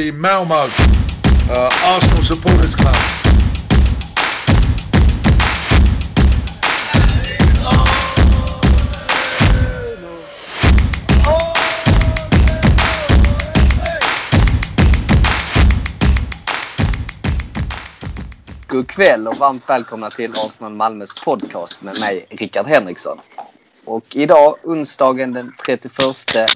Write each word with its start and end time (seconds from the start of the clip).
the 0.00 0.10
Malmo 0.12 0.54
uh, 0.54 1.70
Arsenal 1.84 2.22
Supporters 2.22 2.74
Club. 2.74 2.94
God 18.68 18.88
kväll 18.88 19.28
och 19.28 19.36
varmt 19.36 19.68
välkomna 19.68 20.10
till 20.10 20.32
Arsenal 20.36 20.72
Malmös 20.72 21.24
podcast 21.24 21.82
med 21.82 22.00
mig 22.00 22.26
Rickard 22.30 22.66
Henriksson. 22.66 23.18
Och 23.90 24.16
idag 24.16 24.56
onsdagen 24.62 25.32
den 25.32 25.52
31 25.66 25.94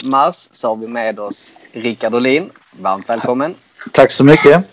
mars 0.02 0.48
så 0.52 0.68
har 0.68 0.76
vi 0.76 0.88
med 0.88 1.18
oss 1.18 1.52
Rickard 1.72 2.14
Olin. 2.14 2.50
Varmt 2.80 3.08
välkommen. 3.08 3.54
Tack 3.92 4.12
så 4.12 4.24
mycket. 4.24 4.64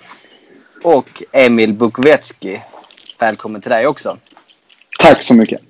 Och 0.83 1.23
Emil 1.31 1.73
Bukovetski. 1.73 2.61
Välkommen 3.19 3.61
till 3.61 3.71
dig 3.71 3.87
också. 3.87 4.17
Tack 4.99 5.21
så 5.21 5.33
mycket. 5.33 5.61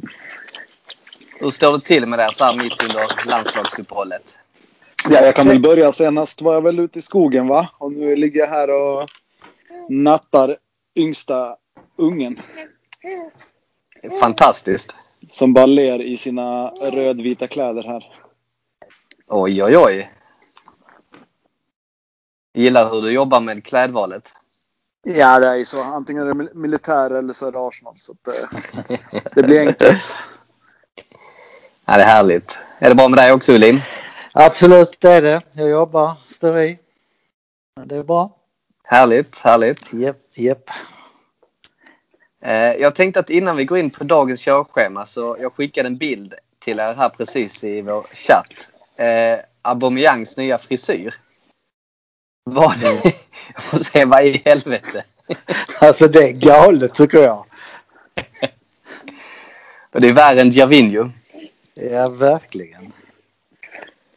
Hur 1.39 1.49
står 1.49 1.77
det 1.77 1.83
till 1.83 2.05
med 2.05 2.19
det 2.19 2.29
så 2.33 2.43
här 2.43 2.55
mitt 2.55 2.83
under 2.83 3.29
landslagsuppehållet? 3.29 4.37
Ja, 5.09 5.21
jag 5.25 5.35
kan 5.35 5.47
väl 5.47 5.59
börja. 5.59 5.91
Senast 5.91 6.41
var 6.41 6.53
jag 6.53 6.63
väl 6.63 6.79
ute 6.79 6.99
i 6.99 7.01
skogen 7.01 7.47
va? 7.47 7.69
Och 7.77 7.91
nu 7.91 8.15
ligger 8.15 8.39
jag 8.39 8.47
här 8.47 8.69
och 8.69 9.09
nattar 9.89 10.57
yngsta 10.95 11.55
ungen. 11.97 12.39
Fantastiskt. 14.19 14.95
Som 15.29 15.53
bara 15.53 15.65
ler 15.65 16.01
i 16.01 16.17
sina 16.17 16.67
rödvita 16.69 17.47
kläder 17.47 17.83
här. 17.83 18.13
Oj, 19.27 19.63
oj, 19.63 19.77
oj. 19.77 20.11
Gillar 22.53 22.89
hur 22.89 23.01
du 23.01 23.11
jobbar 23.11 23.39
med 23.41 23.65
klädvalet. 23.65 24.31
Ja, 25.03 25.39
det 25.39 25.47
är 25.47 25.55
ju 25.55 25.65
så. 25.65 25.81
Antingen 25.81 26.23
är 26.23 26.27
det 26.27 26.33
mil- 26.33 26.53
militär 26.55 27.11
eller 27.11 27.33
så 27.33 27.47
är 27.47 27.51
det 27.51 27.59
Arsenal. 27.67 27.93
Så 27.97 28.11
att, 28.11 28.27
eh, 28.27 28.49
det 29.35 29.43
blir 29.43 29.59
enkelt. 29.67 30.15
Ja, 31.85 31.97
det 31.97 32.03
är 32.03 32.07
härligt. 32.07 32.59
Är 32.79 32.89
det 32.89 32.95
bra 32.95 33.09
med 33.09 33.17
dig 33.19 33.31
också 33.33 33.53
Ulin? 33.53 33.79
Absolut, 34.33 34.97
det 35.01 35.11
är 35.11 35.21
det. 35.21 35.41
Jag 35.51 35.69
jobbar, 35.69 36.11
står 36.29 36.59
i. 36.59 36.79
Men 37.75 37.87
det 37.87 37.95
är 37.95 38.03
bra. 38.03 38.37
Härligt, 38.83 39.39
härligt. 39.39 39.93
Japp, 39.93 40.17
japp. 40.37 40.69
Eh, 40.69 40.75
Jag 42.79 42.95
tänkte 42.95 43.19
att 43.19 43.29
innan 43.29 43.57
vi 43.57 43.65
går 43.65 43.77
in 43.77 43.89
på 43.89 44.03
dagens 44.03 44.41
körschema 44.41 45.05
så 45.05 45.37
jag 45.39 45.53
skickade 45.53 45.87
en 45.87 45.97
bild 45.97 46.33
till 46.59 46.79
er 46.79 46.93
här 46.93 47.09
precis 47.09 47.63
i 47.63 47.81
vår 47.81 48.03
chatt. 48.13 48.73
Eh, 48.99 49.39
Aubameyangs 49.61 50.37
nya 50.37 50.57
frisyr. 50.57 51.13
Vad? 52.43 52.73
Jag 53.53 53.63
får 53.63 53.77
se 53.77 54.05
vad 54.05 54.25
i 54.25 54.41
helvete. 54.45 55.03
Alltså 55.81 56.07
det 56.07 56.27
är 56.27 56.31
galet 56.31 56.95
tycker 56.95 57.17
jag. 57.17 57.45
Och 59.91 60.01
det 60.01 60.09
är 60.09 60.13
värre 60.13 60.41
än 60.41 60.51
Gervinho. 60.51 61.09
Ja, 61.73 62.09
verkligen. 62.09 62.91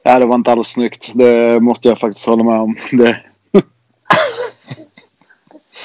Ja, 0.03 0.19
det 0.19 0.27
var 0.27 0.35
inte 0.35 0.53
alls 0.53 0.69
snyggt. 0.69 1.13
Det 1.15 1.61
måste 1.61 1.89
jag 1.89 2.01
faktiskt 2.01 2.27
hålla 2.27 2.45
med 2.45 2.61
om. 2.61 2.77
Det, 2.93 3.21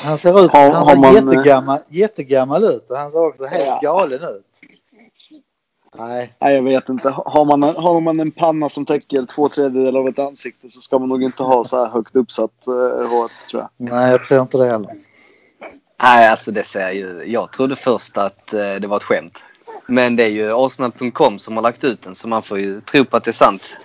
Han 0.04 0.18
ser 0.18 0.46
ut 0.46 0.52
Har- 0.52 0.70
han 0.70 0.72
har 0.86 0.96
ser 0.96 1.02
man- 1.02 1.14
jättegammal, 1.16 1.80
jättegammal 1.90 2.64
ut 2.64 2.92
och 2.92 2.98
han 2.98 3.12
ser 3.12 3.26
också 3.28 3.46
helt 3.46 3.64
Ja. 3.66 3.80
galen 3.82 4.20
ut. 4.24 4.46
Nej, 5.98 6.34
nej, 6.40 6.56
jag 6.56 6.64
vet 6.64 6.90
inte. 6.90 7.10
Har 7.10 7.46
man, 7.46 7.64
en, 7.64 7.76
har 7.76 8.02
man 8.02 8.20
en 8.20 8.32
panna 8.32 8.70
som 8.70 8.86
täcker 8.86 9.24
två 9.24 9.50
tredjedelar 9.50 10.00
av 10.00 10.08
ett 10.08 10.20
ansikte 10.20 10.70
så 10.70 10.82
ska 10.82 11.00
man 11.00 11.10
nog 11.10 11.24
inte 11.24 11.44
ha 11.44 11.64
så 11.64 11.78
här 11.78 11.88
högt 11.92 12.16
uppsatt 12.16 12.66
uh, 12.68 13.08
hår, 13.08 13.32
tror 13.52 13.62
jag. 13.62 13.70
nej 13.92 14.12
jag 14.12 14.24
tror 14.24 14.42
inte 14.42 14.58
det 14.58 14.66
heller. 14.70 14.90
Nej, 16.04 16.28
alltså 16.28 16.52
det 16.52 16.64
ser 16.64 16.92
ju... 16.92 17.24
Jag 17.26 17.52
trodde 17.52 17.76
först 17.76 18.18
att 18.18 18.54
eh, 18.54 18.60
det 18.76 18.88
var 18.88 18.98
ett 18.98 19.04
skämt. 19.04 19.44
Men 19.88 20.16
det 20.16 20.24
är 20.24 20.30
ju 20.30 20.52
Arsenal.com 20.66 21.40
som 21.40 21.56
har 21.56 21.64
lagt 21.64 21.84
ut 21.84 22.02
den 22.02 22.16
så 22.16 22.28
man 22.28 22.42
får 22.44 22.60
ju 22.60 22.82
tro 22.82 23.06
på 23.06 23.18
att 23.18 23.24
det 23.24 23.32
är 23.32 23.34
sant. 23.34 23.78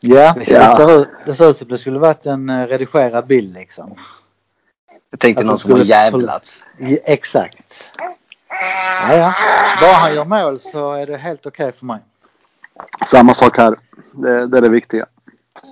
Ja, 0.00 0.34
Det, 0.38 0.76
ser 0.76 1.00
ut, 1.02 1.08
det 1.26 1.34
ser 1.34 1.50
ut 1.50 1.56
som 1.56 1.68
det 1.68 1.78
skulle 1.78 1.98
varit 1.98 2.26
en 2.26 2.50
eh, 2.50 2.66
redigerad 2.66 3.26
bild 3.26 3.54
liksom. 3.54 3.94
Jag 5.10 5.20
tänkte 5.20 5.44
någon 5.44 5.58
som 5.58 5.70
har 5.70 5.78
skulle- 5.78 5.94
jävlats. 5.94 6.60
Ja, 6.78 6.96
exakt. 7.04 7.56
Ja, 9.08 9.14
ja. 9.14 9.34
Bara 9.80 9.92
han 9.92 10.14
gör 10.14 10.24
mål 10.24 10.58
så 10.58 10.92
är 10.92 11.06
det 11.06 11.16
helt 11.16 11.46
okej 11.46 11.72
för 11.72 11.86
mig. 11.86 11.98
Samma 13.06 13.34
sak 13.34 13.56
här. 13.56 13.76
Det, 14.12 14.46
det 14.46 14.58
är 14.58 14.62
det 14.62 14.68
viktiga. 14.68 15.06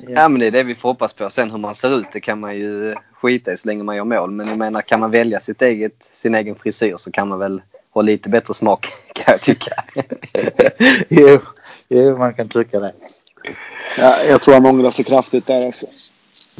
Ja 0.08 0.28
men 0.28 0.40
det 0.40 0.46
är 0.46 0.50
det 0.50 0.62
vi 0.62 0.74
får 0.74 0.88
hoppas 0.88 1.12
på. 1.12 1.30
Sen 1.30 1.50
hur 1.50 1.58
man 1.58 1.74
ser 1.74 1.98
ut 1.98 2.06
det 2.12 2.20
kan 2.20 2.40
man 2.40 2.56
ju 2.56 2.94
skita 3.20 3.52
i 3.52 3.56
så 3.56 3.68
länge 3.68 3.82
man 3.82 3.96
gör 3.96 4.04
mål. 4.04 4.30
Men 4.30 4.48
jag 4.48 4.58
menar 4.58 4.80
kan 4.80 5.00
man 5.00 5.10
välja 5.10 5.40
sitt 5.40 5.62
eget, 5.62 6.04
sin 6.14 6.34
egen 6.34 6.54
frisyr 6.56 6.94
så 6.96 7.10
kan 7.10 7.28
man 7.28 7.38
väl 7.38 7.62
ha 7.94 8.02
lite 8.02 8.28
bättre 8.28 8.54
smak 8.54 8.86
kan 9.14 9.32
jag 9.32 9.40
tycka. 9.40 9.84
jo, 11.08 11.38
jo, 11.88 12.18
man 12.18 12.34
kan 12.34 12.48
tycka 12.48 12.80
det. 12.80 12.92
Ja, 13.98 14.22
jag 14.22 14.40
tror 14.40 14.54
han 14.54 14.66
ångrar 14.66 14.90
sig 14.90 15.04
kraftigt 15.04 15.46
där 15.46 15.66
alltså. 15.66 15.86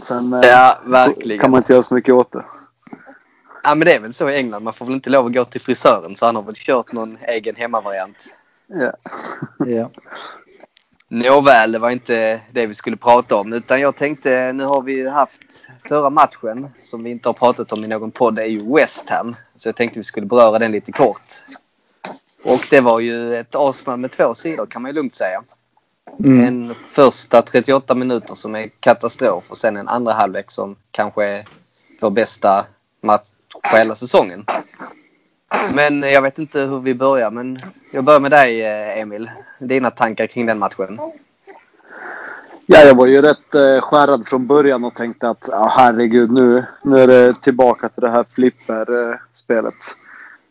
Sen 0.02 0.32
eh, 0.32 0.40
ja 0.42 0.78
verkligen. 0.84 1.40
kan 1.40 1.50
man 1.50 1.58
inte 1.58 1.72
göra 1.72 1.82
så 1.82 1.94
mycket 1.94 2.14
åt 2.14 2.32
det. 2.32 2.44
Ja 3.62 3.74
men 3.74 3.86
det 3.86 3.94
är 3.94 4.00
väl 4.00 4.12
så 4.12 4.30
i 4.30 4.36
England. 4.36 4.64
Man 4.64 4.72
får 4.72 4.86
väl 4.86 4.94
inte 4.94 5.10
lov 5.10 5.26
att 5.26 5.34
gå 5.34 5.44
till 5.44 5.60
frisören 5.60 6.16
så 6.16 6.26
han 6.26 6.36
har 6.36 6.42
väl 6.42 6.54
kört 6.54 6.92
någon 6.92 7.18
egen 7.28 7.56
hemmavariant. 7.56 8.26
Ja. 8.66 8.92
Ja. 9.66 9.90
Nåväl, 11.10 11.72
det 11.72 11.78
var 11.78 11.90
inte 11.90 12.40
det 12.52 12.66
vi 12.66 12.74
skulle 12.74 12.96
prata 12.96 13.36
om. 13.36 13.52
Utan 13.52 13.80
jag 13.80 13.96
tänkte, 13.96 14.52
nu 14.52 14.64
har 14.64 14.82
vi 14.82 15.08
haft 15.08 15.66
förra 15.88 16.10
matchen 16.10 16.68
som 16.82 17.04
vi 17.04 17.10
inte 17.10 17.28
har 17.28 17.34
pratat 17.34 17.72
om 17.72 17.84
i 17.84 17.88
någon 17.88 18.10
podd. 18.10 18.34
Det 18.34 18.42
är 18.42 18.46
ju 18.46 18.74
West 18.74 19.08
Ham. 19.08 19.36
Så 19.56 19.68
jag 19.68 19.76
tänkte 19.76 19.98
vi 19.98 20.04
skulle 20.04 20.26
beröra 20.26 20.58
den 20.58 20.72
lite 20.72 20.92
kort. 20.92 21.42
Och 22.44 22.60
det 22.70 22.80
var 22.80 23.00
ju 23.00 23.36
ett 23.36 23.54
Arsenal 23.54 23.98
med 23.98 24.10
två 24.10 24.34
sidor 24.34 24.66
kan 24.66 24.82
man 24.82 24.88
ju 24.88 24.94
lugnt 24.94 25.14
säga. 25.14 25.42
Mm. 26.24 26.44
En 26.44 26.74
första 26.74 27.42
38 27.42 27.94
minuter 27.94 28.34
som 28.34 28.54
är 28.54 28.68
katastrof 28.80 29.50
och 29.50 29.56
sen 29.56 29.76
en 29.76 29.88
andra 29.88 30.12
halvlek 30.12 30.50
som 30.50 30.76
kanske 30.90 31.26
är 31.26 31.48
vår 32.00 32.10
bästa 32.10 32.66
match 33.02 33.24
på 33.70 33.76
hela 33.76 33.94
säsongen. 33.94 34.44
Men 35.74 36.04
eh, 36.04 36.10
jag 36.10 36.22
vet 36.22 36.38
inte 36.38 36.60
hur 36.60 36.80
vi 36.80 36.94
börjar 36.94 37.30
men 37.30 37.58
jag 37.92 38.04
börjar 38.04 38.20
med 38.20 38.30
dig 38.30 38.62
eh, 38.62 38.98
Emil. 38.98 39.30
Dina 39.58 39.90
tankar 39.90 40.26
kring 40.26 40.46
den 40.46 40.58
matchen? 40.58 40.98
Ja, 42.66 42.80
jag 42.80 42.94
var 42.94 43.06
ju 43.06 43.22
rätt 43.22 43.54
eh, 43.54 43.80
skärrad 43.80 44.28
från 44.28 44.46
början 44.46 44.84
och 44.84 44.94
tänkte 44.94 45.28
att 45.28 45.48
ah, 45.48 45.68
herregud 45.76 46.32
nu, 46.32 46.64
nu 46.82 47.00
är 47.00 47.06
det 47.06 47.40
tillbaka 47.40 47.88
till 47.88 48.00
det 48.02 48.10
här 48.10 48.24
flipper-spelet. 48.34 49.74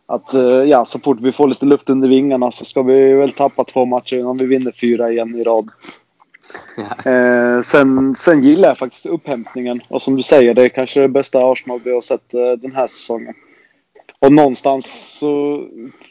Att 0.05 0.33
eh, 0.33 0.41
ja, 0.41 0.85
så 0.85 0.99
fort 0.99 1.19
vi 1.21 1.31
får 1.31 1.47
lite 1.47 1.65
luft 1.65 1.89
under 1.89 2.07
vingarna 2.07 2.51
så 2.51 2.65
ska 2.65 2.81
vi 2.81 3.13
väl 3.13 3.31
tappa 3.31 3.63
två 3.63 3.85
matcher 3.85 4.15
innan 4.15 4.37
vi 4.37 4.45
vinner 4.45 4.71
fyra 4.71 5.11
igen 5.11 5.35
i 5.35 5.43
rad. 5.43 5.69
Eh, 7.05 7.61
sen, 7.61 8.15
sen 8.15 8.41
gillar 8.41 8.69
jag 8.69 8.77
faktiskt 8.77 9.05
upphämtningen. 9.05 9.81
Och 9.87 10.01
som 10.01 10.15
du 10.15 10.23
säger, 10.23 10.53
det 10.53 10.63
är 10.63 10.69
kanske 10.69 10.99
det 10.99 11.07
bästa 11.07 11.51
Arsenal 11.51 11.79
vi 11.85 11.93
har 11.93 12.01
sett 12.01 12.33
eh, 12.33 12.51
den 12.51 12.75
här 12.75 12.87
säsongen. 12.87 13.33
Och 14.19 14.33
någonstans 14.33 15.17
så, 15.19 15.63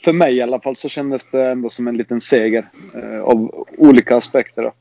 för 0.04 0.12
mig 0.12 0.36
i 0.36 0.42
alla 0.42 0.60
fall, 0.60 0.76
så 0.76 0.88
kändes 0.88 1.30
det 1.30 1.50
ändå 1.50 1.70
som 1.70 1.88
en 1.88 1.96
liten 1.96 2.20
seger. 2.20 2.64
Eh, 2.94 3.20
av 3.20 3.66
olika 3.78 4.16
aspekter 4.16 4.62
då. 4.62 4.72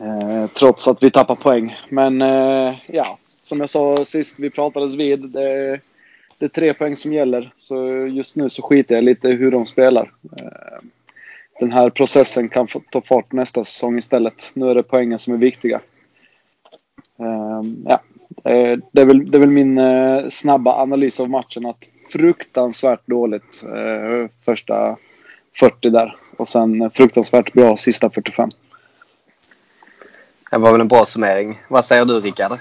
Eh, 0.00 0.46
trots 0.46 0.88
att 0.88 1.02
vi 1.02 1.10
tappar 1.10 1.34
poäng. 1.34 1.76
Men 1.88 2.22
eh, 2.22 2.74
ja, 2.86 3.18
som 3.42 3.60
jag 3.60 3.70
sa 3.70 4.04
sist 4.04 4.38
vi 4.38 4.50
pratades 4.50 4.94
vid. 4.94 5.20
Det, 5.20 5.80
det 6.38 6.44
är 6.44 6.48
tre 6.48 6.74
poäng 6.74 6.96
som 6.96 7.12
gäller. 7.12 7.52
Så 7.56 8.06
just 8.06 8.36
nu 8.36 8.48
så 8.48 8.62
skiter 8.62 8.94
jag 8.94 9.04
lite 9.04 9.28
i 9.28 9.36
hur 9.36 9.50
de 9.50 9.66
spelar. 9.66 10.12
Eh, 10.36 10.78
den 11.60 11.72
här 11.72 11.90
processen 11.90 12.48
kan 12.48 12.68
få 12.68 12.82
ta 12.90 13.00
fart 13.00 13.32
nästa 13.32 13.64
säsong 13.64 13.98
istället. 13.98 14.52
Nu 14.54 14.70
är 14.70 14.74
det 14.74 14.82
poängen 14.82 15.18
som 15.18 15.34
är 15.34 15.38
viktiga. 15.38 15.80
Eh, 17.18 17.62
ja, 17.84 18.00
det, 18.92 19.00
är 19.00 19.04
väl, 19.04 19.30
det 19.30 19.38
är 19.38 19.40
väl 19.40 19.50
min 19.50 19.78
eh, 19.78 20.28
snabba 20.28 20.82
analys 20.82 21.20
av 21.20 21.30
matchen. 21.30 21.66
att 21.66 21.88
Fruktansvärt 22.12 23.06
dåligt 23.06 23.64
eh, 23.64 24.30
första 24.44 24.96
40 25.60 25.90
där. 25.90 26.16
Och 26.36 26.48
sen 26.48 26.90
fruktansvärt 26.90 27.52
bra 27.52 27.76
sista 27.76 28.10
45. 28.10 28.50
Det 30.50 30.58
var 30.58 30.72
väl 30.72 30.80
en 30.80 30.88
bra 30.88 31.04
summering. 31.04 31.60
Vad 31.68 31.84
säger 31.84 32.04
du 32.04 32.20
Rickard? 32.20 32.58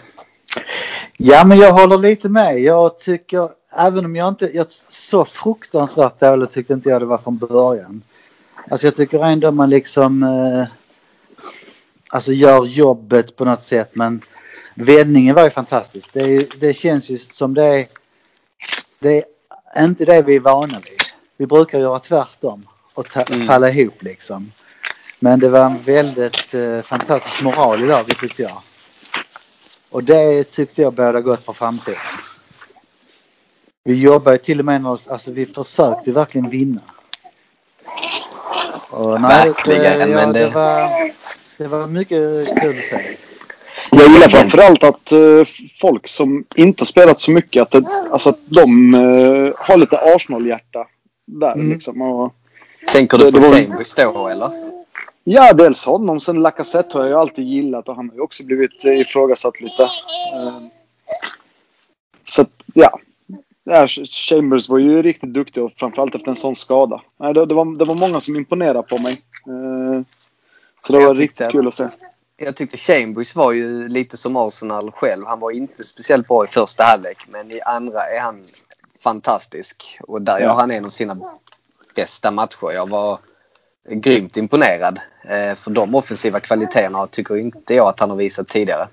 Ja, 1.18 1.46
men 1.46 1.58
jag 1.58 1.74
håller 1.74 1.98
lite 1.98 2.30
med. 2.30 2.60
Jag 2.60 3.00
tycker, 3.00 3.50
även 3.78 4.06
om 4.06 4.16
jag 4.16 4.28
inte, 4.28 4.52
jag, 4.54 4.68
så 4.90 5.26
fruktansvärt 5.26 6.20
dåligt 6.20 6.52
tyckte 6.52 6.74
inte 6.74 6.90
jag 6.90 7.02
det 7.02 7.06
var 7.06 7.18
från 7.18 7.38
början. 7.38 8.02
Alltså 8.70 8.88
jag 8.88 8.96
tycker 8.96 9.26
ändå 9.26 9.52
man 9.52 9.70
liksom, 9.70 10.24
eh, 10.24 10.68
alltså 12.10 12.32
gör 12.34 12.66
jobbet 12.66 13.36
på 13.36 13.46
något 13.46 13.64
sätt 13.64 13.90
men 13.94 14.22
vändningen 14.76 15.36
var 15.36 15.44
ju 15.44 15.50
fantastisk. 15.50 16.14
Det, 16.14 16.60
det 16.60 16.74
känns 16.74 17.10
ju 17.10 17.18
som 17.18 17.54
det 17.54 17.64
är, 17.64 17.86
det 19.00 19.24
är 19.74 19.86
inte 19.86 20.06
det 20.06 20.22
vi 20.22 20.36
är 20.36 20.40
vana 20.40 20.78
vid. 20.90 21.00
Vi 21.38 21.48
brukar 21.48 21.80
göra 21.80 22.00
tvärtom 22.00 22.68
och 22.94 23.06
ta, 23.10 23.22
Mm. 23.34 23.48
falla 23.48 23.70
ihop 23.70 24.04
liksom. 24.04 24.52
Men 25.20 25.40
det 25.40 25.50
var 25.50 25.66
en 25.66 25.78
väldigt 25.78 26.54
eh, 26.54 26.82
fantastisk 26.82 27.44
moral 27.44 27.84
i 27.84 27.88
laget 27.88 28.18
tyckte 28.18 28.42
jag. 28.42 28.62
Och 29.90 30.04
det 30.04 30.44
tyckte 30.44 30.82
jag 30.82 30.94
båda 30.94 31.22
gott 31.22 31.44
för 31.44 31.54
framtiden. 31.54 31.98
Vi 33.84 33.94
jobbade 34.02 34.38
till 34.38 34.60
och 34.60 34.66
med 34.66 34.82
med 34.82 34.92
oss, 34.92 35.08
alltså 35.08 35.32
vi 35.32 35.46
försökte 35.46 36.12
verkligen 36.12 36.50
vinna. 36.50 36.82
Och 38.90 39.22
nej, 39.22 39.48
Verkligen, 39.48 39.82
det, 39.84 40.00
ja, 40.00 40.16
men 40.16 40.34
det... 40.34 40.40
det- 40.40 40.50
var, 40.50 40.90
det 41.58 41.68
var 41.68 41.88
mycket 41.88 42.62
kul 42.62 42.78
att 42.80 42.86
se. 42.86 43.18
Jag 43.92 44.08
gillar 44.12 44.28
framförallt 44.28 44.84
att 44.84 45.12
eh, 45.12 45.44
folk 45.82 46.08
som 46.08 46.44
inte 46.56 46.82
har 46.82 46.86
spelat 46.86 47.20
så 47.20 47.32
mycket, 47.32 47.62
att, 47.62 47.72
det, 47.72 47.84
alltså 48.12 48.30
att 48.30 48.40
de 48.46 48.94
eh, 48.96 49.54
har 49.58 49.78
lite 49.78 49.98
Arsenal-hjärta 50.16 50.88
där 51.26 51.54
Mm. 51.54 51.70
liksom. 51.70 52.02
Och, 52.02 52.34
Tänker 52.88 53.18
du 53.18 53.32
Det- 53.32 53.32
på 53.32 53.48
var- 53.48 54.14
då 54.14 54.28
eller? 54.28 54.52
ja, 55.24 55.54
dels 55.54 55.86
honom. 55.86 56.20
Sen 56.22 56.36
Lacazette 56.42 56.98
har 56.98 57.04
jag 57.04 57.10
ju 57.12 57.20
alltid 57.20 57.46
gillat 57.46 57.90
och 57.90 57.96
han 57.96 58.10
har 58.10 58.16
ju 58.16 58.22
också 58.22 58.44
blivit 58.44 58.86
eh, 58.86 59.00
ifrågasatt 59.00 59.62
lite. 59.62 59.84
Eh, 59.84 60.60
så 62.24 62.42
att, 62.42 62.50
ja. 62.74 63.00
Ja. 63.66 63.88
Chambers 64.28 64.70
var 64.70 64.78
ju 64.78 65.02
riktigt 65.02 65.34
duktig 65.34 65.64
och 65.64 65.72
framförallt 65.76 66.16
efter 66.16 66.30
en 66.30 66.36
sån 66.36 66.56
skada. 66.56 67.02
Nej, 67.18 67.34
det, 67.34 67.46
det, 67.46 67.56
var, 67.56 67.78
det 67.78 67.86
var 67.86 67.96
många 67.96 68.20
som 68.20 68.36
imponerade 68.36 68.84
på 68.84 68.98
mig. 68.98 69.14
Eh, 69.48 70.02
så 70.86 70.94
det 70.94 71.00
Jag 71.00 71.08
var 71.08 71.16
riktigt 71.16 71.50
kul 71.52 71.68
att 71.68 71.74
se. 71.74 71.88
Jag 72.38 72.56
tyckte 72.56 72.78
Chambers 72.78 73.36
var 73.36 73.52
ju 73.52 73.88
lite 73.88 74.18
som 74.18 74.38
Arsenal 74.38 74.92
själv. 74.92 75.26
Han 75.26 75.40
var 75.40 75.52
inte 75.52 75.84
speciellt 75.84 76.28
bra 76.28 76.46
i 76.46 76.48
första 76.48 76.84
halvlek 76.84 77.26
men 77.28 77.52
i 77.52 77.62
andra 77.62 78.00
är 78.00 78.20
han 78.20 78.44
fantastisk. 79.00 80.00
Och 80.02 80.22
där 80.22 80.40
Ja. 80.40 80.46
gör 80.46 80.54
han 80.54 80.72
en 80.72 80.86
av 80.86 80.90
sina 80.90 81.18
bästa 81.96 82.32
matcher. 82.32 82.72
Jag 82.74 82.90
var 82.90 83.20
grymt 83.90 84.38
imponerad. 84.38 85.00
Eh, 85.24 85.56
för 85.56 85.72
de 85.72 85.96
offensiva 85.96 86.40
kvaliteterna 86.40 87.08
tycker 87.08 87.38
inte 87.38 87.74
jag 87.74 87.88
att 87.88 88.00
han 88.00 88.10
har 88.10 88.18
visat 88.18 88.48
tidigare. 88.48 88.88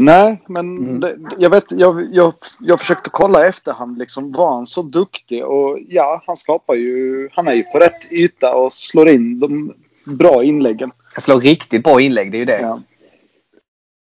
Nej, 0.00 0.42
men 0.46 1.00
det, 1.00 1.18
jag 1.38 1.50
vet, 1.50 1.64
jag, 1.70 2.14
jag, 2.14 2.34
jag 2.60 2.78
försökte 2.78 3.10
kolla 3.10 3.44
i 3.44 3.48
efterhand 3.48 3.98
liksom, 3.98 4.32
var 4.32 4.54
han 4.54 4.66
så 4.66 4.82
duktig? 4.82 5.44
Och 5.44 5.78
ja, 5.88 6.22
han 6.26 6.36
skapar 6.36 6.74
ju, 6.74 7.28
han 7.32 7.48
är 7.48 7.54
ju 7.54 7.62
på 7.62 7.78
rätt 7.78 8.12
yta 8.12 8.54
och 8.54 8.72
slår 8.72 9.08
in 9.08 9.40
de 9.40 9.74
bra 10.18 10.44
inläggen. 10.44 10.90
Han 11.14 11.20
slår 11.20 11.40
riktigt 11.40 11.84
bra 11.84 12.00
inlägg, 12.00 12.32
det 12.32 12.36
är 12.36 12.38
ju 12.38 12.44
det. 12.44 12.60
Ja. 12.60 12.78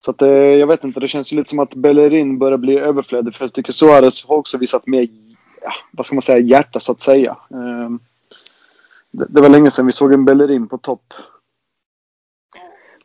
Så 0.05 0.11
att, 0.11 0.21
eh, 0.21 0.29
jag 0.29 0.67
vet 0.67 0.83
inte, 0.83 0.99
det 0.99 1.07
känns 1.07 1.33
ju 1.33 1.37
lite 1.37 1.49
som 1.49 1.59
att 1.59 1.75
Bellerin 1.75 2.39
börjar 2.39 2.57
bli 2.57 2.77
överflödig. 2.77 3.35
För 3.35 3.43
jag 3.43 3.53
tycker 3.53 3.71
Suarez 3.71 4.25
har 4.25 4.35
också 4.35 4.57
visat 4.57 4.87
mer, 4.87 5.07
ja, 5.61 5.71
vad 5.91 6.05
ska 6.05 6.15
man 6.15 6.21
säga, 6.21 6.39
hjärta 6.39 6.79
så 6.79 6.91
att 6.91 7.01
säga. 7.01 7.37
Eh, 7.51 7.89
det, 9.11 9.25
det 9.29 9.41
var 9.41 9.49
länge 9.49 9.71
sedan 9.71 9.85
vi 9.85 9.91
såg 9.91 10.13
en 10.13 10.25
Bellerin 10.25 10.67
på 10.67 10.77
topp. 10.77 11.13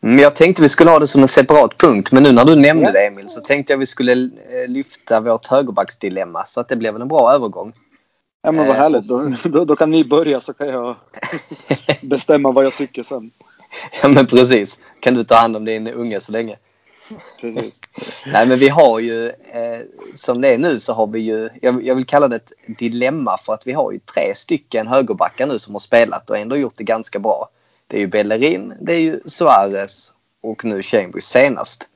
Men 0.09 0.19
jag 0.19 0.37
tänkte 0.37 0.63
vi 0.63 0.69
skulle 0.69 0.91
ha 0.91 0.99
det 0.99 1.07
som 1.07 1.23
en 1.23 1.29
separat 1.29 1.79
punkt. 1.79 2.13
Men 2.13 2.23
nu 2.23 2.33
när 2.33 2.45
du 2.45 2.57
nämnde 2.57 2.87
Ja. 2.87 2.93
det 2.93 3.07
Emil 3.07 3.29
så 3.29 3.41
tänkte 3.41 3.73
jag 3.73 3.79
vi 3.79 3.87
skulle 3.87 4.13
eh, 4.13 4.69
lyfta 4.69 5.21
vårt 5.21 5.47
högerbacksdilemma. 5.47 6.45
Så 6.45 6.61
att 6.61 6.69
det 6.69 6.77
blev 6.77 6.93
väl 6.93 7.03
en 7.03 7.09
bra 7.09 7.33
övergång. 7.33 7.73
Ja 8.43 8.53
men 8.53 8.67
vad 8.67 8.77
Eh, 8.77 8.83
härligt, 8.83 9.05
då, 9.09 9.35
då, 9.45 9.65
då 9.65 9.77
kan 9.77 9.91
ni 9.91 10.05
börja 10.05 10.41
så 10.41 10.53
kan 10.55 10.69
jag 10.69 10.97
bestämma 12.03 12.53
vad 12.53 12.65
jag 12.65 12.75
tycker 12.77 13.03
sen. 13.03 13.31
ja 14.03 14.09
men 14.09 14.27
precis. 14.27 14.81
Kan 15.01 15.15
du 15.15 15.25
ta 15.25 15.35
hand 15.35 15.57
om 15.57 15.65
din 15.65 15.89
unge 15.89 16.21
så 16.21 16.33
länge. 16.33 16.57
Precis. 17.41 17.81
Nej 18.33 18.47
men 18.47 18.59
vi 18.59 18.69
har 18.69 18.99
ju, 18.99 19.29
eh, 19.29 19.81
som 20.15 20.41
det 20.41 20.49
är 20.49 20.59
nu 20.59 20.81
så 20.81 20.93
har 20.93 21.07
vi 21.07 21.21
ju, 21.21 21.49
jag, 21.63 21.85
jag 21.87 21.95
vill 21.95 22.07
kalla 22.07 22.29
det 22.29 22.37
ett 22.37 22.53
dilemma 22.79 23.39
för 23.39 23.55
att 23.55 23.67
vi 23.67 23.73
har 23.73 23.93
ju 23.93 23.99
tre 23.99 24.35
stycken 24.35 24.87
högerbackar 24.87 25.47
nu 25.47 25.59
som 25.59 25.75
har 25.75 25.81
spelat 25.81 26.31
och 26.31 26.39
ändå 26.39 26.57
gjort 26.57 26.75
det 26.77 26.85
ganska 26.85 27.19
bra. 27.19 27.49
Det 27.91 27.97
är 27.97 28.01
ju 28.01 28.07
Bellerin, 28.07 28.75
det 28.81 28.93
är 28.95 29.01
ju 29.01 29.21
Suarez 29.27 30.13
och 30.43 30.65
nu 30.65 30.83
Chambers 30.83 31.25
senast. 31.25 31.89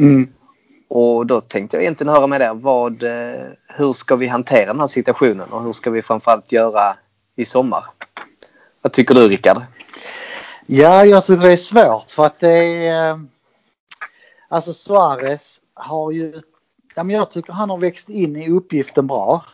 Mm. 0.00 0.28
Och 0.88 1.26
då 1.26 1.40
tänkte 1.40 1.76
jag 1.76 1.82
egentligen 1.82 2.12
höra 2.12 2.26
med 2.26 2.40
er, 2.42 2.54
vad, 2.54 3.02
eh, 3.02 3.46
hur 3.68 3.92
ska 3.92 4.16
vi 4.16 4.26
hantera 4.26 4.66
den 4.66 4.80
här 4.80 4.86
situationen 4.86 5.48
och 5.52 5.62
hur 5.62 5.72
ska 5.72 5.90
vi 5.90 6.02
framförallt 6.02 6.52
göra 6.52 6.96
i 7.36 7.44
sommar? 7.44 7.84
Vad 8.82 8.92
tycker 8.92 9.14
du 9.14 9.28
Rickard? 9.28 9.62
Ja, 10.66 11.04
jag 11.04 11.24
tycker 11.24 11.42
det 11.42 11.52
är 11.52 11.56
svårt 11.56 12.10
för 12.10 12.26
att 12.26 12.40
det 12.40 12.86
är... 12.86 13.10
eh, 13.10 13.18
Alltså 14.48 14.72
Suarez 14.72 15.60
har 15.74 16.10
ju... 16.10 16.40
Ja, 16.94 17.04
men 17.04 17.16
jag 17.16 17.30
tycker 17.30 17.52
han 17.52 17.70
har 17.70 17.78
växt 17.78 18.08
in 18.08 18.36
i 18.36 18.50
uppgiften 18.50 19.06
bra. 19.06 19.44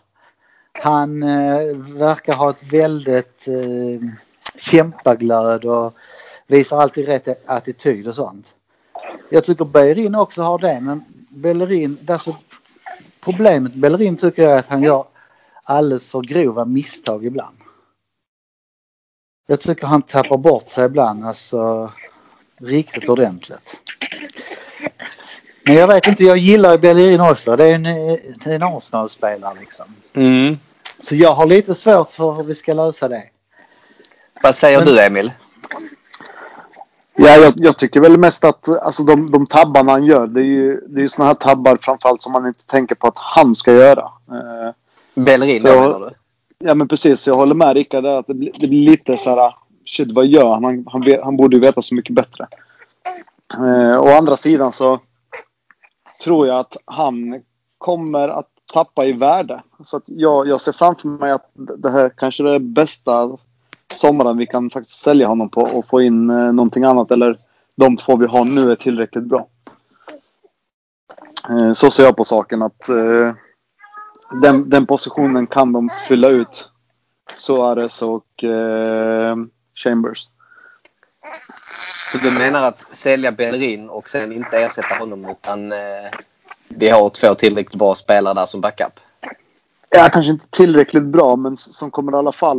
Han 0.83 1.23
eh, 1.23 1.77
verkar 1.77 2.33
ha 2.33 2.51
ett 2.51 2.73
väldigt 2.73 3.49
eh, 3.49 4.09
kämpaglöd 4.61 5.65
och 5.65 5.95
visar 6.47 6.79
alltid 6.79 7.07
rätt 7.07 7.49
attityd 7.49 8.09
och 8.09 8.15
sånt. 8.15 8.53
Jag 9.29 9.45
tycker 9.45 9.65
Bellerin 9.65 10.15
också 10.15 10.43
har 10.43 10.59
det 10.59 10.81
men 10.81 11.05
Bellerin, 11.29 11.99
alltså, 12.09 12.37
problemet 13.21 13.73
med 13.73 13.81
Bellerin 13.81 14.17
tycker 14.17 14.43
jag 14.43 14.53
är 14.53 14.59
att 14.59 14.69
han 14.69 14.83
gör 14.83 15.05
alldeles 15.65 16.09
för 16.09 16.21
grova 16.21 16.65
misstag 16.65 17.27
ibland. 17.27 17.57
Jag 19.47 19.61
tycker 19.61 19.87
han 19.87 20.03
tappar 20.03 20.37
bort 20.37 20.71
sig 20.71 20.87
ibland, 20.87 21.27
alltså 21.27 21.93
riktigt 22.61 23.09
ordentligt. 23.09 23.77
Men 25.63 25.75
jag 25.75 25.87
vet 25.87 26.07
inte, 26.09 26.25
jag 26.25 26.37
gillar 26.37 26.79
Bellerin 26.79 27.21
också. 27.21 27.57
Det 27.57 27.65
är 27.65 27.75
en, 27.75 27.87
en 28.53 28.63
Arsenal-spelare 28.63 29.59
liksom. 29.61 29.87
Mm. 30.13 30.59
Så 31.01 31.15
jag 31.15 31.33
har 31.33 31.47
lite 31.47 31.75
svårt 31.75 32.11
för 32.11 32.33
hur 32.33 32.43
vi 32.43 32.55
ska 32.55 32.75
lösa 32.75 33.09
det. 33.09 33.25
Vad 34.43 34.55
säger 34.55 34.79
Men- 34.79 34.89
du 34.89 35.01
Emil? 35.01 35.33
Ja, 37.17 37.37
jag, 37.37 37.53
jag 37.57 37.79
tycker 37.79 38.01
väl 38.01 38.19
mest 38.19 38.45
att 38.45 38.69
alltså, 38.83 39.03
de, 39.03 39.31
de 39.31 39.47
tabbarna 39.47 39.93
han 39.93 40.05
gör, 40.05 40.27
det 40.27 40.41
är 40.41 40.45
ju, 40.45 40.81
det 40.89 41.01
är 41.01 41.03
ju 41.03 41.09
såna 41.09 41.29
här 41.29 41.35
tabbar 41.35 41.79
framförallt 41.83 42.23
som 42.23 42.33
man 42.33 42.47
inte 42.47 42.67
tänker 42.67 42.95
på 42.95 43.07
att 43.07 43.19
han 43.19 43.55
ska 43.55 43.73
göra. 43.73 44.01
Eh, 44.31 44.75
Bellerin 45.15 45.63
menar 45.63 45.99
du? 45.99 46.11
ja 46.59 46.75
men 46.75 46.89
precis, 46.89 47.27
jag 47.27 47.35
håller 47.35 47.55
med 47.55 47.75
Rickard 47.75 48.05
där 48.05 48.19
att 48.19 48.27
det 48.27 48.35
blir, 48.35 48.53
det 48.61 48.69
blir 48.69 48.91
lite 48.91 49.17
så 49.17 49.31
här, 49.31 49.55
shit 49.87 50.13
vad 50.13 50.27
gör 50.27 50.53
han? 50.53 50.65
Han, 50.65 50.87
han, 50.87 51.05
han 51.23 51.37
borde 51.37 51.57
ju 51.57 51.63
veta 51.63 51.83
så 51.83 51.95
mycket 51.95 52.15
bättre. 52.15 52.47
Eh, 53.55 54.03
å 54.03 54.09
andra 54.09 54.37
sidan 54.37 54.73
så 54.73 54.99
tror 56.25 56.47
jag 56.47 56.59
att 56.59 56.77
han 56.85 57.43
kommer 57.79 58.29
att 58.29 58.49
tappa 58.73 59.07
i 59.07 59.13
värde. 59.13 59.63
Så 59.85 59.97
att 59.97 60.05
jag, 60.07 60.49
jag 60.49 60.61
ser 60.61 60.73
framför 60.73 61.09
mig 61.09 61.31
att 61.31 61.51
det 61.55 61.91
här 61.91 62.13
kanske 62.17 62.43
är 62.43 62.53
det 62.53 62.61
bästa 62.61 63.39
sommaren 63.93 64.39
vi 64.39 64.47
kan 64.47 64.71
faktiskt 64.71 65.03
sälja 65.03 65.27
honom 65.27 65.49
på 65.49 65.61
och 65.61 65.89
få 65.89 66.03
in 66.03 66.31
eh, 66.31 66.53
någonting 66.53 66.85
annat. 66.85 67.11
Eller 67.11 67.39
de 67.77 67.97
två 67.97 68.17
vi 68.17 68.27
har 68.27 68.45
nu 68.45 68.73
är 68.73 68.77
tillräckligt 68.77 69.25
bra. 69.25 69.49
Eh, 71.49 71.73
så 71.73 71.91
ser 71.91 72.05
jag 72.05 72.17
på 72.17 72.25
saken 72.25 72.63
att 72.63 72.89
eh, 72.89 73.35
den, 74.43 74.71
den 74.71 74.87
positionen 74.87 75.47
kan 75.47 75.73
de 75.73 75.89
fylla 76.09 76.29
ut. 76.29 76.71
Suarez 77.37 78.03
och 78.03 78.45
eh, 78.45 79.37
Chambers. 79.75 80.31
Så 82.13 82.19
du 82.19 82.31
menar 82.31 82.69
att 82.69 82.97
sälja 82.97 83.33
Bellerin 83.33 83.91
och 83.91 84.09
sen 84.09 84.33
inte 84.33 84.59
ersätta 84.59 84.95
honom 84.95 85.25
utan 85.25 85.73
eh, 85.73 86.11
vi 86.69 86.89
har 86.89 87.11
två 87.11 87.35
tillräckligt 87.35 87.79
bra 87.79 87.95
spelare 87.95 88.35
där 88.35 88.47
som 88.47 88.61
backup? 88.61 89.01
Ja, 89.91 90.09
kanske 90.13 90.33
inte 90.33 90.47
tillräckligt 90.51 91.05
bra, 91.05 91.37
men 91.37 91.57
som 91.57 91.91
kommer 91.91 92.13
i 92.13 92.17
alla 92.17 92.33
fall 92.33 92.59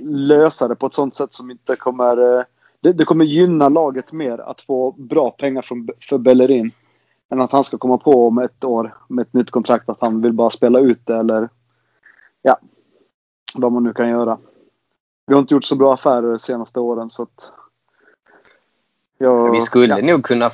lösa 0.00 0.68
det 0.68 0.74
på 0.74 0.86
ett 0.86 0.94
sånt 0.94 1.14
sätt 1.14 1.32
som 1.32 1.50
inte 1.50 1.76
kommer... 1.76 2.38
eh, 2.38 2.44
Det, 2.80 2.92
det 2.92 3.04
kommer 3.04 3.24
gynna 3.24 3.68
laget 3.68 4.12
mer 4.12 4.38
att 4.38 4.60
få 4.60 4.92
bra 4.92 5.30
pengar 5.30 5.62
från, 5.62 5.88
för 6.08 6.18
Bellerin. 6.18 6.70
Än 7.30 7.40
att 7.40 7.52
han 7.52 7.64
ska 7.64 7.78
komma 7.78 7.98
på 7.98 8.26
om 8.26 8.38
ett 8.38 8.64
år 8.64 8.94
med 9.08 9.22
ett 9.22 9.32
nytt 9.32 9.50
kontrakt 9.50 9.88
att 9.88 10.00
han 10.00 10.22
vill 10.22 10.32
bara 10.32 10.50
spela 10.50 10.78
ut 10.80 11.06
det 11.06 11.16
eller... 11.16 11.48
Ja. 12.42 12.58
Vad 13.54 13.72
man 13.72 13.82
nu 13.84 13.92
kan 13.92 14.08
göra. 14.08 14.38
Vi 15.26 15.34
har 15.34 15.40
inte 15.40 15.54
gjort 15.54 15.64
så 15.64 15.76
bra 15.76 15.94
affärer 15.94 16.30
de 16.30 16.38
senaste 16.38 16.80
åren 16.80 17.10
så 17.10 17.22
att... 17.22 17.52
Jag, 19.18 19.52
Vi 19.52 19.60
skulle 19.60 19.98
ja. 19.98 20.06
nog 20.06 20.24
kunna 20.24 20.50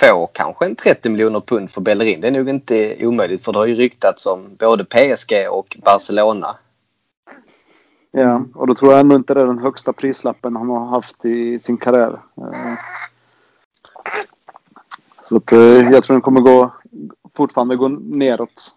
få 0.00 0.26
kanske 0.26 0.66
en 0.66 0.76
30 0.76 1.10
miljoner 1.10 1.40
pund 1.40 1.70
för 1.70 1.80
Bellerin. 1.80 2.20
Det 2.20 2.26
är 2.26 2.32
nog 2.32 2.48
inte 2.48 3.06
omöjligt 3.06 3.44
för 3.44 3.52
det 3.52 3.58
har 3.58 3.66
ju 3.66 3.74
ryktats 3.74 4.26
om 4.26 4.56
både 4.58 4.84
PSG 4.84 5.32
och 5.50 5.76
Barcelona. 5.84 6.56
Ja, 8.10 8.42
och 8.54 8.66
då 8.66 8.74
tror 8.74 8.92
jag 8.92 9.00
ändå 9.00 9.16
inte 9.16 9.34
det 9.34 9.40
är 9.40 9.46
den 9.46 9.58
högsta 9.58 9.92
prislappen 9.92 10.56
han 10.56 10.68
har 10.68 10.86
haft 10.86 11.24
i 11.24 11.58
sin 11.58 11.76
karriär. 11.76 12.20
Så 15.24 15.36
att, 15.36 15.52
eh, 15.52 15.60
jag 15.92 16.04
tror 16.04 16.14
den 16.14 16.20
kommer 16.20 16.40
gå, 16.40 16.74
fortfarande 17.36 17.76
gå 17.76 17.88
neråt. 17.88 18.76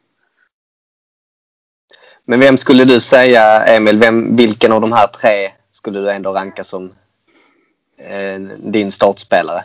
Men 2.25 2.39
vem 2.39 2.57
skulle 2.57 2.85
du 2.85 2.99
säga, 2.99 3.65
Emil, 3.65 3.99
vem, 3.99 4.35
vilken 4.35 4.71
av 4.71 4.81
de 4.81 4.91
här 4.91 5.07
tre 5.07 5.49
skulle 5.71 5.99
du 5.99 6.11
ändå 6.11 6.31
ranka 6.31 6.63
som 6.63 6.93
eh, 7.97 8.39
din 8.57 8.91
startspelare? 8.91 9.63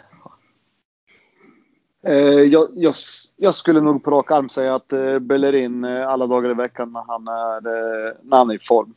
Eh, 2.06 2.14
jag, 2.42 2.68
jag, 2.75 2.94
jag 3.37 3.54
skulle 3.54 3.80
nog 3.80 4.04
på 4.04 4.11
rak 4.11 4.30
arm 4.30 4.49
säga 4.49 4.75
att 4.75 4.92
eh, 4.92 5.18
Bellerin 5.18 5.84
eh, 5.84 6.08
alla 6.08 6.26
dagar 6.26 6.50
i 6.50 6.54
veckan 6.54 6.92
när 6.92 7.04
han 7.06 7.28
är, 7.28 7.56
eh, 7.56 8.12
när 8.23 8.37
han 8.37 8.50
är 8.50 8.54
i 8.54 8.58
form. 8.58 8.94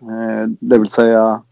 Eh, 0.00 0.48
Det 0.60 0.78
vill 0.78 0.90
säga 0.90 1.42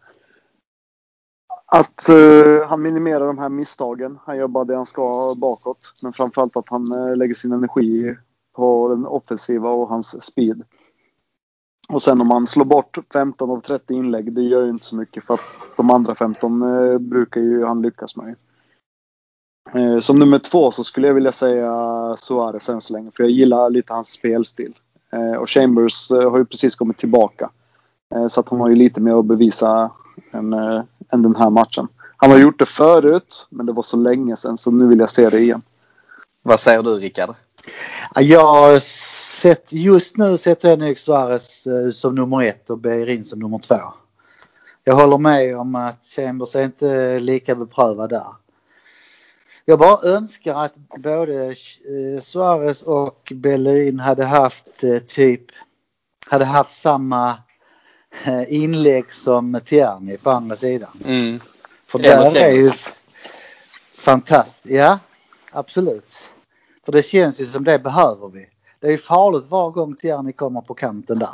att 1.67 2.09
eh, 2.09 2.69
han 2.69 2.83
minimerar 2.83 3.27
de 3.27 3.39
här 3.39 3.49
misstagen. 3.49 4.19
Han 4.25 4.37
gör 4.37 4.49
bara 4.49 4.65
det 4.65 4.77
han 4.77 4.87
ska 4.87 5.35
bakåt. 5.41 5.93
Men 6.03 6.13
framförallt 6.13 6.57
att 6.57 6.69
han 6.69 6.93
eh, 6.93 7.17
lägger 7.17 7.35
sin 7.35 7.53
energi 7.53 8.17
på 8.57 8.89
den 8.89 9.07
offensiva 9.07 9.71
och 9.71 9.89
hans 9.89 10.25
speed. 10.25 10.63
Och 11.89 12.03
sen 12.03 12.21
om 12.21 12.27
man 12.27 12.47
slår 12.47 12.65
bort 12.65 12.99
15 13.13 13.51
av 13.51 13.61
30 13.61 13.95
inlägg, 13.95 14.33
det 14.33 14.43
gör 14.43 14.65
ju 14.65 14.71
inte 14.71 14.85
så 14.85 14.97
mycket 14.97 15.25
för 15.25 15.35
att 15.35 15.59
de 15.77 15.91
andra 15.91 16.15
15 16.15 16.61
brukar 17.09 17.41
ju 17.41 17.65
han 17.65 17.83
lyckas 17.83 18.17
med. 18.17 18.37
Som 20.01 20.19
nummer 20.19 20.39
två 20.39 20.71
så 20.71 20.85
skulle 20.85 21.07
jag 21.07 21.15
vilja 21.15 21.33
säga 21.33 21.73
Suarez 22.19 22.69
än 22.69 22.81
så 22.81 22.93
länge, 22.93 23.11
för 23.17 23.25
jag 23.25 23.31
gillar 23.31 23.71
lite 23.71 23.93
hans 23.93 24.09
spelstil. 24.09 24.75
Och 25.41 25.51
Chambers 25.51 26.11
har 26.11 26.39
ju 26.39 26.45
precis 26.45 26.75
kommit 26.75 26.99
tillbaka. 26.99 27.51
Så 28.31 28.41
att 28.41 28.49
han 28.49 28.61
har 28.61 28.69
ju 28.69 28.77
lite 28.77 29.01
mer 29.01 29.19
att 29.19 29.25
bevisa 29.25 29.91
än, 30.33 30.53
än 31.13 31.23
den 31.23 31.37
här 31.37 31.51
matchen. 31.51 31.89
Han 32.17 32.31
har 32.31 32.39
gjort 32.39 32.59
det 32.59 32.67
förut, 32.67 33.47
men 33.51 33.67
det 33.67 33.73
var 33.73 33.83
så 33.83 33.97
länge 33.97 34.37
sedan 34.37 34.59
så 34.59 34.71
nu 34.71 34.87
vill 34.87 34.99
jag 34.99 35.11
se 35.11 35.29
det 35.29 35.39
igen. 35.39 35.63
Vad 36.43 36.61
säger 36.61 36.83
du 36.83 36.91
Rickard? 36.91 37.35
Jag 38.15 38.83
sett, 38.83 39.73
just 39.73 40.17
nu 40.17 40.39
sätter 40.39 40.69
jag 40.69 40.79
Nick 40.79 40.99
Suarez 40.99 41.67
eh, 41.67 41.91
som 41.91 42.15
nummer 42.15 42.43
ett 42.43 42.71
och 42.71 42.79
Beirin 42.79 43.25
som 43.25 43.39
nummer 43.39 43.59
två. 43.59 43.77
Jag 44.85 44.95
håller 44.95 45.19
med 45.19 45.59
om 45.59 45.75
att 45.75 46.05
Chambers 46.17 46.57
är 46.57 46.65
inte 46.65 47.21
lika 47.21 47.55
beprövad 47.55 48.11
där. 48.11 48.27
Jag 49.65 49.79
bara 49.79 50.09
önskar 50.09 50.55
att 50.55 50.75
både 51.03 51.47
eh, 51.47 52.21
Suarez 52.21 52.83
och 52.83 53.33
Bellerin 53.35 54.01
hade 54.01 54.25
haft 54.25 54.67
typ 55.07 55.43
hade 56.27 56.45
haft 56.45 56.73
samma 56.73 57.37
Eh, 58.25 58.53
inlägg 58.53 59.13
som 59.13 59.61
Tierney 59.65 60.17
på 60.17 60.31
andra 60.31 60.57
sidan. 60.57 60.91
Mm. 61.05 61.41
För 61.87 61.99
där 61.99 62.37
är 62.37 62.53
ju 62.53 62.71
fantastiskt. 63.93 64.75
Ja, 64.75 64.99
absolut. 65.53 66.23
För 66.85 66.93
det 66.93 67.03
känns 67.03 67.41
ju 67.41 67.47
som 67.47 67.65
det 67.65 67.79
behöver 67.79 68.29
vi. 68.29 68.47
Det 68.81 68.87
är 68.87 68.91
ju 68.91 68.99
farligt 68.99 69.47
var 69.49 69.71
gång 69.71 69.97
Tierney 69.97 70.33
kommer 70.33 70.61
på 70.61 70.75
kanten 70.75 71.19
där. 71.19 71.29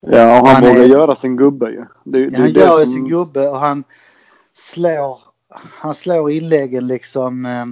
Ja, 0.00 0.40
och 0.40 0.48
han, 0.48 0.62
han 0.62 0.64
vågar 0.64 0.82
är, 0.82 0.86
göra 0.86 1.14
sin 1.14 1.36
gubbe 1.36 1.70
ju. 1.70 1.84
Det, 2.04 2.18
ja, 2.18 2.30
det 2.30 2.36
han 2.38 2.52
gör 2.52 2.72
som... 2.72 2.86
sin 2.86 3.08
gubbe 3.08 3.48
och 3.48 3.58
han 3.58 3.84
slår, 4.54 5.18
han 5.54 5.94
slår 5.94 6.30
inläggen 6.30 6.86
liksom, 6.86 7.46
eh, 7.46 7.66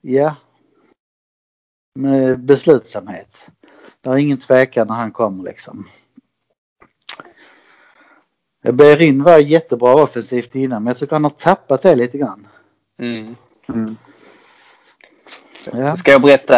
ja, 0.00 0.36
med 1.94 2.40
beslutsamhet. 2.40 3.48
Det 4.00 4.10
är 4.10 4.16
ingen 4.16 4.38
tvekan 4.38 4.86
när 4.86 4.94
han 4.94 5.12
kommer 5.12 5.44
liksom. 5.44 5.86
Berin 8.72 9.22
var 9.22 9.38
jättebra 9.38 9.94
offensivt 9.94 10.54
innan 10.54 10.82
men 10.82 10.90
jag 10.90 10.96
tycker 10.96 11.12
han 11.12 11.24
har 11.24 11.30
tappat 11.30 11.82
det 11.82 11.94
lite 11.94 12.18
grann. 12.18 12.46
Mm. 12.98 13.36
Mm. 13.68 13.96
Ja. 15.72 15.96
Ska 15.96 16.10
jag 16.10 16.22
berätta 16.22 16.56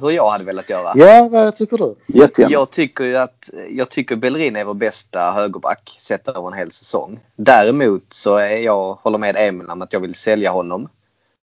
hur 0.00 0.10
jag 0.10 0.30
hade 0.30 0.44
velat 0.44 0.70
göra? 0.70 0.92
Ja, 0.94 1.28
vad 1.28 1.56
tycker 1.56 1.78
du? 1.78 1.94
Jättegärna. 2.06 2.52
Jag 2.52 2.70
tycker 2.70 3.04
ju 3.04 3.16
att 3.16 3.50
jag 3.70 3.88
tycker 3.88 4.16
Bellerin 4.16 4.56
är 4.56 4.64
vår 4.64 4.74
bästa 4.74 5.30
högerback 5.30 5.96
sett 5.98 6.28
över 6.28 6.46
en 6.46 6.52
hel 6.52 6.70
säsong. 6.70 7.20
Däremot 7.36 8.12
så 8.12 8.36
är 8.36 8.56
jag, 8.56 8.94
håller 8.94 9.18
med 9.18 9.36
Emil 9.38 9.70
om 9.70 9.82
att 9.82 9.92
jag 9.92 10.00
vill 10.00 10.14
sälja 10.14 10.50
honom 10.50 10.88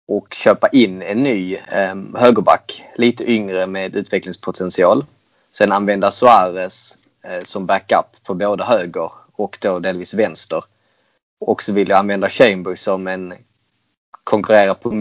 och 0.08 0.34
köpa 0.34 0.68
in 0.68 1.02
en 1.02 1.24
ny 1.24 1.56
eh, 1.56 1.96
högerback. 2.16 2.84
Lite 2.96 3.32
yngre 3.32 3.68
med 3.68 3.96
utvecklingspotential. 3.96 5.06
Sen 5.52 5.72
använda 5.72 6.12
Suarez 6.12 6.98
eh, 7.24 7.44
som 7.44 7.66
backup 7.66 8.24
på 8.24 8.34
både 8.34 8.64
höger 8.64 9.12
och 9.36 9.58
då 9.62 9.80
delvis 9.80 10.14
vänster. 10.14 10.64
Och 11.40 11.64
så 11.64 11.74
vill 11.74 11.90
jag 11.90 12.00
använda 12.00 12.30
Chambers 12.30 12.80
som 12.80 13.08
en 13.08 13.34
konkurrera 14.26 14.74
på 14.74 14.92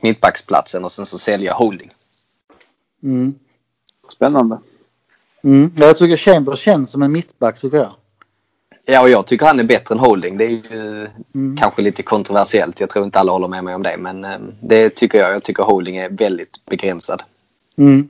mittbacksplatsen 0.00 0.84
och 0.84 0.92
sen 0.92 1.06
så 1.06 1.18
sälja 1.18 1.52
Holding. 1.52 1.90
Mm. 3.02 3.34
Spännande. 4.08 4.58
Mm. 5.44 5.72
Jag 5.76 5.96
tycker 5.96 6.16
Chambers 6.16 6.58
känns 6.58 6.90
som 6.90 7.02
en 7.02 7.12
mittback 7.12 7.60
tycker 7.60 7.76
jag. 7.76 7.92
Ja, 8.84 9.00
och 9.02 9.10
jag 9.10 9.26
tycker 9.26 9.46
han 9.46 9.60
är 9.60 9.64
bättre 9.64 9.94
än 9.94 9.98
Holding. 9.98 10.36
Det 10.36 10.44
är 10.44 10.48
ju 10.48 11.08
mm. 11.34 11.56
kanske 11.56 11.82
lite 11.82 12.02
kontroversiellt. 12.02 12.80
Jag 12.80 12.90
tror 12.90 13.04
inte 13.04 13.18
alla 13.18 13.32
håller 13.32 13.48
med 13.48 13.64
mig 13.64 13.74
om 13.74 13.82
det, 13.82 13.96
men 13.98 14.24
eh, 14.24 14.38
det 14.60 14.90
tycker 14.90 15.18
jag. 15.18 15.34
Jag 15.34 15.42
tycker 15.42 15.62
Holding 15.62 15.96
är 15.96 16.08
väldigt 16.08 16.66
begränsad. 16.66 17.22
Mm 17.76 18.08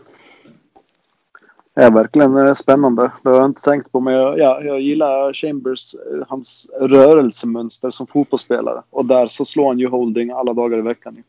är 1.80 1.90
verkligen 1.90 2.54
spännande. 2.54 3.12
Det 3.22 3.28
har 3.28 3.36
jag 3.36 3.46
inte 3.46 3.62
tänkt 3.62 3.92
på 3.92 4.00
men 4.00 4.14
jag, 4.14 4.38
ja, 4.38 4.62
jag 4.62 4.80
gillar 4.80 5.32
Chambers, 5.32 5.94
eh, 5.94 6.22
hans 6.28 6.70
rörelsemönster 6.80 7.90
som 7.90 8.06
fotbollsspelare. 8.06 8.82
Och 8.90 9.04
där 9.06 9.26
så 9.26 9.44
slår 9.44 9.68
han 9.68 9.78
ju 9.78 9.88
holding 9.88 10.30
alla 10.30 10.52
dagar 10.52 10.78
i 10.78 10.82
veckan. 10.82 11.22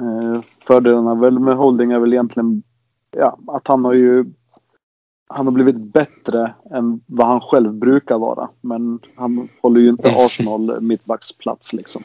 Eh, 0.00 0.40
fördelarna 0.66 1.14
väl 1.14 1.38
med 1.38 1.56
holding 1.56 1.92
är 1.92 1.98
väl 1.98 2.12
egentligen 2.12 2.62
ja, 3.10 3.38
att 3.46 3.68
han 3.68 3.84
har 3.84 3.92
ju 3.92 4.24
han 5.28 5.46
har 5.46 5.52
blivit 5.52 5.76
bättre 5.76 6.54
än 6.70 7.00
vad 7.06 7.26
han 7.26 7.40
själv 7.40 7.72
brukar 7.72 8.18
vara. 8.18 8.48
Men 8.60 9.00
han 9.16 9.48
håller 9.62 9.80
ju 9.80 9.88
inte 9.88 10.08
Arsenal 10.16 10.80
mittbacksplats 10.80 11.72
liksom. 11.72 12.02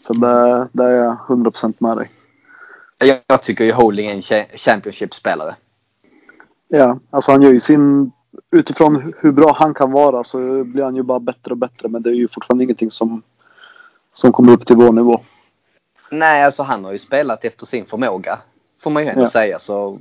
Så 0.00 0.12
där, 0.12 0.68
där 0.72 0.90
är 0.90 1.04
jag 1.04 1.16
100% 1.16 1.74
med 1.78 1.96
dig. 1.96 2.10
Jag 3.26 3.42
tycker 3.42 3.64
ju 3.64 3.72
Holding 3.72 4.06
är 4.06 4.14
en 4.14 4.46
Championship-spelare. 4.54 5.54
Ja, 6.76 6.98
alltså 7.10 7.32
han 7.32 7.42
gör 7.42 7.52
ju 7.52 7.60
sin... 7.60 8.12
Utifrån 8.50 9.12
hur 9.18 9.32
bra 9.32 9.56
han 9.58 9.74
kan 9.74 9.92
vara 9.92 10.24
så 10.24 10.64
blir 10.64 10.84
han 10.84 10.96
ju 10.96 11.02
bara 11.02 11.20
bättre 11.20 11.50
och 11.50 11.56
bättre. 11.56 11.88
Men 11.88 12.02
det 12.02 12.10
är 12.10 12.14
ju 12.14 12.28
fortfarande 12.28 12.64
ingenting 12.64 12.90
som, 12.90 13.22
som 14.12 14.32
kommer 14.32 14.52
upp 14.52 14.66
till 14.66 14.76
vår 14.76 14.92
nivå. 14.92 15.20
Nej, 16.10 16.44
alltså 16.44 16.62
han 16.62 16.84
har 16.84 16.92
ju 16.92 16.98
spelat 16.98 17.44
efter 17.44 17.66
sin 17.66 17.84
förmåga. 17.84 18.38
Får 18.78 18.90
man 18.90 19.02
ju 19.02 19.08
ändå 19.08 19.22
ja. 19.22 19.26
säga. 19.26 19.58
Så 19.58 19.98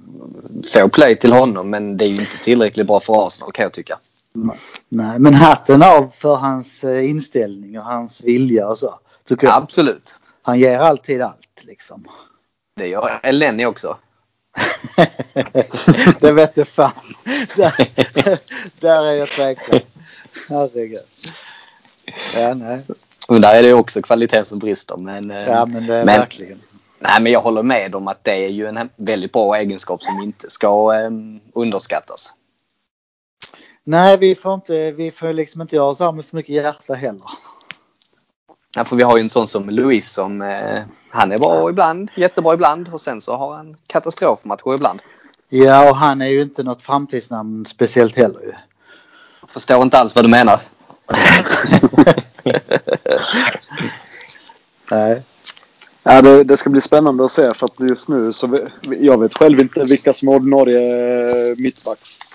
få 0.73 0.89
play 0.89 1.15
till 1.15 1.33
honom. 1.33 1.69
Men 1.69 1.97
det 1.97 2.05
är 2.05 2.09
ju 2.09 2.19
inte 2.19 2.37
tillräckligt 2.37 2.87
bra 2.87 2.99
för 2.99 3.27
Arsenal 3.27 3.51
kan 3.51 3.63
jag 3.63 3.73
tycka. 3.73 3.99
Nej, 4.33 4.57
Nej 4.89 5.19
men 5.19 5.33
hatten 5.33 5.83
av 5.83 6.07
för 6.07 6.35
hans 6.35 6.83
eh, 6.83 7.09
inställning 7.09 7.79
och 7.79 7.85
hans 7.85 8.23
vilja 8.23 8.67
och 8.67 8.77
så. 8.77 8.99
Tycker 9.27 9.47
jag. 9.47 9.55
Absolut. 9.55 10.15
Han 10.41 10.59
ger 10.59 10.79
alltid 10.79 11.21
allt 11.21 11.63
liksom. 11.63 12.05
Det 12.75 12.87
gör 12.87 13.19
Eleni 13.23 13.65
också. 13.65 13.97
det 16.19 16.31
vet 16.31 16.57
jag 16.57 16.67
fan. 16.67 17.15
Där, 17.55 18.39
där 18.79 19.05
är 19.05 19.13
jag 19.13 19.29
tveksam. 19.29 19.79
Herregud. 20.49 20.99
Ja, 22.35 22.53
nej. 22.53 22.81
Och 23.27 23.41
där 23.41 23.55
är 23.55 23.63
det 23.63 23.73
också 23.73 24.01
kvalitet 24.01 24.43
som 24.43 24.59
brister. 24.59 24.97
Men, 24.97 25.31
eh, 25.31 25.47
ja, 25.47 25.65
men 25.65 25.87
det 25.87 25.95
är 25.95 26.05
men, 26.05 26.19
verkligen. 26.19 26.61
Nej, 26.99 27.21
men 27.21 27.31
jag 27.31 27.41
håller 27.41 27.63
med 27.63 27.95
om 27.95 28.07
att 28.07 28.23
det 28.23 28.45
är 28.45 28.49
ju 28.49 28.67
en 28.67 28.89
väldigt 28.95 29.31
bra 29.31 29.55
egenskap 29.55 30.01
som 30.01 30.23
inte 30.23 30.49
ska 30.49 30.93
um, 31.05 31.39
underskattas. 31.53 32.33
Nej, 33.83 34.17
vi 34.17 34.35
får, 34.35 34.53
inte, 34.53 34.91
vi 34.91 35.11
får 35.11 35.33
liksom 35.33 35.61
inte 35.61 35.75
göra 35.75 36.07
av 36.07 36.15
med 36.15 36.25
för 36.25 36.35
mycket 36.35 36.55
hjärta 36.55 36.93
heller. 36.93 37.23
Ja, 38.75 38.85
för 38.85 38.95
vi 38.95 39.03
har 39.03 39.17
ju 39.17 39.21
en 39.21 39.29
sån 39.29 39.47
som 39.47 39.69
Louis 39.69 40.11
som 40.11 40.41
eh, 40.41 40.81
han 41.09 41.31
är 41.31 41.37
bra 41.37 41.69
ibland, 41.69 42.09
jättebra 42.15 42.53
ibland 42.53 42.89
och 42.89 43.01
sen 43.01 43.21
så 43.21 43.35
har 43.35 43.55
han 43.55 43.75
katastrofmatcher 43.87 44.75
ibland. 44.75 44.99
Ja, 45.49 45.89
och 45.89 45.95
han 45.95 46.21
är 46.21 46.27
ju 46.27 46.41
inte 46.41 46.63
något 46.63 46.81
framtidsnamn 46.81 47.65
speciellt 47.65 48.17
heller 48.17 48.41
ju. 48.41 48.53
Förstår 49.47 49.83
inte 49.83 49.97
alls 49.97 50.15
vad 50.15 50.25
du 50.25 50.29
menar. 50.29 50.61
Nej. 54.91 55.23
Ja, 56.03 56.21
det, 56.21 56.43
det, 56.43 56.57
ska 56.57 56.69
bli 56.69 56.81
spännande 56.81 57.25
att 57.25 57.31
se 57.31 57.53
för 57.53 57.65
att 57.65 57.79
just 57.79 58.09
nu 58.09 58.33
så 58.33 58.47
vi, 58.47 58.59
jag 59.05 59.21
vet 59.21 59.37
själv 59.37 59.59
inte 59.59 59.83
vilka 59.83 60.13
som 60.13 60.27
är 60.27 60.35
ordinarie 60.35 61.55
mittbacks 61.57 62.32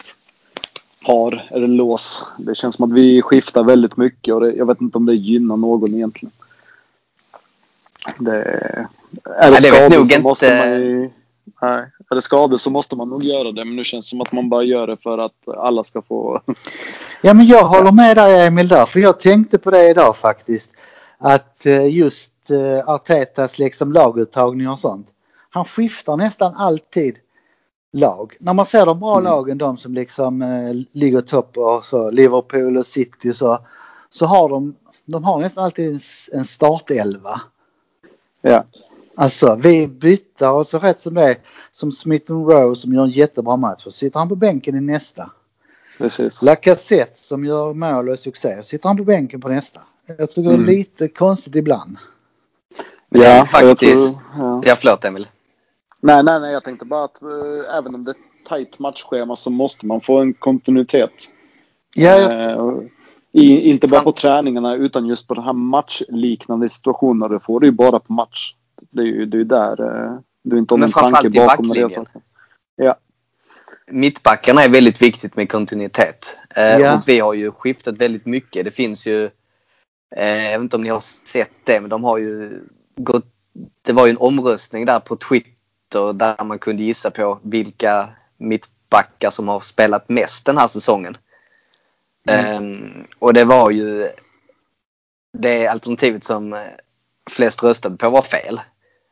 par 1.08 1.44
eller 1.50 1.66
lås. 1.66 2.26
Det 2.38 2.54
känns 2.54 2.74
som 2.74 2.84
att 2.84 2.98
vi 2.98 3.22
skiftar 3.22 3.62
väldigt 3.62 3.96
mycket 3.96 4.34
och 4.34 4.40
det, 4.40 4.52
jag 4.52 4.66
vet 4.66 4.80
inte 4.80 4.98
om 4.98 5.06
det 5.06 5.14
gynnar 5.14 5.56
någon 5.56 5.94
egentligen. 5.94 6.32
Det, 8.18 8.42
är 9.24 9.50
det, 9.50 9.50
nej, 9.50 9.62
skador 9.62 9.90
så 9.90 10.00
inte... 10.00 10.20
måste 10.20 10.56
man 10.58 10.70
ju... 10.70 11.10
Nej, 11.62 11.86
är 12.10 12.14
det 12.14 12.20
skador 12.20 12.56
så 12.56 12.70
måste 12.70 12.96
man 12.96 13.08
nog 13.08 13.24
göra 13.24 13.52
det 13.52 13.64
men 13.64 13.76
nu 13.76 13.84
känns 13.84 14.06
det 14.06 14.10
som 14.10 14.20
att 14.20 14.32
man 14.32 14.48
bara 14.48 14.62
gör 14.62 14.86
det 14.86 14.96
för 14.96 15.18
att 15.18 15.48
alla 15.56 15.84
ska 15.84 16.02
få... 16.02 16.42
ja 17.22 17.34
men 17.34 17.46
jag 17.46 17.64
håller 17.64 17.92
med 17.92 18.16
dig 18.16 18.46
Emil 18.46 18.68
där 18.68 18.86
för 18.86 19.00
jag 19.00 19.20
tänkte 19.20 19.58
på 19.58 19.70
det 19.70 19.90
idag 19.90 20.16
faktiskt. 20.16 20.72
Att 21.18 21.66
eh, 21.66 21.86
just 21.86 22.50
eh, 22.50 22.88
Artetas 22.88 23.58
liksom 23.58 23.92
laguttagning 23.92 24.68
och 24.68 24.78
sånt. 24.78 25.08
Han 25.50 25.64
skiftar 25.64 26.16
nästan 26.16 26.54
alltid 26.56 27.16
lag. 27.92 28.37
När 28.40 28.52
man 28.52 28.66
ser 28.66 28.87
de 28.87 29.00
bra 29.00 29.12
mm. 29.12 29.25
lagen, 29.25 29.59
de 29.59 29.76
som 29.76 29.95
liksom 29.95 30.42
eh, 30.42 30.75
ligger 30.92 31.21
topp 31.21 31.57
och 31.57 31.85
så, 31.85 32.11
Liverpool 32.11 32.76
och 32.76 32.87
City 32.87 33.30
och 33.30 33.37
så, 33.37 33.59
så 34.11 34.26
har 34.26 34.49
de, 34.49 34.75
de 35.04 35.25
har 35.25 35.38
nästan 35.38 35.64
alltid 35.64 35.88
en, 35.88 36.00
en 36.33 36.45
startelva. 36.45 37.40
Ja. 38.42 38.64
Alltså 39.16 39.54
vi 39.54 39.87
byter 39.87 40.50
och 40.50 40.66
så 40.66 40.78
rätt 40.78 41.00
som 41.00 41.14
det 41.14 41.23
är, 41.23 41.37
som 41.71 41.92
Smith 41.92 42.33
Rowe 42.33 42.76
som 42.76 42.95
gör 42.95 43.02
en 43.02 43.11
jättebra 43.11 43.57
match, 43.57 43.83
så 43.83 43.90
sitter 43.90 44.18
han 44.18 44.28
på 44.28 44.37
bänken 44.37 44.76
i 44.76 44.80
nästa. 44.80 45.30
Precis. 45.99 46.42
Lacazette 46.42 47.18
som 47.18 47.45
gör 47.45 47.75
mål 47.75 48.09
och 48.09 48.18
succé, 48.18 48.62
sitter 48.62 48.88
han 48.88 48.97
på 48.97 49.04
bänken 49.04 49.40
på 49.40 49.49
nästa? 49.49 49.80
Jag 50.18 50.30
tycker 50.30 50.50
Mm. 50.50 50.66
det 50.66 50.73
är 50.73 50.76
lite 50.76 51.09
konstigt 51.09 51.54
ibland. 51.57 51.97
Ja, 53.09 53.45
faktiskt... 53.45 53.83
jag 53.83 53.99
tror- 53.99 54.23
ja. 54.38 54.62
Ja, 54.64 54.76
förlåt 54.78 55.04
Emil. 55.04 55.26
Nej, 56.00 56.22
nej, 56.22 56.40
nej. 56.40 56.52
Jag 56.52 56.64
tänkte 56.64 56.84
bara 56.84 57.04
att 57.04 57.22
eh, 57.22 57.76
även 57.78 57.94
om 57.94 58.04
det 58.04 58.10
är 58.10 58.16
tajt 58.48 58.78
matchschema 58.78 59.36
så 59.36 59.50
måste 59.50 59.86
man 59.86 60.00
få 60.00 60.18
en 60.18 60.34
kontinuitet. 60.34 61.12
Ja, 61.96 62.32
ja. 62.32 62.56
Och 62.56 62.82
i, 63.32 63.70
inte 63.70 63.88
bara 63.88 64.02
på 64.02 64.12
träningarna 64.12 64.74
utan 64.74 65.06
just 65.06 65.28
på 65.28 65.34
de 65.34 65.44
här 65.44 65.52
matchliknande 65.52 66.68
situationerna. 66.68 67.28
Det 67.28 67.40
får 67.40 67.60
du 67.60 67.66
ju 67.66 67.72
bara 67.72 68.00
på 68.00 68.12
match. 68.12 68.54
Det 68.90 69.02
är 69.02 69.06
ju 69.06 69.26
det 69.26 69.40
är 69.40 69.44
där 69.44 70.04
eh, 70.04 70.18
du 70.42 70.58
inte 70.58 70.74
har 70.74 70.78
någon 70.78 70.92
tanke 70.92 71.30
bakom 71.30 71.68
det. 71.68 72.04
Ja. 72.76 72.96
Mittbackarna 73.90 74.64
är 74.64 74.68
väldigt 74.68 75.02
viktigt 75.02 75.36
med 75.36 75.50
kontinuitet. 75.50 76.36
Ja. 76.54 76.94
Och 76.94 77.08
vi 77.08 77.20
har 77.20 77.34
ju 77.34 77.50
skiftat 77.52 77.96
väldigt 77.96 78.26
mycket. 78.26 78.64
Det 78.64 78.70
finns 78.70 79.06
ju, 79.06 79.30
jag 80.16 80.50
vet 80.50 80.60
inte 80.60 80.76
om 80.76 80.82
ni 80.82 80.88
har 80.88 81.00
sett 81.00 81.52
det, 81.64 81.80
men 81.80 81.90
de 81.90 82.04
har 82.04 82.18
ju 82.18 82.60
gått, 82.96 83.24
det 83.82 83.92
var 83.92 84.06
ju 84.06 84.10
en 84.10 84.18
omröstning 84.18 84.84
där 84.84 85.00
på 85.00 85.16
Twitter 85.16 85.57
där 85.88 86.45
man 86.45 86.59
kunde 86.59 86.83
gissa 86.83 87.11
på 87.11 87.38
vilka 87.42 88.09
mittbackar 88.37 89.30
som 89.30 89.49
har 89.49 89.61
spelat 89.61 90.09
mest 90.09 90.47
den 90.47 90.59
här 90.59 90.68
säsongen. 90.68 91.16
Eh, 92.28 92.61
och 93.18 93.35
det 93.35 93.45
var 93.45 93.71
ju 93.71 94.09
det 95.33 95.66
alternativet 95.66 96.25
som 96.25 96.57
flest 97.30 97.62
röstade 97.62 97.97
på 97.97 98.11
var 98.11 98.23
fel. 98.23 98.61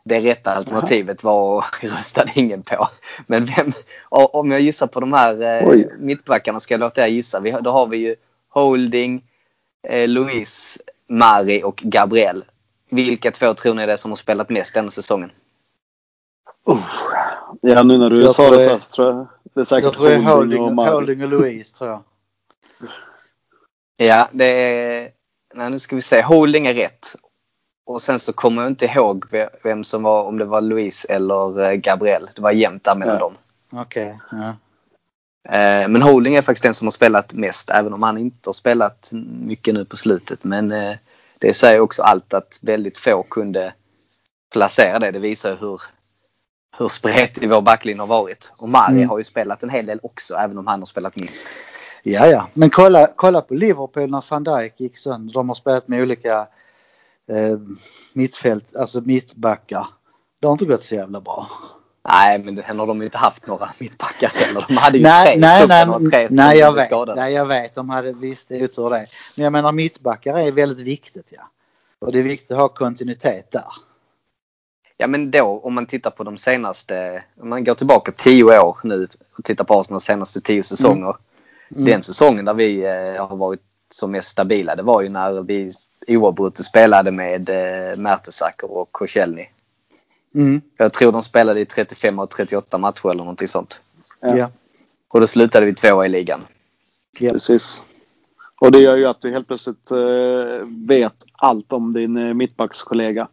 Det 0.04 0.20
rätta 0.20 0.54
alternativet 0.54 1.24
var 1.24 1.64
röstade 1.82 2.32
ingen 2.34 2.62
på. 2.62 2.88
Men 3.26 3.44
vem, 3.44 3.72
om 4.08 4.50
jag 4.50 4.60
gissar 4.60 4.86
på 4.86 5.00
de 5.00 5.12
här 5.12 5.42
eh, 5.42 5.68
Oj. 5.68 5.88
mittbackarna 5.98 6.60
ska 6.60 6.74
jag 6.74 6.80
låta 6.80 7.06
er 7.06 7.10
gissa. 7.10 7.40
Vi, 7.40 7.50
då 7.50 7.70
har 7.70 7.86
vi 7.86 7.96
ju 7.96 8.16
Holding, 8.48 9.24
eh, 9.88 10.08
Luis, 10.08 10.78
Mari 11.08 11.62
och 11.62 11.76
Gabriel. 11.76 12.44
Vilka 12.90 13.30
två 13.30 13.54
tror 13.54 13.74
ni 13.74 13.82
är 13.82 13.86
det 13.86 13.98
som 13.98 14.10
har 14.10 14.16
spelat 14.16 14.48
mest 14.48 14.74
denna 14.74 14.90
säsongen? 14.90 15.30
Uh. 16.68 16.78
Ja, 17.60 17.82
nu 17.82 17.98
när 17.98 18.10
du 18.10 18.22
Jag 18.22 18.32
sa 18.32 18.50
det 18.50 18.60
så 18.60 18.70
här 18.70 18.78
så 18.78 18.90
tror 18.94 19.08
jag 19.08 19.26
det 19.54 19.60
är 19.60 19.64
säkert 19.64 19.84
Jag 19.84 19.94
tror 19.94 20.08
det 20.08 20.14
är 20.14 20.20
Holding, 20.20 20.62
och. 20.78 20.86
Holding 20.86 21.22
och 21.24 21.28
Louise 21.28 21.76
tror 21.76 21.90
jag. 21.90 22.02
Ja, 23.96 24.28
det 24.32 24.44
är... 24.44 25.10
Nej, 25.54 25.70
nu 25.70 25.78
ska 25.78 25.96
vi 25.96 26.02
se. 26.02 26.22
Holding 26.22 26.66
är 26.66 26.74
rätt. 26.74 27.14
Och 27.86 28.02
sen 28.02 28.18
så 28.18 28.32
kommer 28.32 28.62
jag 28.62 28.70
inte 28.70 28.86
ihåg 28.86 29.24
ve- 29.30 29.48
vem 29.64 29.84
som 29.84 30.02
var, 30.02 30.22
om 30.24 30.38
det 30.38 30.44
var 30.44 30.60
Luis 30.60 31.04
eller 31.04 31.60
eh, 31.60 31.72
Gabriel. 31.72 32.28
Det 32.36 32.42
var 32.42 32.50
jämnt 32.50 32.84
där 32.84 32.94
mellan 32.94 33.14
Ja. 33.14 33.20
dem. 33.20 33.34
Okej. 33.72 34.18
ja. 34.30 34.48
Eh, 35.56 35.88
Men 35.88 36.02
Holding 36.02 36.34
är 36.34 36.42
faktiskt 36.42 36.62
den 36.62 36.74
som 36.74 36.86
har 36.86 36.90
spelat 36.92 37.32
mest, 37.32 37.70
även 37.70 37.92
om 37.92 38.02
han 38.02 38.18
inte 38.18 38.48
har 38.48 38.52
spelat 38.54 39.10
mycket 39.40 39.74
nu 39.74 39.84
på 39.84 39.96
slutet. 39.96 40.44
Men 40.44 40.72
eh, 40.72 40.96
det 41.38 41.52
säger 41.54 41.80
också 41.80 42.02
allt 42.02 42.34
att 42.34 42.58
väldigt 42.62 42.98
få 42.98 43.22
kunde 43.22 43.74
placera 44.52 44.98
det. 44.98 45.10
Det 45.10 45.18
visar 45.18 45.56
hur, 45.60 45.80
hur 46.78 46.88
spretig 46.88 47.50
vår 47.50 47.60
backlinje 47.60 48.02
har 48.02 48.06
varit. 48.06 48.50
Och 48.58 48.68
Mari 48.68 48.92
Mm. 48.96 49.08
har 49.08 49.18
ju 49.18 49.24
spelat 49.24 49.62
en 49.62 49.70
hel 49.70 49.86
del 49.86 50.00
också, 50.02 50.34
även 50.34 50.58
om 50.58 50.66
han 50.66 50.80
har 50.80 50.86
spelat 50.86 51.16
minst. 51.16 51.46
Ja, 52.02 52.26
ja. 52.26 52.48
Men 52.54 52.70
kolla, 52.70 53.08
kolla 53.16 53.40
på 53.40 53.54
Liverpool 53.54 54.10
när 54.10 54.24
van 54.30 54.44
Dijk 54.44 54.80
gick 54.80 54.96
sönder. 54.96 55.34
De 55.34 55.48
har 55.48 55.54
spelat 55.54 55.88
med 55.88 56.02
olika 56.02 56.38
eh, 57.30 57.58
mittfält, 58.12 58.76
alltså 58.76 59.00
mittbackar. 59.00 59.86
Det 60.40 60.46
har 60.46 60.52
inte 60.52 60.64
gått 60.64 60.82
så 60.84 60.94
jävla 60.94 61.20
bra. 61.20 61.46
Nej, 62.08 62.38
men 62.38 62.62
sen 62.62 62.78
har 62.78 62.86
de 62.86 63.02
inte 63.02 63.18
haft 63.18 63.46
några 63.46 63.68
mittbackar 63.78 64.32
heller. 64.34 64.64
De 64.68 64.76
hade 64.76 64.98
ju 64.98 65.02
Nej, 65.04 65.26
tre 65.32 65.40
nej, 65.40 65.66
nej, 65.68 65.88
och 65.88 66.10
tre 66.10 66.26
nej, 66.30 66.58
jag 66.58 66.72
vet. 66.72 66.84
skadade. 66.86 67.20
Nej, 67.20 67.32
jag 67.34 67.46
vet. 67.46 67.74
De 67.74 67.90
hade 67.90 68.12
visst 68.12 68.48
det 68.48 68.54
är 68.54 68.58
ju 68.60 68.68
tur 68.68 68.90
det. 68.90 69.06
Men 69.36 69.44
jag 69.44 69.52
menar 69.52 69.72
mittbackar 69.72 70.38
är 70.38 70.52
väldigt 70.52 70.86
viktigt, 70.86 71.26
ja. 71.30 71.42
Och 71.98 72.12
det 72.12 72.18
är 72.18 72.22
viktigt 72.22 72.50
att 72.50 72.56
ha 72.58 72.68
kontinuitet 72.68 73.50
där. 73.52 73.64
Ja 74.96 75.06
men 75.06 75.30
då 75.30 75.60
om 75.62 75.74
man 75.74 75.86
tittar 75.86 76.10
på 76.10 76.24
de 76.24 76.36
senaste, 76.36 77.22
om 77.40 77.48
man 77.48 77.64
går 77.64 77.74
tillbaka 77.74 78.12
tio 78.12 78.60
år 78.60 78.76
nu 78.82 79.08
och 79.38 79.44
tittar 79.44 79.64
på 79.64 79.80
Arsenals 79.80 80.04
senaste 80.04 80.40
tio 80.40 80.62
säsonger. 80.62 81.16
Mm. 81.70 81.84
Den 81.84 82.02
säsongen 82.02 82.44
där 82.44 82.54
vi 82.54 82.84
eh, 82.84 83.26
har 83.26 83.36
varit 83.36 83.60
som 83.90 84.10
mest 84.10 84.28
stabila 84.28 84.76
det 84.76 84.82
var 84.82 85.02
ju 85.02 85.08
när 85.08 85.42
vi 85.42 85.70
oavbrutet 86.08 86.66
spelade 86.66 87.10
med 87.10 87.50
eh, 87.50 87.96
Mertesacker 87.96 88.72
och 88.72 88.92
Koscielny. 88.92 89.46
Mm. 90.34 90.60
Jag 90.76 90.92
tror 90.92 91.12
de 91.12 91.22
spelade 91.22 91.60
i 91.60 91.66
35 91.66 92.18
och 92.18 92.30
38 92.30 92.78
matcher 92.78 93.10
eller 93.10 93.22
någonting 93.22 93.48
sånt. 93.48 93.80
Ja. 94.20 94.36
Ja. 94.36 94.50
Och 95.08 95.20
då 95.20 95.26
slutade 95.26 95.66
vi 95.66 95.74
tvåa 95.74 96.06
i 96.06 96.08
ligan. 96.08 96.40
Ja. 97.18 97.32
Precis. 97.32 97.82
Och 98.60 98.72
det 98.72 98.78
gör 98.78 98.96
ju 98.96 99.06
att 99.06 99.20
du 99.20 99.32
helt 99.32 99.46
plötsligt 99.46 99.90
eh, 99.90 100.68
vet 100.88 101.24
allt 101.32 101.72
om 101.72 101.92
din 101.92 102.16
eh, 102.16 102.34
mittbackskollega. 102.34 103.28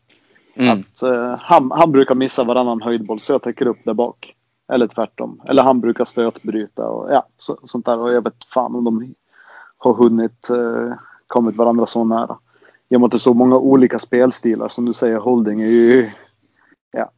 Mm. 0.55 0.79
Att 0.79 1.03
eh, 1.03 1.35
han, 1.39 1.71
han 1.71 1.91
brukar 1.91 2.15
missa 2.15 2.43
varannan 2.43 2.81
höjdboll 2.81 3.19
så 3.19 3.31
jag 3.31 3.41
täcker 3.41 3.67
upp 3.67 3.79
där 3.83 3.93
bak. 3.93 4.35
Eller 4.67 4.87
tvärtom. 4.87 5.41
Eller 5.49 5.63
han 5.63 5.81
brukar 5.81 6.05
stötbryta 6.05 6.87
och 6.87 7.11
ja, 7.11 7.25
så, 7.37 7.57
sånt 7.63 7.85
där. 7.85 7.97
Och 7.97 8.13
jag 8.13 8.23
vet 8.23 8.45
fan 8.53 8.75
om 8.75 8.83
de 8.83 9.13
har 9.77 9.93
hunnit 9.93 10.49
eh, 10.49 10.93
kommit 11.27 11.55
varandra 11.55 11.85
så 11.85 12.03
nära. 12.03 12.37
I 12.89 12.95
och 12.95 12.99
med 12.99 13.05
att 13.05 13.11
det 13.11 13.15
är 13.15 13.19
så 13.19 13.33
många 13.33 13.57
olika 13.57 13.99
spelstilar 13.99 14.67
som 14.67 14.85
du 14.85 14.93
säger. 14.93 15.17
Holding 15.17 15.61
är 15.61 15.67
ju... 15.67 16.09
Ja. 16.91 17.11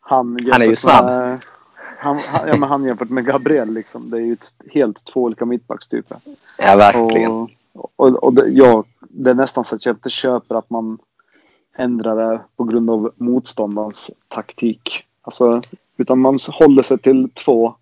Han, 0.00 0.38
Han 0.52 0.62
är 0.62 0.66
ju 0.66 0.76
snabb. 0.76 1.04
Med, 1.04 1.44
han, 1.98 2.18
han, 2.32 2.48
ja, 2.48 2.56
men 2.56 2.68
han 2.68 2.84
jämfört 2.84 3.10
med 3.10 3.26
Gabriel 3.26 3.72
liksom. 3.72 4.10
Det 4.10 4.16
är 4.16 4.20
ju 4.20 4.32
ett, 4.32 4.54
helt 4.70 5.04
två 5.04 5.22
olika 5.22 5.44
mittbackstyper. 5.44 6.18
Ja 6.58 6.76
verkligen. 6.76 7.32
Och, 7.32 7.50
och, 7.96 8.24
och 8.24 8.34
det, 8.34 8.48
ja, 8.48 8.84
det 9.00 9.30
är 9.30 9.34
nästan 9.34 9.64
så 9.64 9.76
att 9.76 9.86
jag 9.86 9.94
inte 9.94 10.10
köper 10.10 10.54
att 10.54 10.70
man 10.70 10.98
ändrar 11.76 12.16
det 12.16 12.40
på 12.56 12.64
grund 12.64 12.90
av 12.90 13.12
motståndarens 13.16 14.10
taktik. 14.28 15.04
Alltså, 15.22 15.62
utan 15.96 16.18
man 16.18 16.38
håller 16.52 16.82
sig 16.82 16.98
till 16.98 17.30
två 17.30 17.74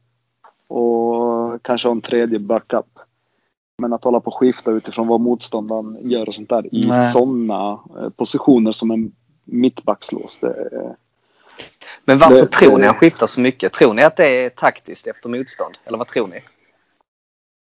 och 0.68 1.62
kanske 1.62 1.88
har 1.88 1.92
en 1.94 2.00
tredje 2.00 2.38
backup. 2.38 2.86
Men 3.78 3.92
att 3.92 4.04
hålla 4.04 4.20
på 4.20 4.30
och 4.30 4.36
skifta 4.38 4.70
utifrån 4.70 5.06
vad 5.06 5.20
motståndaren 5.20 5.98
gör 6.00 6.28
och 6.28 6.34
sånt 6.34 6.48
där 6.48 6.74
i 6.74 6.90
sådana 7.12 7.80
eh, 7.98 8.08
positioner 8.08 8.72
som 8.72 8.90
en 8.90 9.12
mittbackslås. 9.44 10.38
Det, 10.38 10.96
Men 12.04 12.18
varför 12.18 12.34
det- 12.34 12.46
tror 12.46 12.78
ni 12.78 12.86
han 12.86 12.94
skiftar 12.94 13.26
så 13.26 13.40
mycket? 13.40 13.72
Tror 13.72 13.94
ni 13.94 14.02
att 14.02 14.16
det 14.16 14.26
är 14.44 14.50
taktiskt 14.50 15.06
efter 15.06 15.28
motstånd? 15.28 15.74
Eller 15.84 15.98
vad 15.98 16.06
tror 16.06 16.26
ni? 16.28 16.40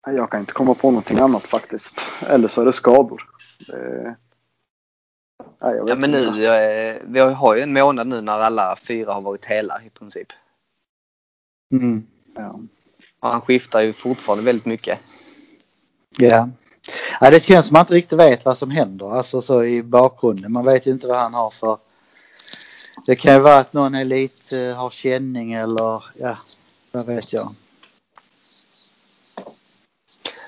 jag 0.07 0.31
kan 0.31 0.41
inte 0.41 0.53
komma 0.53 0.75
på 0.75 0.91
någonting 0.91 1.19
annat 1.19 1.43
faktiskt. 1.43 2.01
Eller 2.29 2.49
så 2.49 2.61
är 2.61 2.65
det 2.65 2.73
skador. 2.73 3.23
Det, 3.67 4.17
vet 5.61 5.89
Ja 5.89 5.95
men 5.95 6.11
nu, 6.11 6.47
eh, 6.47 6.97
vi 7.05 7.21
har 7.21 7.55
ju 7.55 7.63
en 7.63 7.73
månad 7.73 8.07
nu 8.07 8.21
när 8.21 8.39
alla 8.39 8.77
fyra 8.83 9.13
har 9.13 9.21
varit 9.21 9.45
hela 9.45 9.83
i 9.87 9.91
princip. 9.91 10.29
Mm. 11.73 12.07
Ja. 12.35 12.61
Och 13.21 13.29
han 13.29 13.41
skiftar 13.41 13.81
ju 13.81 13.93
fortfarande 13.93 14.45
väldigt 14.45 14.67
mycket. 14.67 15.01
Ja. 16.19 16.49
ja. 17.21 17.31
Det 17.31 17.41
känns 17.41 17.67
som 17.67 17.75
man 17.75 17.81
inte 17.81 17.95
riktigt 17.95 18.19
vet 18.19 18.45
vad 18.45 18.59
som 18.59 18.71
händer. 18.71 19.17
Alltså 19.17 19.43
så 19.43 19.65
i 19.65 19.83
bakgrunden. 19.83 20.53
Man 20.53 20.65
vet 20.65 20.87
ju 20.87 20.91
inte 20.91 21.07
vad 21.07 21.19
han 21.19 21.35
har 21.35 21.51
för... 21.51 21.79
Det 23.07 23.17
kan 23.17 23.35
ju 23.35 23.41
vara 23.41 23.59
att 23.59 23.73
någon 23.73 23.95
är 23.95 24.05
lite, 24.05 24.57
har 24.57 24.91
känning 24.91 25.53
eller 25.53 26.05
ja, 26.19 26.37
vad 26.93 27.07
vet 27.07 27.33
jag. 27.33 27.55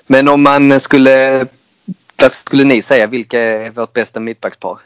Men 0.07 0.27
om 0.27 0.43
man 0.43 0.79
skulle, 0.79 1.47
vad 2.17 2.31
skulle 2.31 2.63
ni 2.63 2.81
säga, 2.81 3.07
vilka 3.07 3.39
är 3.39 3.69
vårt 3.69 3.93
bästa 3.93 4.19
mittbackspar? 4.19 4.79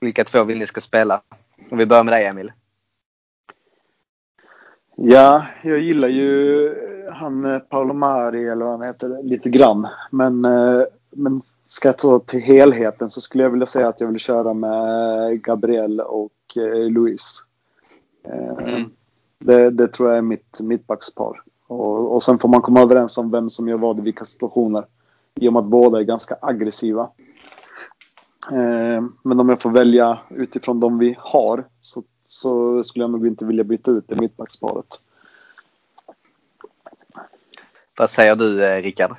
Vilka 0.00 0.24
två 0.24 0.44
vill 0.44 0.58
ni 0.58 0.66
ska 0.66 0.80
spela? 0.80 1.22
Om 1.70 1.78
vi 1.78 1.86
börjar 1.86 2.04
med 2.04 2.14
dig 2.14 2.26
Emil. 2.26 2.52
Ja, 4.96 5.46
jag 5.62 5.78
gillar 5.78 6.08
ju 6.08 6.74
han 7.12 7.44
eh, 7.44 7.58
Paolo 7.58 7.94
Mari 7.94 8.48
eller 8.48 8.64
vad 8.64 8.78
han 8.78 8.82
heter 8.88 9.22
lite 9.22 9.50
grann. 9.50 9.88
Men, 10.10 10.44
eh, 10.44 10.82
men 11.10 11.42
ska 11.68 11.88
jag 11.88 11.98
ta 11.98 12.18
till 12.18 12.40
helheten 12.40 13.10
så 13.10 13.20
skulle 13.20 13.42
jag 13.42 13.50
vilja 13.50 13.66
säga 13.66 13.88
att 13.88 14.00
jag 14.00 14.08
vill 14.08 14.18
köra 14.20 14.54
med 14.54 15.42
Gabriel 15.42 16.00
och 16.00 16.56
eh, 16.56 16.90
Luis. 16.90 17.44
Eh, 18.24 18.68
Mm. 18.68 18.90
det, 19.38 19.70
det 19.70 19.88
tror 19.88 20.08
jag 20.08 20.18
är 20.18 20.22
mitt 20.22 20.60
mittbackspar. 20.60 21.42
Och, 21.66 22.14
och 22.14 22.22
sen 22.22 22.38
får 22.38 22.48
man 22.48 22.62
komma 22.62 22.80
överens 22.80 23.18
om 23.18 23.30
vem 23.30 23.50
som 23.50 23.68
gör 23.68 23.76
vad 23.76 23.98
i 23.98 24.02
vilka 24.02 24.24
situationer. 24.24 24.84
I 25.34 25.48
och 25.48 25.52
med 25.52 25.60
att 25.60 25.66
båda 25.66 25.98
är 25.98 26.02
ganska 26.02 26.36
aggressiva. 26.40 27.08
Eh, 28.48 29.04
men 29.22 29.40
om 29.40 29.48
jag 29.48 29.60
får 29.60 29.70
välja 29.70 30.18
utifrån 30.30 30.80
de 30.80 30.98
vi 30.98 31.16
har 31.18 31.64
så, 31.80 32.02
så 32.26 32.82
skulle 32.82 33.02
jag 33.02 33.10
nog 33.10 33.26
inte 33.26 33.44
vilja 33.44 33.64
byta 33.64 33.90
ut 33.90 34.04
det 34.08 34.20
mittbacksparet. 34.20 35.00
Vad 37.96 38.10
säger 38.10 38.36
du 38.36 38.64
eh, 38.64 38.82
Rickard? 38.82 39.16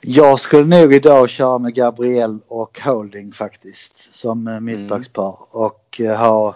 Jag 0.00 0.40
skulle 0.40 0.80
nog 0.80 0.94
idag 0.94 1.28
köra 1.28 1.58
med 1.58 1.74
Gabriel 1.74 2.38
och 2.48 2.80
Holding 2.80 3.32
faktiskt 3.32 4.14
som 4.14 4.48
eh, 4.48 4.60
mittbackspar 4.60 5.36
och 5.50 6.00
eh, 6.00 6.16
ha 6.18 6.54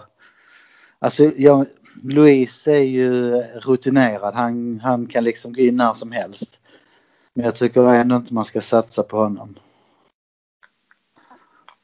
Alltså 1.01 1.23
jag, 1.23 1.65
Louise 2.03 2.71
är 2.71 2.83
ju 2.83 3.35
rutinerad. 3.41 4.35
Han, 4.35 4.79
han 4.83 5.07
kan 5.07 5.23
liksom 5.23 5.53
gå 5.53 5.61
in 5.61 5.75
när 5.75 5.93
som 5.93 6.11
helst. 6.11 6.59
Men 7.33 7.45
jag 7.45 7.55
tycker 7.55 7.93
ändå 7.93 8.15
inte 8.15 8.33
man 8.33 8.45
ska 8.45 8.61
satsa 8.61 9.03
på 9.03 9.17
honom. 9.17 9.55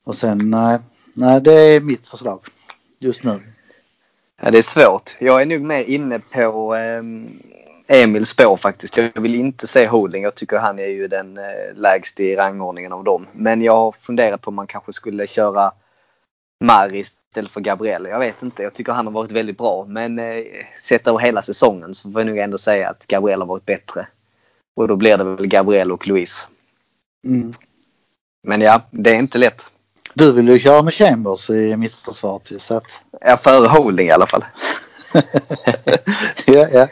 Och 0.05 0.15
sen 0.15 0.49
nej, 0.49 0.79
nej 1.13 1.41
det 1.41 1.53
är 1.53 1.79
mitt 1.79 2.07
förslag 2.07 2.39
just 2.99 3.23
nu. 3.23 3.39
Ja, 4.41 4.51
det 4.51 4.57
är 4.57 4.61
svårt. 4.61 5.15
Jag 5.19 5.41
är 5.41 5.45
nog 5.45 5.61
mer 5.61 5.83
inne 5.83 6.19
på 6.19 6.75
eh, 6.75 7.01
Emils 7.87 8.29
spår 8.29 8.57
faktiskt. 8.57 8.97
Jag 8.97 9.21
vill 9.21 9.35
inte 9.35 9.67
se 9.67 9.87
Holding. 9.87 10.23
Jag 10.23 10.35
tycker 10.35 10.57
han 10.57 10.79
är 10.79 10.87
ju 10.87 11.07
den 11.07 11.37
eh, 11.37 11.75
lägst 11.75 12.19
i 12.19 12.35
rangordningen 12.35 12.93
av 12.93 13.03
dem. 13.03 13.25
Men 13.33 13.61
jag 13.61 13.75
har 13.75 13.91
funderat 13.91 14.41
på 14.41 14.47
om 14.47 14.55
man 14.55 14.67
kanske 14.67 14.93
skulle 14.93 15.27
köra 15.27 15.71
Mari 16.63 16.99
istället 16.99 17.51
för 17.51 17.61
Gabriel. 17.61 18.05
Jag 18.05 18.19
vet 18.19 18.43
inte. 18.43 18.63
Jag 18.63 18.73
tycker 18.73 18.91
han 18.91 19.05
har 19.05 19.13
varit 19.13 19.31
väldigt 19.31 19.57
bra. 19.57 19.85
Men 19.87 20.19
eh, 20.19 20.43
sett 20.81 21.07
över 21.07 21.19
hela 21.19 21.41
säsongen 21.41 21.93
så 21.93 22.11
får 22.11 22.21
jag 22.21 22.27
nog 22.27 22.37
ändå 22.37 22.57
säga 22.57 22.89
att 22.89 23.07
Gabriel 23.07 23.39
har 23.39 23.47
varit 23.47 23.65
bättre. 23.65 24.07
Och 24.75 24.87
då 24.87 24.95
blir 24.95 25.17
det 25.17 25.23
väl 25.23 25.47
Gabriel 25.47 25.91
och 25.91 26.07
Louise. 26.07 26.47
Mm. 27.27 27.53
Men 28.43 28.61
ja, 28.61 28.81
det 28.91 29.09
är 29.09 29.19
inte 29.19 29.37
lätt. 29.37 29.71
Du 30.17 30.32
vill 30.32 30.47
ju 30.49 30.60
köra 30.60 30.82
med 30.82 30.93
Chambers 30.93 31.49
i 31.49 31.75
mittförsvaret 31.78 32.51
ju 32.51 32.60
så 32.60 32.78
att... 32.78 32.84
Ja, 33.21 33.38
före 33.38 33.67
Holding 33.67 34.08
i 34.08 34.12
alla 34.12 34.28
fall. 34.28 34.45
ja, 36.45 36.67
ja. 36.73 36.88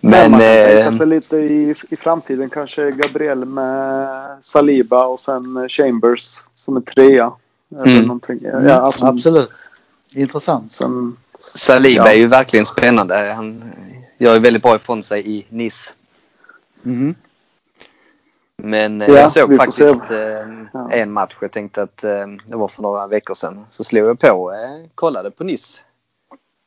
Men... 0.00 0.30
man 0.30 0.40
kan 0.40 0.48
tänka 0.48 0.78
Eh, 0.84 0.90
sig 0.92 1.06
lite 1.06 1.36
i, 1.36 1.74
i 1.90 1.96
framtiden 1.96 2.50
kanske 2.50 2.90
Gabriel 2.90 3.44
med 3.44 4.08
Saliba 4.40 5.04
och 5.04 5.20
sen 5.20 5.68
Chambers 5.68 6.38
som 6.54 6.76
är 6.76 6.80
trea. 6.80 7.32
Eller 7.72 7.86
Mm. 7.86 8.02
någonting. 8.02 8.38
Ja, 8.42 8.50
Mm, 8.58 8.70
alltså, 8.84 9.06
Absolut. 9.06 9.50
Intressant. 10.14 10.72
Sen, 10.72 11.16
Saliba 11.38 12.04
Ja. 12.06 12.10
är 12.12 12.16
ju 12.16 12.26
verkligen 12.26 12.66
spännande. 12.66 13.32
Han 13.36 13.62
gör 14.18 14.34
ju 14.34 14.38
väldigt 14.40 14.62
bra 14.62 14.76
ifrån 14.76 15.02
sig 15.02 15.38
i 15.38 15.46
Nice. 15.48 15.90
Mhm. 16.82 17.14
Men 18.62 19.02
eh, 19.02 19.08
Ja, 19.08 19.14
jag 19.14 19.32
såg 19.32 19.56
faktiskt 19.56 20.10
eh, 20.10 20.18
Ja. 20.72 20.90
en 20.90 21.12
match. 21.12 21.36
Jag 21.40 21.52
tänkte 21.52 21.82
att 21.82 22.04
eh, 22.04 22.26
det 22.46 22.56
var 22.56 22.68
för 22.68 22.82
några 22.82 23.06
veckor 23.06 23.34
sedan. 23.34 23.66
Så 23.70 23.84
slog 23.84 24.08
jag 24.08 24.18
på, 24.20 24.52
eh, 24.52 24.88
kollade 24.94 25.30
på 25.30 25.44
Nice. 25.44 25.80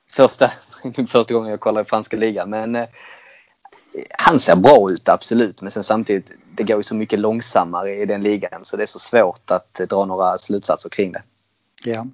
Första, 0.09 0.51
första 1.07 1.33
gången 1.33 1.51
jag 1.51 1.59
kollade 1.59 1.81
i 1.81 1.89
franska 1.89 2.17
ligan. 2.17 2.49
Men 2.49 2.87
han 4.17 4.39
ser 4.39 4.55
bra 4.55 4.91
ut 4.91 5.09
absolut. 5.09 5.61
Men 5.61 5.71
sen 5.71 5.83
samtidigt, 5.83 6.31
det 6.51 6.63
går 6.63 6.77
ju 6.77 6.83
så 6.83 6.95
mycket 6.95 7.19
långsammare 7.19 7.95
i 7.95 8.05
den 8.05 8.21
ligan. 8.21 8.65
Så 8.65 8.77
det 8.77 8.83
är 8.83 8.87
så 8.87 8.99
svårt 8.99 9.51
att 9.51 9.73
dra 9.73 10.05
några 10.05 10.37
slutsatser 10.37 10.89
kring 10.89 11.11
det. 11.11 11.21
Ja. 11.83 12.05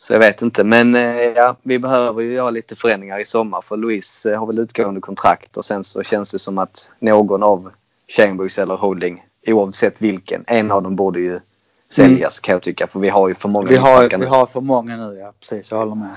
Så 0.00 0.12
jag 0.12 0.20
vet 0.20 0.42
inte. 0.42 0.64
Men 0.64 0.94
eh, 0.94 1.20
ja, 1.20 1.56
vi 1.62 1.78
behöver 1.78 2.22
ju 2.22 2.32
göra 2.32 2.50
lite 2.50 2.76
förändringar 2.76 3.18
i 3.18 3.24
sommar. 3.24 3.60
För 3.60 3.76
Louise 3.76 4.32
eh, 4.32 4.38
har 4.38 4.46
väl 4.46 4.58
utgående 4.58 5.00
kontrakt. 5.00 5.56
Och 5.56 5.64
sen 5.64 5.84
så 5.84 6.02
känns 6.02 6.32
det 6.32 6.38
som 6.38 6.58
att 6.58 6.92
någon 6.98 7.42
av 7.42 7.70
Chambers 8.08 8.58
eller 8.58 8.76
Holding, 8.76 9.24
oavsett 9.46 10.02
vilken, 10.02 10.44
en 10.46 10.70
av 10.70 10.82
dem 10.82 10.96
borde 10.96 11.20
ju 11.20 11.40
säljas 11.88 12.40
kan 12.40 12.52
jag 12.52 12.62
tycka. 12.62 12.86
För 12.86 13.00
vi 13.00 13.08
har 13.08 13.28
ju 13.28 13.34
för 13.34 13.48
många 13.48 13.68
Vi 13.68 13.76
har, 13.76 14.18
vi 14.18 14.26
har 14.26 14.46
för 14.46 14.60
många 14.60 14.96
nu, 14.96 15.18
ja 15.18 15.32
precis. 15.40 15.70
Jag 15.70 15.78
håller 15.78 15.94
med. 15.94 16.16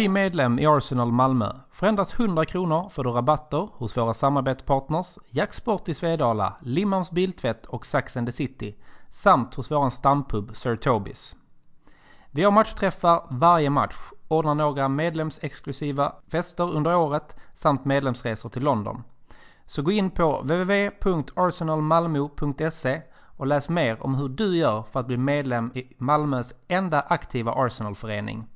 Bli 0.00 0.08
medlem 0.08 0.58
i 0.58 0.66
Arsenal 0.66 1.12
Malmö. 1.12 1.52
För 1.70 1.86
endast 1.86 2.20
100 2.20 2.44
kronor 2.44 2.88
får 2.88 3.04
du 3.04 3.10
rabatter 3.10 3.68
hos 3.72 3.96
våra 3.96 4.14
samarbetspartners 4.14 5.18
Jacksport 5.30 5.88
i 5.88 5.94
Svedala, 5.94 6.56
Limmans 6.60 7.10
Biltvätt 7.10 7.66
och 7.66 7.86
Sax 7.86 8.16
and 8.16 8.28
the 8.28 8.32
City 8.32 8.74
samt 9.10 9.54
hos 9.54 9.70
våran 9.70 9.90
stampub 9.90 10.56
Sir 10.56 10.76
Tobis. 10.76 11.36
Vi 12.30 12.44
har 12.44 12.50
matchträffar 12.50 13.26
varje 13.30 13.70
match, 13.70 13.96
ordnar 14.28 14.54
några 14.54 14.88
medlemsexklusiva 14.88 16.12
fester 16.28 16.70
under 16.70 16.96
året 16.96 17.36
samt 17.54 17.84
medlemsresor 17.84 18.48
till 18.48 18.62
London. 18.62 19.02
Så 19.66 19.82
gå 19.82 19.90
in 19.90 20.10
på 20.10 20.40
www.arsenalmalmo.se 20.40 23.02
och 23.36 23.46
läs 23.46 23.68
mer 23.68 24.04
om 24.04 24.14
hur 24.14 24.28
du 24.28 24.56
gör 24.56 24.82
för 24.82 25.00
att 25.00 25.06
bli 25.06 25.16
medlem 25.16 25.72
i 25.74 25.92
Malmös 25.98 26.54
enda 26.68 27.00
aktiva 27.00 27.52
Arsenalförening. 27.52 28.46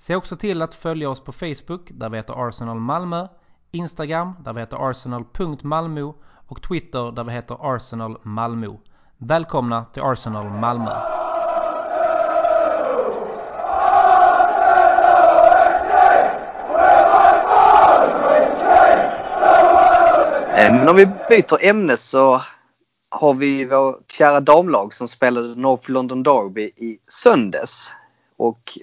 Se 0.00 0.16
också 0.16 0.36
till 0.36 0.62
att 0.62 0.74
följa 0.74 1.10
oss 1.10 1.20
på 1.20 1.32
Facebook 1.32 1.90
där 1.90 2.08
vi 2.08 2.16
heter 2.16 2.48
Arsenal 2.48 2.80
Malmö, 2.80 3.28
Instagram 3.70 4.32
där 4.44 4.52
vi 4.52 4.60
heter 4.60 4.90
arsenal.malmo 4.90 6.14
och 6.46 6.62
Twitter 6.62 7.12
där 7.12 7.24
vi 7.24 7.32
heter 7.32 7.74
Arsenal 7.74 8.18
Malmö. 8.22 8.76
Välkomna 9.18 9.84
till 9.84 10.02
Arsenal 10.02 10.50
Malmö! 10.50 10.90
Ehm, 20.56 20.76
men 20.76 20.88
om 20.88 20.96
vi 20.96 21.06
byter 21.06 21.64
ämne 21.64 21.96
så 21.96 22.42
har 23.10 23.34
vi 23.34 23.64
vår 23.64 23.98
kära 24.08 24.40
damlag 24.40 24.94
som 24.94 25.08
spelade 25.08 25.54
North 25.54 25.90
London 25.90 26.22
Derby 26.22 26.62
i 26.62 26.98
söndags. 27.08 27.94
Och 28.36 28.78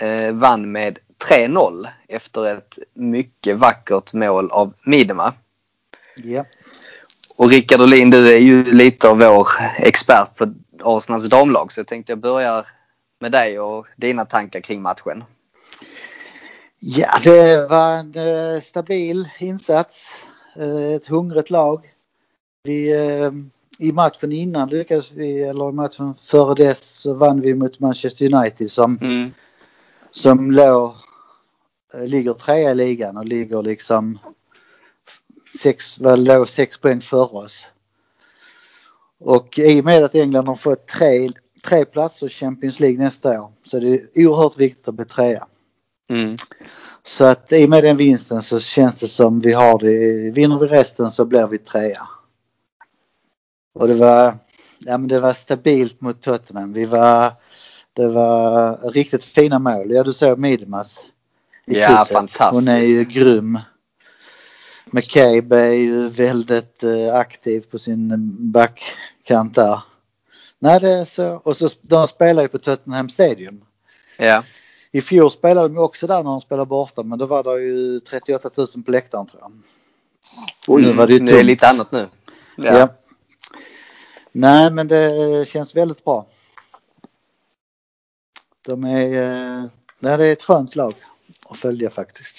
eh, 0.00 0.32
vann 0.32 0.72
med 0.72 0.98
3-0 1.28 1.88
efter 2.08 2.56
ett 2.56 2.78
mycket 2.94 3.56
vackert 3.56 4.12
mål 4.12 4.50
av 4.50 4.72
Midema. 4.84 5.32
Ja. 6.16 6.44
Och 7.36 7.50
Rickard 7.50 7.80
Olin, 7.80 8.10
du 8.10 8.34
är 8.34 8.38
ju 8.38 8.64
lite 8.72 9.08
av 9.08 9.18
vår 9.18 9.48
expert 9.78 10.36
på 10.36 10.54
Arsenals 10.82 11.28
damlag 11.28 11.72
så 11.72 11.80
jag 11.80 11.86
tänkte 11.86 12.12
jag 12.12 12.18
börjar 12.18 12.66
med 13.20 13.32
dig 13.32 13.60
och 13.60 13.86
dina 13.96 14.24
tankar 14.24 14.60
kring 14.60 14.82
matchen. 14.82 15.24
Ja, 16.78 17.08
det 17.24 17.66
var 17.68 17.94
en 17.94 18.14
eh, 18.54 18.60
stabil 18.60 19.28
insats. 19.38 20.10
Eh, 20.56 20.94
ett 20.94 21.06
hungrigt 21.06 21.50
lag. 21.50 21.90
Vi, 22.62 22.92
eh, 22.92 23.32
I 23.78 23.92
matchen 23.92 24.32
innan 24.32 24.68
lyckades 24.68 25.12
vi, 25.12 25.42
eller 25.42 25.68
i 25.68 25.72
matchen 25.72 26.14
före 26.24 26.54
dess 26.54 26.90
så 26.90 27.14
vann 27.14 27.40
vi 27.40 27.54
mot 27.54 27.80
Manchester 27.80 28.34
United 28.34 28.70
som, 28.70 28.98
Mm. 29.00 29.30
Som 30.10 30.50
låg, 30.50 30.94
eh, 31.94 32.06
ligger 32.06 32.32
trea 32.32 32.70
i 32.70 32.74
ligan 32.74 33.16
och 33.16 33.24
ligger 33.24 33.62
liksom 33.62 34.18
sex, 35.58 36.00
väl 36.00 36.24
låg 36.24 36.48
sex 36.48 36.78
poäng 36.78 37.00
före 37.00 37.38
oss. 37.38 37.66
Och 39.18 39.58
i 39.58 39.80
och 39.80 39.84
med 39.84 40.04
att 40.04 40.14
England 40.14 40.48
har 40.48 40.56
fått 40.56 40.86
tre, 40.86 41.30
tre 41.64 41.84
platser 41.84 42.26
i 42.26 42.30
Champions 42.30 42.80
League 42.80 42.98
nästa 42.98 43.42
år 43.42 43.52
så 43.64 43.76
är 43.76 43.80
det 43.80 44.24
oerhört 44.26 44.58
viktigt 44.58 44.88
att 44.88 44.94
bli 44.94 45.04
trea. 45.04 45.46
Mm. 46.10 46.36
Så 47.02 47.24
att 47.24 47.52
i 47.52 47.64
och 47.64 47.70
med 47.70 47.84
den 47.84 47.96
vinsten 47.96 48.42
så 48.42 48.60
känns 48.60 48.94
det 48.94 49.08
som 49.08 49.40
vi 49.40 49.52
har 49.52 49.78
det. 49.78 50.30
Vinner 50.30 50.58
vi 50.58 50.66
resten 50.66 51.10
så 51.10 51.24
blir 51.24 51.46
vi 51.46 51.58
trea. 51.58 52.08
Och 53.74 53.88
det 53.88 53.94
var, 53.94 54.34
ja 54.78 54.98
men 54.98 55.08
det 55.08 55.18
var 55.18 55.32
stabilt 55.32 56.00
mot 56.00 56.22
Tottenham. 56.22 56.72
Vi 56.72 56.84
var, 56.84 57.32
det 57.92 58.08
var 58.08 58.76
riktigt 58.92 59.24
fina 59.24 59.58
mål. 59.58 59.90
Ja 59.90 60.02
du 60.02 60.12
såg 60.12 60.38
Midmas. 60.38 61.06
i 61.66 61.78
Ja, 61.80 61.88
krysset. 61.88 62.08
fantastiskt. 62.12 62.68
Hon 62.68 62.76
är 62.76 62.82
ju 62.82 63.04
grym. 63.04 63.58
McCabe 64.92 65.58
är 65.58 65.72
ju 65.72 66.08
väldigt 66.08 66.82
eh, 66.84 67.14
aktiv 67.14 67.60
på 67.70 67.78
sin 67.78 68.12
backkant 68.52 69.54
där. 69.54 69.80
Nej 70.58 70.80
det 70.80 70.90
är 70.90 71.04
så. 71.04 71.26
Och 71.44 71.56
så 71.56 71.68
de 71.82 72.08
spelar 72.08 72.42
ju 72.42 72.48
på 72.48 72.58
Tottenham 72.58 73.08
Stadium. 73.08 73.60
Ja. 74.16 74.42
I 74.92 75.00
fjol 75.00 75.30
spelade 75.30 75.68
de 75.68 75.78
också 75.78 76.06
där 76.06 76.16
när 76.22 76.30
de 76.30 76.40
spelade 76.40 76.66
borta 76.66 77.02
men 77.02 77.18
då 77.18 77.26
var 77.26 77.44
det 77.44 77.62
ju 77.62 78.00
38 78.00 78.50
000 78.56 78.66
på 78.84 78.90
läktaren 78.90 79.26
tror 79.26 79.42
jag. 79.42 79.52
Oj, 80.68 80.82
nu 80.82 80.92
var 80.92 81.06
det 81.06 81.12
ju 81.12 81.18
det 81.18 81.32
är 81.32 81.34
tomt. 81.36 81.46
lite 81.46 81.68
annat 81.68 81.92
nu. 81.92 82.06
Ja. 82.56 82.88
Nej 84.32 84.70
men 84.70 84.88
det 84.88 85.48
känns 85.48 85.76
väldigt 85.76 86.04
bra. 86.04 86.26
De 88.68 88.84
är, 88.84 89.22
eh, 89.22 89.64
det 90.00 90.08
är 90.08 90.18
ett 90.32 90.42
skönt 90.42 90.76
lag 90.76 90.94
att 91.48 91.58
följa 91.58 91.90
faktiskt. 91.90 92.36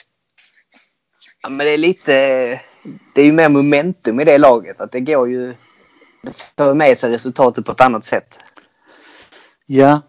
Ja, 1.41 1.49
men 1.49 1.65
det 1.65 1.71
är 1.71 1.77
lite, 1.77 2.11
det 3.15 3.21
är 3.21 3.25
ju 3.25 3.31
mer 3.31 3.49
momentum 3.49 4.19
i 4.19 4.23
det 4.25 4.37
laget. 4.37 4.81
Att 4.81 4.91
det 4.91 4.99
går 4.99 5.29
ju, 5.29 5.55
det 6.23 6.53
för 6.57 6.73
med 6.73 6.97
sig 6.97 7.11
resultatet 7.11 7.65
på 7.65 7.71
ett 7.71 7.81
annat 7.81 8.03
sätt. 8.05 8.39
Ja, 9.65 10.01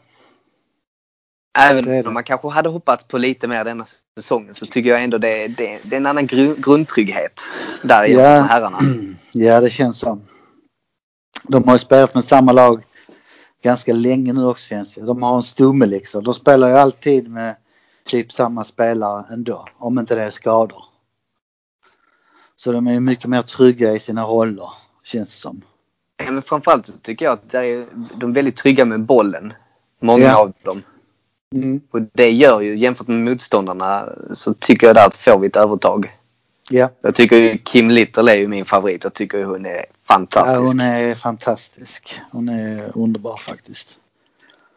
Även 1.58 1.84
Det 1.84 2.02
det. 2.02 2.08
om 2.08 2.14
man 2.14 2.24
kanske 2.24 2.48
hade 2.48 2.68
hoppats 2.68 3.04
på 3.08 3.18
lite 3.18 3.48
mer 3.48 3.64
denna 3.64 3.84
säsongen 4.18 4.54
så 4.54 4.66
tycker 4.66 4.90
jag 4.90 5.02
ändå 5.04 5.18
det, 5.18 5.46
det, 5.48 5.78
det 5.82 5.96
är 5.96 6.00
en 6.00 6.06
annan 6.06 6.26
gru, 6.26 6.54
grundtrygghet 6.58 7.42
där 7.82 8.04
jämfört 8.04 8.24
Ja. 8.24 8.40
herrarna. 8.42 8.78
ja 9.32 9.60
det 9.60 9.70
känns 9.70 9.98
så. 9.98 10.18
De 11.48 11.64
har 11.64 11.74
ju 11.74 11.78
spelat 11.78 12.14
med 12.14 12.24
samma 12.24 12.52
lag 12.52 12.82
ganska 13.62 13.92
länge 13.92 14.32
nu 14.32 14.44
också 14.44 14.68
känns 14.68 14.94
det. 14.94 15.00
De 15.00 15.22
har 15.22 15.36
en 15.36 15.42
stomme 15.42 15.86
liksom. 15.86 16.24
De 16.24 16.34
spelar 16.34 16.68
ju 16.68 16.74
alltid 16.74 17.28
med 17.30 17.56
typ 18.04 18.32
samma 18.32 18.64
spelare 18.64 19.24
ändå. 19.32 19.66
Om 19.78 19.98
inte 19.98 20.14
det 20.14 20.22
är 20.22 20.30
skador. 20.30 20.84
Så 22.56 22.72
de 22.72 22.86
är 22.86 22.92
ju 22.92 23.00
mycket 23.00 23.30
mer 23.30 23.42
trygga 23.42 23.92
i 23.92 23.98
sina 23.98 24.24
roller 24.24 24.68
känns 25.04 25.28
det 25.28 25.36
som. 25.36 25.62
men 26.26 26.42
framförallt 26.42 26.86
så 26.86 26.92
tycker 26.92 27.24
jag 27.24 27.32
att 27.32 27.50
det 27.50 27.58
är, 27.58 27.86
de 28.16 28.30
är 28.30 28.34
väldigt 28.34 28.56
trygga 28.56 28.84
med 28.84 29.00
bollen. 29.00 29.52
Många 30.00 30.24
Ja. 30.24 30.36
av 30.40 30.52
dem. 30.64 30.82
Mm. 31.54 31.80
Och 31.90 32.00
det 32.12 32.30
gör 32.30 32.60
ju, 32.60 32.76
jämfört 32.78 33.08
med 33.08 33.18
motståndarna, 33.18 34.08
så 34.32 34.54
tycker 34.54 34.86
jag 34.86 34.96
där 34.96 35.06
att 35.06 35.14
får 35.16 35.38
vi 35.38 35.46
ett 35.46 35.56
övertag. 35.56 36.18
Ja, 36.72 36.90
Jag 37.00 37.14
tycker 37.14 37.56
Kim 37.56 37.90
Little 37.90 38.32
är 38.32 38.36
ju 38.36 38.48
min 38.48 38.64
favorit. 38.64 39.04
Jag 39.04 39.14
tycker 39.14 39.44
hon 39.44 39.66
är 39.66 39.74
ja, 39.76 39.82
fantastisk. 40.04 40.58
hon 40.60 40.80
är 40.80 41.14
fantastisk. 41.14 42.20
Hon 42.30 42.48
är 42.48 42.98
underbar 42.98 43.36
faktiskt. 43.36 43.98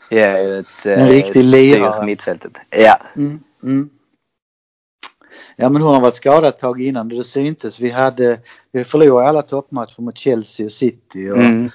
Ju 0.09 0.59
ett 0.59 0.85
En 0.85 0.99
eh, 0.99 1.07
riktig 1.07 1.43
lirare. 1.45 1.99
på 1.99 2.05
mittfältet. 2.05 2.51
Ja. 2.69 2.97
Mm. 3.15 3.39
Mm. 3.63 3.89
Ja 5.55 5.69
men 5.69 5.81
hon 5.81 5.93
har 5.93 6.01
varit 6.01 6.15
skadad 6.15 6.45
ett 6.45 6.59
tag 6.59 6.81
innan 6.81 7.09
det 7.09 7.23
syntes. 7.23 7.79
Vi 7.79 7.89
hade, 7.89 8.39
vi 8.71 8.83
förlorade 8.83 9.29
alla 9.29 9.41
toppmatcher 9.41 10.01
mot 10.01 10.17
Chelsea 10.17 10.65
och 10.65 10.71
City 10.71 11.29
och 11.31 11.37
Mm. 11.37 11.69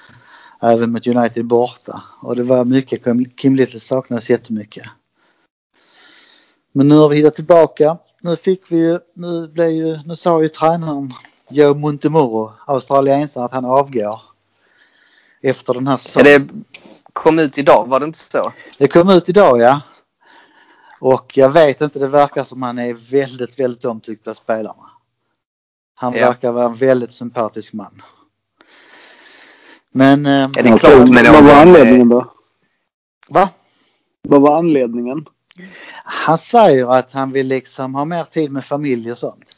även 0.61 0.91
mot 0.91 1.07
United 1.07 1.45
borta. 1.45 2.03
Och 2.21 2.35
det 2.35 2.43
var 2.43 2.65
mycket, 2.65 3.03
Kim- 3.05 3.55
Little 3.55 3.79
saknades 3.79 4.29
jättemycket. 4.29 4.83
Men 6.71 6.87
nu 6.87 6.95
har 6.95 7.09
vi 7.09 7.15
hittat 7.15 7.35
tillbaka. 7.35 7.97
Nu 8.21 8.35
fick 8.35 8.71
vi 8.71 8.77
ju, 8.77 8.99
nu 9.13 9.47
blev 9.47 9.69
ju, 9.69 9.99
nu 10.05 10.15
sa 10.15 10.41
ju 10.41 10.47
tränaren 10.47 11.11
Joe 11.49 11.73
Montemuro, 11.73 12.53
australiensaren, 12.67 13.45
att 13.45 13.51
han 13.51 13.65
avgår. 13.65 14.21
Efter 15.41 15.73
den 15.73 15.87
här 15.87 15.93
Ja, 15.93 15.97
säsongen. 15.97 16.25
det 16.47 17.13
kom 17.13 17.39
ut 17.39 17.57
idag, 17.57 17.85
var 17.87 17.99
det 17.99 18.05
inte 18.05 18.19
så? 18.19 18.51
Det 18.77 18.87
kom 18.87 19.09
ut 19.09 19.29
idag 19.29 19.59
ja. 19.59 19.81
Och 20.99 21.37
jag 21.37 21.49
vet 21.49 21.81
inte, 21.81 21.99
det 21.99 22.07
verkar 22.07 22.43
som 22.43 22.61
han 22.61 22.79
är 22.79 22.93
väldigt, 22.93 23.59
väldigt 23.59 23.85
omtyckt 23.85 24.27
av 24.27 24.33
spelarna. 24.33 24.85
Han 25.95 26.13
Ja. 26.13 26.25
verkar 26.27 26.51
vara 26.51 26.65
en 26.65 26.75
väldigt 26.75 27.13
sympatisk 27.13 27.73
man. 27.73 28.01
Men, 29.91 30.25
eh, 30.25 30.49
det 30.49 30.59
är 30.59 30.73
Okej, 30.73 30.79
klart, 30.79 31.09
men 31.09 31.33
Vad 31.33 31.43
var 31.43 31.53
anledningen 31.53 32.09
då? 32.09 32.33
va? 33.29 33.49
Vad 34.21 34.41
var 34.41 34.57
anledningen? 34.57 35.25
Han 36.03 36.37
säger 36.37 36.87
att 36.87 37.11
han 37.11 37.31
vill 37.31 37.47
liksom 37.47 37.95
ha 37.95 38.05
mer 38.05 38.23
tid 38.23 38.51
med 38.51 38.65
familj 38.65 39.11
och 39.11 39.17
sånt. 39.17 39.51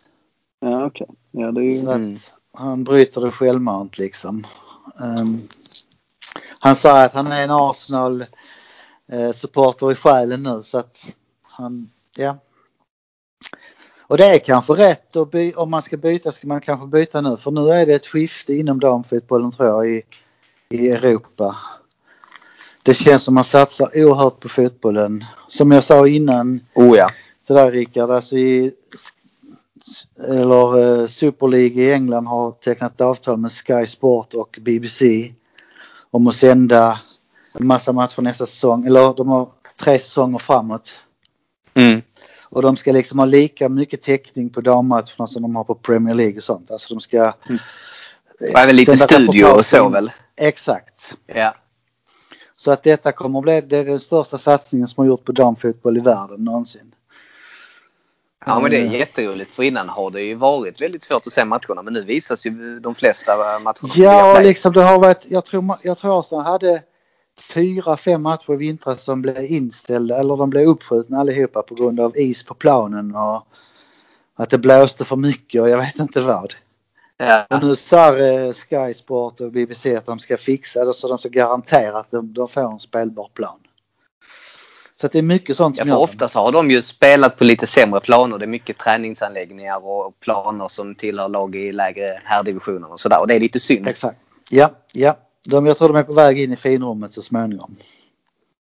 Ja, 0.60 0.86
okej. 0.86 1.08
Ja, 1.32 1.52
det 1.52 1.62
är 1.62 1.64
ju... 1.64 1.82
Så 1.82 1.90
att 1.90 1.98
Mm. 1.98 2.18
han 2.54 2.84
bryter 2.84 3.22
det 3.22 3.32
självmant 3.32 3.98
liksom. 3.98 4.48
Ehm, 5.04 5.42
han 6.60 6.76
sa 6.76 7.04
att 7.04 7.14
han 7.14 7.28
är 7.32 7.44
en 7.44 7.52
Arsenal 7.52 8.26
eh, 9.12 9.32
supporter 9.32 9.92
i 9.92 9.96
själen 9.96 10.44
nu 10.44 10.64
så 10.64 10.78
att 10.78 11.14
han, 11.42 11.90
ja. 12.18 12.38
Och 14.02 14.18
det 14.18 14.26
är 14.26 14.40
kanske 14.40 14.74
rätt 14.74 15.16
att 15.16 15.32
by- 15.32 15.54
om 15.54 15.72
man 15.72 15.82
ska 15.82 15.98
byta 15.98 16.32
ska 16.32 16.48
man 16.48 16.62
kanske 16.62 16.88
byta 16.88 17.22
nu 17.22 17.38
för 17.38 17.52
nu 17.52 17.70
är 17.70 17.86
det 17.86 17.94
ett 17.94 18.06
skifte 18.06 18.54
inom 18.54 18.80
damfotbollen 18.80 19.52
tror 19.52 19.68
jag 19.68 19.90
i, 19.90 20.02
i 20.70 20.90
Europa. 20.90 21.56
Det 22.84 22.94
känns 22.94 23.24
som 23.24 23.34
man 23.36 23.44
satsar 23.44 23.90
oerhört 23.94 24.40
på 24.40 24.50
fotbollen. 24.50 25.26
Som 25.48 25.72
jag 25.72 25.84
sa 25.84 26.08
innan 26.08 26.60
Oh 26.74 26.98
ja. 26.98 27.10
det 27.48 27.54
där 27.54 27.72
Rickard, 27.72 28.12
alltså 28.12 28.38
i 28.38 28.72
eller 30.28 31.02
eh, 31.02 31.08
Super 31.08 31.48
League 31.48 31.84
i 31.84 31.94
England 31.94 32.28
har 32.28 32.52
tecknat 32.52 33.02
avtal 33.02 33.38
med 33.38 33.52
Sky 33.52 33.86
Sport 33.86 34.34
och 34.34 34.58
BBC 34.62 35.32
om 36.12 36.28
att 36.28 36.36
sända 36.36 37.00
en 37.60 37.68
massa 37.68 37.94
matcher 37.94 38.22
nästa 38.22 38.46
säsong. 38.46 38.86
Eller 38.86 39.14
de 39.14 39.28
har 39.28 39.50
tre 39.78 40.00
säsonger 40.00 40.38
framåt. 40.38 41.00
Mm. 41.74 42.02
Och 42.44 42.62
de 42.62 42.76
ska 42.76 42.92
liksom 42.92 43.20
ha 43.20 43.26
lika 43.26 43.70
mycket 43.70 44.02
täckning 44.02 44.50
på 44.50 44.62
dammatcherna 44.62 45.28
som 45.28 45.42
de 45.42 45.56
har 45.56 45.64
på 45.64 45.76
Premier 45.76 46.16
League 46.16 46.38
och 46.38 46.44
sånt. 46.44 46.72
Alltså 46.72 46.94
de 46.94 47.02
ska... 47.02 47.34
Och 48.54 48.60
även 48.60 48.76
lite 48.76 48.98
studio 48.98 49.46
och 49.46 49.66
så 49.66 49.90
väl? 49.90 50.12
Exakt. 50.36 51.14
Ja. 51.28 51.56
Så 52.64 52.72
att 52.72 52.84
detta 52.84 53.12
kommer 53.12 53.40
att 53.40 53.44
bli 53.44 53.62
det 53.62 53.78
är 53.78 53.86
den 53.86 54.00
största 54.00 54.38
satsningen 54.38 54.88
som 54.88 55.02
har 55.02 55.08
gjort 55.08 55.24
på 55.26 55.32
damfotboll 55.32 55.98
i 55.98 56.00
världen 56.00 56.44
någonsin. 56.44 56.96
Ja 58.46 58.60
men 58.60 58.72
det 58.72 58.78
är 58.78 58.86
Eh. 58.86 58.96
jätteroligt 58.96 59.52
för 59.52 59.64
innan 59.64 59.90
har 59.90 60.12
det 60.12 60.22
ju 60.22 60.36
varit 60.36 60.82
väldigt 60.82 61.04
svårt 61.04 61.28
att 61.28 61.34
se 61.34 61.46
matcherna 61.46 61.82
men 61.84 61.94
nu 61.94 62.04
visas 62.04 62.46
ju 62.46 62.80
de 62.80 62.96
flesta 62.96 63.60
matcherna 63.60 63.94
Ja, 63.96 64.40
liksom 64.40 64.74
det 64.74 64.84
har 64.84 65.00
varit, 65.00 65.26
jag 65.30 65.46
tror, 65.46 65.76
jag 65.82 65.98
tror 65.98 66.20
Arsenal 66.20 66.44
hade 66.44 66.84
fyra, 67.54 67.98
fem 67.98 68.22
matcher 68.22 68.54
i 68.54 68.56
vintras 68.56 69.04
som 69.04 69.22
blev 69.22 69.46
inställda 69.46 70.18
eller 70.20 70.38
de 70.38 70.50
blev 70.50 70.68
uppskjutna 70.68 71.20
allihopa 71.20 71.62
på 71.62 71.76
grund 71.76 72.00
av 72.00 72.18
is 72.18 72.44
på 72.44 72.54
planen 72.54 73.16
och 73.16 73.48
att 74.36 74.50
det 74.50 74.58
blåste 74.58 75.06
för 75.06 75.16
mycket 75.16 75.62
och 75.62 75.70
jag 75.70 75.78
vet 75.78 76.00
inte 76.00 76.22
vad. 76.22 76.54
Ja. 77.18 77.46
Och 77.50 77.64
nu 77.64 77.76
sa 77.76 78.18
eh, 78.18 78.54
Sky 78.54 78.94
Sport 78.94 79.40
och 79.40 79.52
BBC 79.52 79.96
att 79.96 80.06
de 80.06 80.20
ska 80.20 80.38
fixa 80.38 80.86
det 80.86 80.94
så 80.94 81.08
de 81.08 81.18
ska 81.18 81.30
garantera 81.30 82.00
att 82.00 82.12
de, 82.12 82.34
de 82.34 82.48
får 82.48 82.72
en 82.72 82.80
spelbar 82.80 83.30
plan. 83.34 83.60
Så 84.96 85.08
det 85.08 85.18
är 85.18 85.24
mycket 85.24 85.58
sånt 85.58 85.78
Ja, 85.78 85.82
som 85.82 85.90
för 85.90 85.96
gör 85.96 86.04
ofta 86.04 86.28
så 86.28 86.40
har 86.40 86.52
de 86.52 86.70
ju 86.70 86.82
spelat 86.82 87.38
på 87.38 87.44
lite 87.44 87.68
sämre 87.68 88.00
planer. 88.00 88.38
Det 88.38 88.46
är 88.46 88.48
mycket 88.48 88.78
träningsanläggningar 88.78 89.86
och 89.86 90.20
planer 90.20 90.68
som 90.68 90.96
tillhör 90.96 91.30
lag 91.30 91.56
i 91.56 91.72
lägre 91.72 92.22
herrdivisioner 92.24 92.92
och 92.92 93.00
sådär. 93.00 93.22
Och 93.22 93.28
det 93.28 93.36
är 93.36 93.40
lite 93.40 93.60
synd. 93.60 93.88
Exakt. 93.88 94.20
Ja, 94.50 94.72
ja. 94.94 95.18
De, 95.46 95.66
jag 95.66 95.78
tror 95.78 95.88
de 95.88 95.98
är 95.98 96.04
på 96.04 96.14
väg 96.14 96.40
in 96.40 96.54
i 96.54 96.56
finrummet 96.56 97.14
så 97.14 97.22
småningom. 97.22 97.76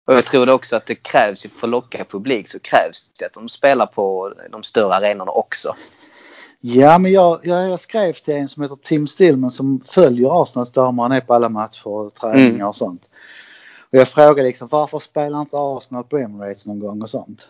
Och 0.07 0.15
jag 0.15 0.25
tror 0.25 0.51
också 0.51 0.77
att 0.77 0.87
det 0.87 0.95
krävs 0.95 1.43
för 1.43 1.67
att 1.67 1.71
locka 1.71 2.05
publik 2.05 2.51
så 2.51 2.59
krävs 2.59 3.11
det 3.19 3.25
att 3.25 3.33
de 3.33 3.49
spelar 3.49 3.87
på 3.87 4.35
de 4.51 4.63
större 4.63 4.95
arenorna 4.95 5.33
också. 5.33 5.77
Ja, 6.61 6.99
men 6.99 7.13
jag, 7.13 7.41
jag, 7.43 7.69
jag 7.69 7.81
skrev 7.81 8.13
till 8.13 8.35
en 8.35 8.49
som 8.49 8.63
heter 8.63 8.77
Tim 8.83 9.07
Stillman 9.07 9.51
som 9.51 9.81
följer 9.85 10.43
Arsenals 10.43 10.71
damer. 10.71 11.03
Han 11.03 11.13
är 11.13 11.21
på 11.21 11.35
alla 11.35 11.49
matcher 11.49 11.87
och 11.87 12.15
träningar 12.15 12.49
Mm. 12.49 12.67
och 12.67 12.77
sånt. 12.77 13.03
Och 13.93 13.99
jag 13.99 14.09
frågade 14.09 14.49
liksom 14.49 14.69
varför 14.71 14.99
spelar 14.99 15.41
inte 15.41 15.57
Arsenal 15.59 16.05
på 16.05 16.19
Emirates 16.19 16.67
någon 16.67 16.81
gång 16.81 17.03
och 17.03 17.11
sånt. 17.11 17.49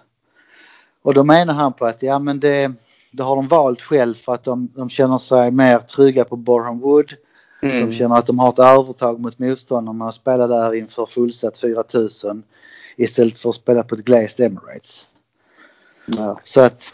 Och 1.02 1.14
då 1.14 1.24
menar 1.24 1.54
han 1.54 1.72
på 1.72 1.86
att 1.86 2.02
ja 2.02 2.18
men 2.18 2.40
det, 2.40 2.72
det 3.10 3.22
har 3.22 3.36
de 3.36 3.48
valt 3.48 3.82
själv 3.82 4.14
för 4.14 4.34
att 4.34 4.44
de, 4.44 4.68
de 4.76 4.88
känner 4.90 5.18
sig 5.18 5.50
mer 5.50 5.78
trygga 5.78 6.24
på 6.24 6.36
Boreham 6.36 6.80
Wood. 6.80 7.14
Mm. 7.62 7.86
De 7.86 7.92
känner 7.92 8.16
att 8.16 8.26
de 8.26 8.38
har 8.38 8.48
ett 8.48 8.58
övertag 8.58 9.20
mot 9.20 9.38
motståndarna 9.38 10.06
och 10.06 10.14
spelar 10.14 10.48
där 10.48 10.74
inför 10.74 11.06
fullsatt 11.06 11.58
4000 11.58 12.42
istället 12.96 13.38
för 13.38 13.48
att 13.48 13.54
spela 13.54 13.82
på 13.82 13.94
ett 13.94 14.04
glazed 14.04 14.46
Emirates. 14.46 15.06
Ja. 16.06 16.38
Så 16.44 16.60
att 16.60 16.92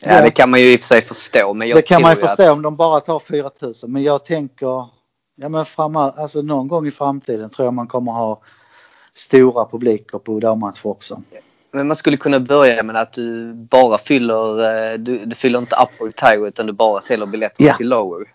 Ja, 0.00 0.20
det 0.20 0.30
kan 0.30 0.50
man 0.50 0.60
ju 0.60 0.72
i 0.72 0.76
och 0.76 0.80
för 0.80 0.86
sig 0.86 1.02
förstå. 1.02 1.54
Men 1.54 1.68
jag 1.68 1.78
det 1.78 1.82
kan 1.82 2.02
man 2.02 2.10
ju 2.10 2.16
förstå 2.16 2.42
att, 2.42 2.52
om 2.52 2.62
de 2.62 2.76
bara 2.76 3.00
tar 3.00 3.18
4000 3.18 3.92
men 3.92 4.02
jag 4.02 4.24
tänker 4.24 4.86
ja 5.36 5.48
men 5.48 5.64
framöver, 5.64 6.20
alltså 6.22 6.42
någon 6.42 6.68
gång 6.68 6.86
i 6.86 6.90
framtiden 6.90 7.50
tror 7.50 7.66
jag 7.66 7.74
man 7.74 7.86
kommer 7.86 8.12
ha 8.12 8.40
stora 9.14 9.64
publiker 9.64 10.18
på 10.18 10.40
dammatcher 10.40 10.86
också. 10.86 11.22
Men 11.72 11.86
man 11.86 11.96
skulle 11.96 12.16
kunna 12.16 12.40
börja 12.40 12.82
med 12.82 12.96
att 12.96 13.12
du 13.12 13.54
bara 13.54 13.98
fyller, 13.98 14.74
eh, 14.92 14.98
du, 14.98 15.24
du 15.24 15.34
fyller 15.34 15.58
inte 15.58 15.76
upper 15.76 16.10
tire 16.10 16.48
utan 16.48 16.66
du 16.66 16.72
bara 16.72 17.00
säljer 17.00 17.26
biljetterna 17.26 17.68
Ja. 17.68 17.74
till 17.74 17.88
lower. 17.88 18.26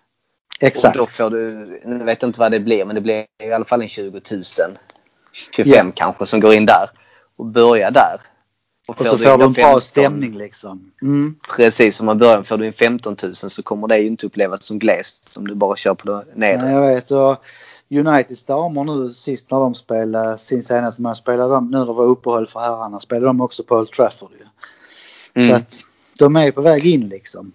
Exakt. 0.61 0.95
Och 0.95 1.01
då 1.01 1.05
får 1.05 1.29
du, 1.29 1.81
nu 1.85 2.03
vet 2.03 2.21
jag 2.21 2.29
inte 2.29 2.39
vad 2.39 2.51
det 2.51 2.59
blir 2.59 2.85
men 2.85 2.95
det 2.95 3.01
blir 3.01 3.25
i 3.43 3.51
alla 3.51 3.65
fall 3.65 3.81
en 3.81 3.87
20 3.87 4.21
000. 4.31 4.41
25 5.55 5.87
Ja. 5.87 5.91
kanske 5.95 6.25
som 6.25 6.39
går 6.39 6.53
in 6.53 6.65
där. 6.65 6.89
Och 7.37 7.45
börja 7.45 7.91
där. 7.91 8.21
Och 8.89 9.05
så 9.05 9.15
du 9.15 9.23
får 9.23 9.37
du 9.37 9.43
en 9.45 9.53
bra 9.53 9.63
15 9.63 9.81
stämning 9.81 10.37
liksom. 10.37 10.91
Mm. 11.01 11.35
Precis, 11.55 11.99
om 11.99 12.05
man 12.05 12.17
börjar 12.17 12.43
får 12.43 12.57
du 12.57 12.67
in 12.67 12.73
15 12.73 13.15
000 13.23 13.35
så 13.35 13.63
kommer 13.63 13.87
det 13.87 13.97
ju 13.97 14.07
inte 14.07 14.25
upplevas 14.25 14.63
som 14.63 14.79
glest 14.79 15.37
om 15.37 15.47
du 15.47 15.55
bara 15.55 15.75
kör 15.75 15.93
på 15.93 16.07
det 16.07 16.25
nedre. 16.35 16.65
Nej, 16.65 16.73
jag 16.73 16.81
vet 16.95 17.11
och 17.11 17.43
Uniteds 17.91 18.43
damer 18.43 18.83
nu 18.83 19.09
sist 19.09 19.51
när 19.51 19.59
de 19.59 19.75
spelade 19.75 20.37
sin 20.37 20.63
senaste 20.63 21.01
match 21.01 21.17
spelade 21.17 21.53
de, 21.53 21.71
nu 21.71 21.77
när 21.77 21.85
det 21.85 21.93
var 21.93 22.05
uppehåll 22.05 22.47
för 22.47 22.59
herrarna, 22.59 22.99
spelade 22.99 23.25
de 23.25 23.41
också 23.41 23.63
på 23.63 23.75
Old 23.75 23.91
Trafford 23.91 24.31
ju. 24.31 24.45
Så 25.33 25.45
Mm. 25.45 25.55
att 25.55 25.79
de 26.19 26.35
är 26.35 26.51
på 26.51 26.61
väg 26.61 26.85
in 26.85 27.09
liksom. 27.09 27.51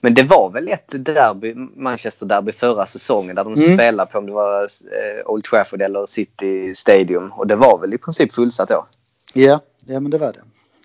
Men 0.00 0.14
det 0.14 0.22
var 0.22 0.50
väl 0.50 0.68
ett 0.68 0.92
derby, 1.04 1.54
Manchester 1.76 2.26
derby 2.26 2.52
förra 2.52 2.86
säsongen 2.86 3.36
där 3.36 3.44
de 3.44 3.52
Mm. 3.54 3.74
spelade 3.74 4.12
på 4.12 4.18
om 4.18 4.26
det 4.26 4.32
var 4.32 4.62
eh, 4.62 5.26
Old 5.26 5.44
Trafford 5.44 5.82
eller 5.82 6.06
City 6.06 6.74
Stadium. 6.74 7.32
Och 7.32 7.46
det 7.46 7.56
var 7.56 7.78
väl 7.80 7.94
i 7.94 7.98
princip 7.98 8.32
fullsatt 8.32 8.68
då. 8.68 8.86
Ja, 9.34 9.60
ja 9.86 10.00
men 10.00 10.10
det 10.10 10.18
var 10.18 10.32
det. 10.32 10.40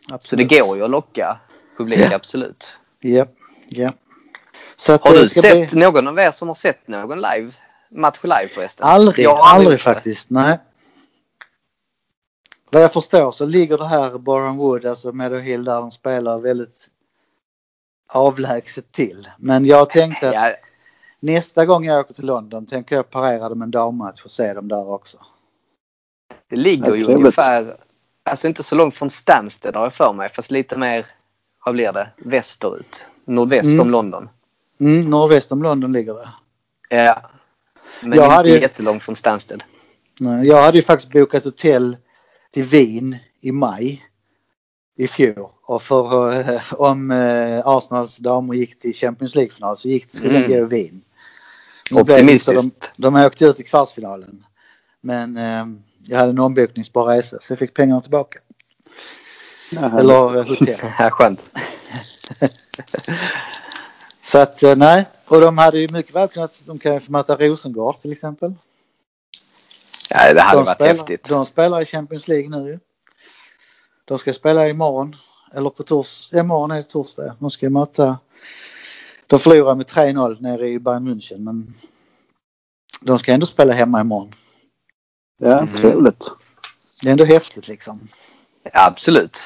Så 0.09 0.15
Absolut. 0.15 0.49
det 0.49 0.59
går 0.59 0.77
ju 0.77 0.83
att 0.83 0.89
locka 0.89 1.39
publik, 1.77 1.99
Ja. 1.99 2.15
absolut. 2.15 2.73
Ja, 2.99 3.25
ja. 3.69 3.93
Så 4.77 4.93
att 4.93 5.03
Har 5.03 5.11
du 5.13 5.29
sett 5.29 5.71
bli- 5.71 5.79
någon 5.81 6.07
av 6.07 6.19
er 6.19 6.31
som 6.31 6.47
har 6.47 6.55
sett 6.55 6.87
någon 6.87 7.17
live? 7.21 7.51
Match 7.89 8.19
live 8.23 8.47
förresten? 8.47 8.85
Aldrig, 8.87 9.25
Jag 9.25 9.37
aldrig 9.37 9.73
det. 9.73 9.77
faktiskt. 9.77 10.29
Nej. 10.29 10.57
Vad 12.71 12.83
jag 12.83 12.93
förstår 12.93 13.31
så 13.31 13.45
ligger 13.45 13.77
det 13.77 13.87
här 13.87 14.17
Boreham 14.17 14.57
Wood, 14.57 14.85
alltså 14.85 15.11
Meadow 15.11 15.39
Hill 15.39 15.63
där 15.63 15.75
de 15.75 15.91
spelar 15.91 16.39
väldigt 16.39 16.87
avlägset 18.13 18.91
till. 18.91 19.27
Men 19.37 19.65
jag 19.65 19.89
tänkte 19.89 20.27
att 20.29 20.33
Ja, 20.35 20.55
nästa 21.19 21.65
gång 21.65 21.85
jag 21.85 21.99
åker 21.99 22.13
till 22.13 22.25
London 22.25 22.65
tänker 22.65 22.95
jag 22.95 23.09
parera 23.09 23.49
dem 23.49 23.61
en 23.61 23.71
dammatch 23.71 24.21
och 24.25 24.31
se 24.31 24.53
dem 24.53 24.67
där 24.67 24.89
också. 24.89 25.17
det 26.49 26.55
ligger 26.55 26.95
ju 26.95 27.05
ungefär, 27.05 27.77
alltså 28.31 28.47
inte 28.47 28.63
så 28.63 28.75
långt 28.75 28.95
från 28.95 29.09
Stansted 29.09 29.75
har 29.75 29.83
jag 29.83 29.93
för 29.93 30.13
mig, 30.13 30.29
fast 30.29 30.51
lite 30.51 30.77
mer, 30.77 31.05
vad 31.65 31.73
blir 31.75 31.91
det, 31.93 32.09
västerut. 32.17 33.05
Nordväst 33.25 33.65
Mm. 33.69 33.79
om 33.79 33.89
London. 33.91 34.29
Mm, 34.79 35.01
nordväst 35.01 35.51
om 35.51 35.63
London 35.63 35.93
ligger 35.93 36.13
det. 36.13 36.29
Ja. 36.89 37.21
Men 38.01 38.17
Jag 38.17 38.25
inte 38.25 38.35
hade 38.35 38.49
jättelångt 38.49 39.03
från 39.03 39.15
Stansted. 39.15 39.63
Nej, 40.19 40.47
Jag 40.47 40.61
hade 40.61 40.77
ju 40.77 40.83
faktiskt 40.83 41.11
bokat 41.13 41.43
hotell 41.43 41.97
till 42.51 42.63
Wien 42.63 43.15
i 43.41 43.51
maj 43.51 44.05
i 44.97 45.07
fjol. 45.07 45.49
Och 45.63 45.81
för 45.83 46.31
eh, 46.53 46.61
om 46.73 47.11
eh, 47.11 47.67
Arsenals 47.67 48.17
damer 48.17 48.53
gick 48.53 48.79
till 48.79 48.93
Champions 48.95 49.35
League-final 49.35 49.77
så 49.77 49.87
gick, 49.87 50.15
skulle 50.15 50.29
Mm. 50.37 50.41
den 50.41 50.51
gå 50.51 50.57
i 50.75 50.81
Wien. 50.81 51.01
Optimistiskt. 51.91 52.81
De, 52.97 53.01
de 53.01 53.15
åkte 53.25 53.45
ut 53.45 53.59
i 53.59 53.63
kvartsfinalen. 53.63 54.45
Men 55.01 55.37
eh, 55.37 55.65
jag 56.05 56.17
hade 56.17 56.29
en 56.29 56.39
ombokningsbar 56.39 57.05
resa 57.05 57.37
så 57.41 57.51
jag 57.51 57.59
fick 57.59 57.73
pengarna 57.73 58.01
tillbaka. 58.01 58.39
Ja, 59.71 59.99
Eller 59.99 60.37
eh, 60.37 60.47
hotell. 60.47 60.79
Ja, 60.99 61.09
skönt. 61.09 61.51
så 64.23 64.37
att 64.37 64.63
eh, 64.63 64.75
nej, 64.75 65.05
och 65.27 65.41
de 65.41 65.57
hade 65.57 65.79
ju 65.79 65.87
mycket 65.91 66.15
väl 66.15 66.27
kunnat, 66.27 66.61
de 66.65 66.79
kan 66.79 66.93
ju 66.93 66.99
få 66.99 67.11
möta 67.11 67.35
Rosengård 67.35 67.95
till 67.95 68.11
exempel. 68.11 68.53
Ja, 70.09 70.33
det 70.33 70.41
hade 70.41 70.57
de 70.57 70.65
varit 70.65 70.75
spelar, 70.75 70.93
häftigt. 70.95 71.29
De 71.29 71.45
spelar 71.45 71.81
i 71.81 71.85
Champions 71.85 72.27
League 72.27 72.49
nu 72.49 72.67
ju. 72.69 72.79
De 74.05 74.19
ska 74.19 74.33
spela 74.33 74.69
imorgon. 74.69 75.15
Eller 75.53 75.69
på 75.69 75.83
torsdag. 75.83 76.39
Imorgon 76.39 76.71
är 76.71 76.77
det 76.77 76.83
torsdag. 76.83 77.35
De 77.39 77.49
ska 77.49 77.69
möta. 77.69 78.17
De 79.27 79.39
förlorar 79.39 79.75
med 79.75 79.85
3-0 79.85 80.41
nere 80.41 80.69
i 80.69 80.79
Bayern 80.79 81.07
München 81.07 81.37
men 81.37 81.73
de 83.01 83.19
ska 83.19 83.33
ändå 83.33 83.45
spela 83.45 83.73
hemma 83.73 84.01
imorgon. 84.01 84.33
Ja, 85.41 85.59
Mm. 85.59 85.73
trevligt. 85.75 86.25
Det 87.01 87.07
är 87.07 87.11
ändå 87.11 87.25
häftigt 87.25 87.67
liksom. 87.67 87.99
Ja, 88.63 88.85
absolut. 88.87 89.37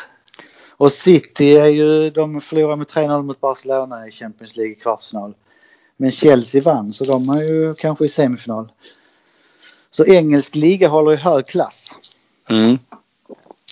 Och 0.77 0.91
City 0.91 1.58
är 1.58 1.65
ju, 1.65 2.10
de 2.10 2.41
förlorar 2.41 2.75
med 2.75 2.88
3-0 2.88 3.23
mot 3.23 3.41
Barcelona 3.41 4.08
i 4.08 4.12
Champions 4.12 4.55
League 4.55 4.75
kvartsfinal. 4.75 5.34
Men 5.97 6.12
Chelsea 6.12 6.62
vann 6.62 6.93
så 6.93 7.03
de 7.03 7.29
är 7.29 7.43
ju 7.43 7.73
kanske 7.73 8.05
i 8.05 8.10
semifinal. 8.10 8.71
Så 9.91 10.05
engelsk 10.05 10.55
liga 10.55 10.88
håller 10.88 11.12
i 11.12 11.15
hög 11.15 11.45
klass. 11.47 11.91
Mm. 12.49 12.77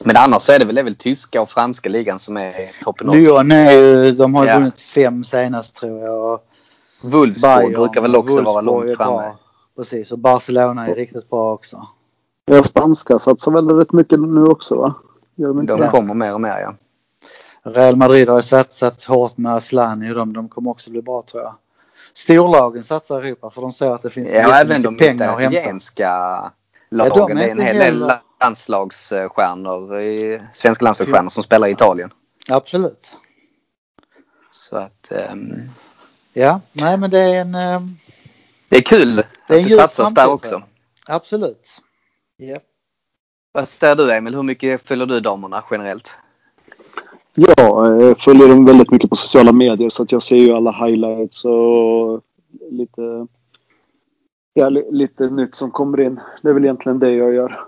Men 0.04 0.18
annars 0.18 0.42
så 0.42 0.52
är 0.52 0.60
det 0.60 0.66
väl, 0.66 0.76
det 0.76 0.82
är 0.82 0.86
väl 0.86 0.96
tyska 0.96 1.42
och 1.42 1.50
franska 1.50 1.90
ligan 1.90 2.20
som 2.20 2.38
är 2.38 2.72
toppen. 2.84 3.08
Lyon 3.12 3.52
är 3.52 3.72
ju, 3.72 4.12
de 4.12 4.36
har 4.36 4.44
ju 4.44 4.50
Ja. 4.50 4.60
vunnit 4.60 4.80
fem 4.80 5.24
senast 5.24 5.76
tror 5.76 6.00
jag. 6.00 6.34
Och 6.34 6.46
Wolfsburg 7.02 7.58
Bayern 7.58 7.74
brukar 7.74 8.02
väl 8.02 8.16
också 8.16 8.42
vara 8.42 8.62
långt 8.62 8.98
framme. 8.98 9.32
Precis, 9.76 10.12
och 10.12 10.20
Barcelona 10.20 10.88
är 10.88 10.96
riktigt 10.96 11.30
bra 11.30 11.54
också. 11.54 11.88
Ja, 12.46 12.64
spanska 12.64 13.20
satsar 13.20 13.52
väl 13.52 13.70
rätt 13.70 13.92
mycket 13.94 14.20
nu 14.20 14.46
också 14.46 14.76
va? 14.76 14.94
Gör 15.36 15.48
de 15.48 15.60
inte 15.60 15.74
De 15.74 15.82
det? 15.82 15.88
kommer 15.90 16.14
mer 16.14 16.34
och 16.34 16.42
mer 16.42 16.60
ja. 16.60 16.76
Real 17.72 17.96
Madrid 17.96 18.30
har 18.30 18.36
ju 18.36 18.42
satsat 18.42 19.04
hårt 19.04 19.38
med 19.38 19.54
Asllani 19.56 20.12
och 20.12 20.16
de, 20.16 20.34
de 20.34 20.50
kommer 20.50 20.72
också 20.72 20.92
bli 20.92 21.02
bra 21.02 21.22
tror 21.32 21.44
jag. 21.44 21.56
Storlagen 22.14 22.84
satsar 22.84 23.24
i 23.26 23.28
Europa 23.28 23.50
för 23.50 23.62
de 23.62 23.74
ser 23.74 23.92
att 23.92 24.02
det 24.04 24.10
finns 24.10 24.32
Ja, 24.34 24.60
även 24.62 24.82
de 24.82 24.98
pengar 24.98 25.34
att 25.36 25.42
hämta. 25.42 25.58
italienska 25.60 26.04
Ja, 26.04 26.52
de 26.90 26.98
lagen. 26.98 27.38
är 27.38 27.42
det 27.46 27.48
är 27.48 27.52
en 27.52 27.62
hel 27.62 27.78
del 27.80 28.12
landslagsstjärnor, 28.40 30.00
i- 30.02 30.42
svenska 30.54 30.86
landslagsstjärnor 30.86 31.30
som 31.30 31.44
spelar 31.44 31.68
i 31.68 31.72
Italien. 31.72 32.10
Absolut. 32.50 33.18
Så 34.52 34.78
att 34.78 35.12
ehm, 35.12 35.54
Ja, 36.34 36.60
nej 36.72 36.98
men 36.98 37.10
det 37.10 37.20
är 37.20 37.42
en... 37.42 37.56
ehm, 37.56 37.98
det 38.70 38.78
är 38.78 38.82
kul 38.82 39.16
Det 39.16 39.22
att 39.46 39.52
är 39.52 39.58
en 39.58 39.64
det 39.64 39.70
satsas 39.70 39.96
framtid, 39.96 40.16
där 40.16 40.30
också. 40.32 40.64
Absolut. 41.08 41.68
Ja. 42.38 42.58
Vad 43.52 43.67
säger 43.67 43.96
du 43.96 44.12
Emil? 44.12 44.36
Hur 44.36 44.43
mycket 44.43 44.82
följer 44.88 45.06
du 45.06 45.19
damerna 45.19 45.63
generellt? 45.72 46.10
Ja, 47.36 47.88
jag 48.02 48.19
följer 48.19 48.48
dem 48.48 48.65
väldigt 48.65 48.91
mycket 48.91 49.10
på 49.10 49.15
sociala 49.15 49.52
medier 49.52 49.89
så 49.89 50.04
att 50.04 50.12
jag 50.12 50.22
ser 50.22 50.36
ju 50.36 50.52
alla 50.54 50.72
highlights 50.72 51.46
och 51.46 52.22
lite, 52.72 53.28
ja, 54.54 54.69
li- 54.69 54.88
lite 54.91 55.30
nytt 55.30 55.56
som 55.56 55.72
kommer 55.72 56.00
in. 56.02 56.19
Det 56.41 56.50
är 56.50 56.54
väl 56.54 56.63
egentligen 56.63 57.00
det 57.00 57.12
jag 57.12 57.34
gör. 57.34 57.60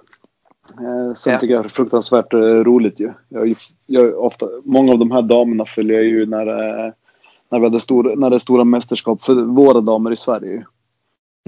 Eh, 0.79 1.13
sen 1.13 1.33
Ja. 1.33 1.39
tycker 1.39 1.53
jag 1.53 1.63
det 1.63 1.67
är 1.67 1.69
fruktansvärt 1.69 2.33
eh, 2.33 2.39
roligt 2.39 2.99
ju. 2.99 3.13
Jag, 3.29 3.55
jag, 3.85 4.19
ofta, 4.19 4.49
många 4.63 4.91
av 4.93 4.99
de 4.99 5.11
här 5.11 5.21
damerna 5.21 5.65
följer 5.65 5.95
jag 5.95 6.05
ju 6.05 6.25
när, 6.25 6.47
eh, 6.47 6.93
när, 7.49 7.59
vi 7.59 7.65
hade 7.65 7.79
stor, 7.79 8.15
när 8.15 8.29
det 8.29 8.35
är 8.35 8.39
stora 8.39 8.63
mästerskap 8.63 9.23
för 9.23 9.33
våra 9.33 9.81
damer 9.81 10.11
i 10.11 10.15
Sverige. 10.15 10.65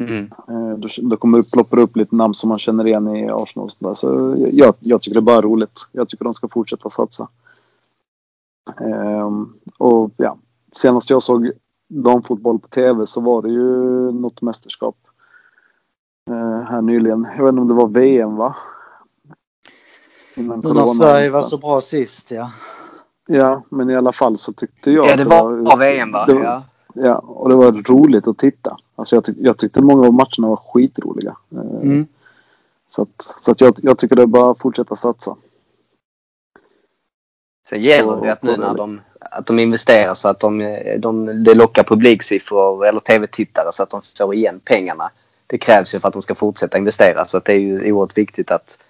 Mm. 0.02 0.32
Eh, 0.48 0.78
Då, 0.78 0.88
då 1.02 1.18
kommer 1.18 1.38
upp, 1.40 1.52
ploppar 1.52 1.80
upp 1.80 1.96
lite 1.98 2.16
namn 2.16 2.34
som 2.34 2.50
man 2.50 2.60
känner 2.60 2.88
igen 2.88 3.08
i 3.16 3.30
Arsenal 3.32 3.66
och 3.66 3.72
sådär. 3.72 3.94
Så 3.94 4.36
jag, 4.52 4.74
jag 4.80 5.02
tycker 5.02 5.14
det 5.14 5.20
är 5.20 5.36
bara 5.36 5.42
roligt. 5.42 5.88
Jag 5.92 6.10
tycker 6.10 6.24
de 6.26 6.34
ska 6.34 6.48
fortsätta 6.48 6.90
satsa. 6.90 7.28
Ehm, 8.82 9.54
och 9.78 10.12
ja, 10.18 10.38
senast 10.72 11.10
jag 11.10 11.22
såg 11.24 11.52
damfotboll 11.90 12.60
på 12.60 12.68
tv 12.68 13.06
så 13.06 13.22
var 13.22 13.42
det 13.42 13.50
ju 13.50 13.72
något 14.12 14.42
mästerskap. 14.42 14.96
Eh, 16.30 16.62
här 16.62 16.82
nyligen. 16.82 17.28
Jag 17.38 17.44
vet 17.44 17.50
inte 17.52 17.62
om 17.62 17.68
det 17.68 17.74
var 17.74 17.88
VM 17.88 18.36
va? 18.36 18.56
Innan 20.36 20.60
när 20.60 20.86
Sverige 20.86 21.30
var 21.30 21.42
så 21.42 21.58
bra 21.58 21.82
sist 21.82 22.32
ja. 22.32 22.52
Ja, 23.28 23.62
men 23.70 23.90
i 23.90 23.96
alla 23.96 24.12
fall 24.12 24.38
så 24.38 24.54
tyckte 24.54 24.92
jag 24.92 25.08
Ja, 25.08 25.16
det 25.16 25.24
var 25.24 25.52
var 25.52 25.78
VM 25.78 26.12
va? 26.12 26.26
det 26.26 26.34
var- 26.34 26.42
Ja. 26.44 26.64
Ja, 27.02 27.16
och 27.16 27.50
det 27.50 27.56
var 27.56 27.72
roligt 27.72 28.28
att 28.28 28.38
titta. 28.38 28.78
Alltså 28.96 29.16
jag, 29.16 29.24
tyck, 29.24 29.36
jag 29.40 29.58
tyckte 29.58 29.82
många 29.82 30.08
av 30.08 30.14
matcherna 30.14 30.48
var 30.48 30.62
skitroliga. 30.74 31.38
Eh, 31.52 31.82
Mm. 31.82 32.08
Så 32.90 33.02
att, 33.02 33.22
så 33.42 33.52
att 33.52 33.62
jag, 33.62 33.74
jag 33.84 33.98
tycker 33.98 34.16
det 34.16 34.22
är 34.22 34.26
bara 34.26 34.52
att 34.52 34.60
fortsätta 34.60 34.96
satsa. 34.96 35.36
Sen 37.70 37.82
gäller 37.82 38.16
det 38.16 38.26
ju 38.26 38.32
att 38.32 38.44
nu 38.44 38.58
när 38.58 38.76
de, 38.76 39.02
att 39.20 39.46
de 39.46 39.60
investerar 39.60 40.14
så 40.14 40.28
att 40.28 40.40
de, 40.40 40.78
de, 41.00 41.44
det 41.44 41.54
lockar 41.56 41.84
publiksiffror 41.84 42.86
eller 42.86 43.00
tv-tittare 43.00 43.72
så 43.72 43.84
att 43.84 43.90
de 43.90 44.02
får 44.18 44.36
igen 44.36 44.62
pengarna. 44.64 45.12
Det 45.48 45.58
krävs 45.58 45.96
ju 45.96 46.00
för 46.00 46.08
att 46.08 46.14
de 46.14 46.22
ska 46.22 46.36
fortsätta 46.36 46.78
investera 46.78 47.26
så 47.26 47.38
att 47.38 47.46
det 47.46 47.54
är 47.54 47.60
ju 47.60 47.92
oerhört 47.92 48.18
viktigt 48.18 48.52
att 48.52 48.84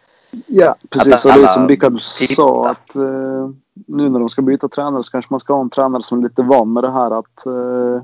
Ja, 0.48 0.76
precis. 0.90 1.14
Att 1.14 1.26
Och 1.26 1.32
det 1.32 1.38
är 1.38 1.40
alla 1.40 1.48
som 1.48 1.68
Rickard 1.68 2.02
sa 2.02 2.70
att 2.70 2.96
eh, 2.96 3.50
nu 3.88 4.10
när 4.10 4.20
de 4.20 4.30
ska 4.30 4.42
byta 4.42 4.68
tränare 4.68 5.04
så 5.04 5.12
kanske 5.12 5.34
man 5.34 5.40
ska 5.40 5.54
ha 5.54 5.62
en 5.62 5.70
tränare 5.70 6.04
som 6.04 6.20
är 6.20 6.24
lite 6.24 6.42
van 6.42 6.74
med 6.74 6.84
det 6.84 6.92
här 6.92 7.20
att, 7.20 7.46
eh, 7.46 8.02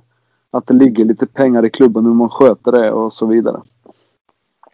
att 0.52 0.68
det 0.68 0.74
ligger 0.74 1.06
lite 1.06 1.26
pengar 1.26 1.66
i 1.66 1.70
klubben, 1.70 2.06
hur 2.06 2.14
man 2.14 2.30
sköter 2.30 2.72
det 2.72 2.92
och 2.92 3.14
så 3.14 3.26
vidare. 3.26 3.62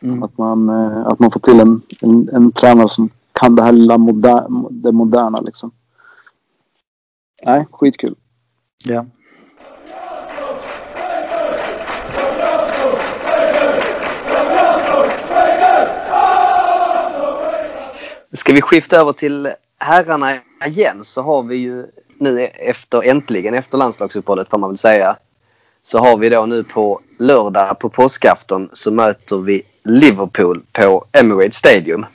Mm. 0.01 0.23
Att, 0.23 0.37
man, 0.37 0.69
eh, 0.69 1.07
att 1.07 1.19
man 1.19 1.31
får 1.31 1.39
till 1.39 1.59
en, 1.59 1.81
en, 2.01 2.29
en 2.33 2.51
tränare 2.51 2.89
som 2.89 3.09
kan 3.31 3.55
det 3.55 3.63
här 3.63 3.71
lilla 3.71 3.97
moder, 3.97 4.45
det 4.69 4.91
moderna 4.91 5.41
liksom. 5.41 5.71
Nej, 7.45 7.67
skitkul. 7.71 8.15
Ja. 8.85 9.05
Ska 18.33 18.53
vi 18.53 18.61
skifta 18.61 18.97
över 18.97 19.13
till 19.13 19.49
herrarna 19.89 20.37
igen 20.65 21.03
så 21.03 21.21
har 21.21 21.43
vi 21.43 21.55
ju 21.55 21.85
nu 22.17 22.45
efter, 22.45 23.03
äntligen 23.03 23.53
efter 23.53 23.77
landslagsuppehållet 23.77 24.49
får 24.49 24.57
man 24.57 24.69
väl 24.69 24.77
säga. 24.77 25.17
Så 25.83 25.99
har 25.99 26.17
vi 26.17 26.29
då 26.29 26.45
nu 26.45 26.63
på 26.63 27.01
lördag 27.19 27.79
på 27.79 27.89
påskafton 27.89 28.69
så 28.73 28.91
möter 28.91 29.37
vi 29.37 29.61
Liverpool 29.83 30.61
på 30.71 31.05
Emirates 31.11 31.55
Stadium. 31.55 32.05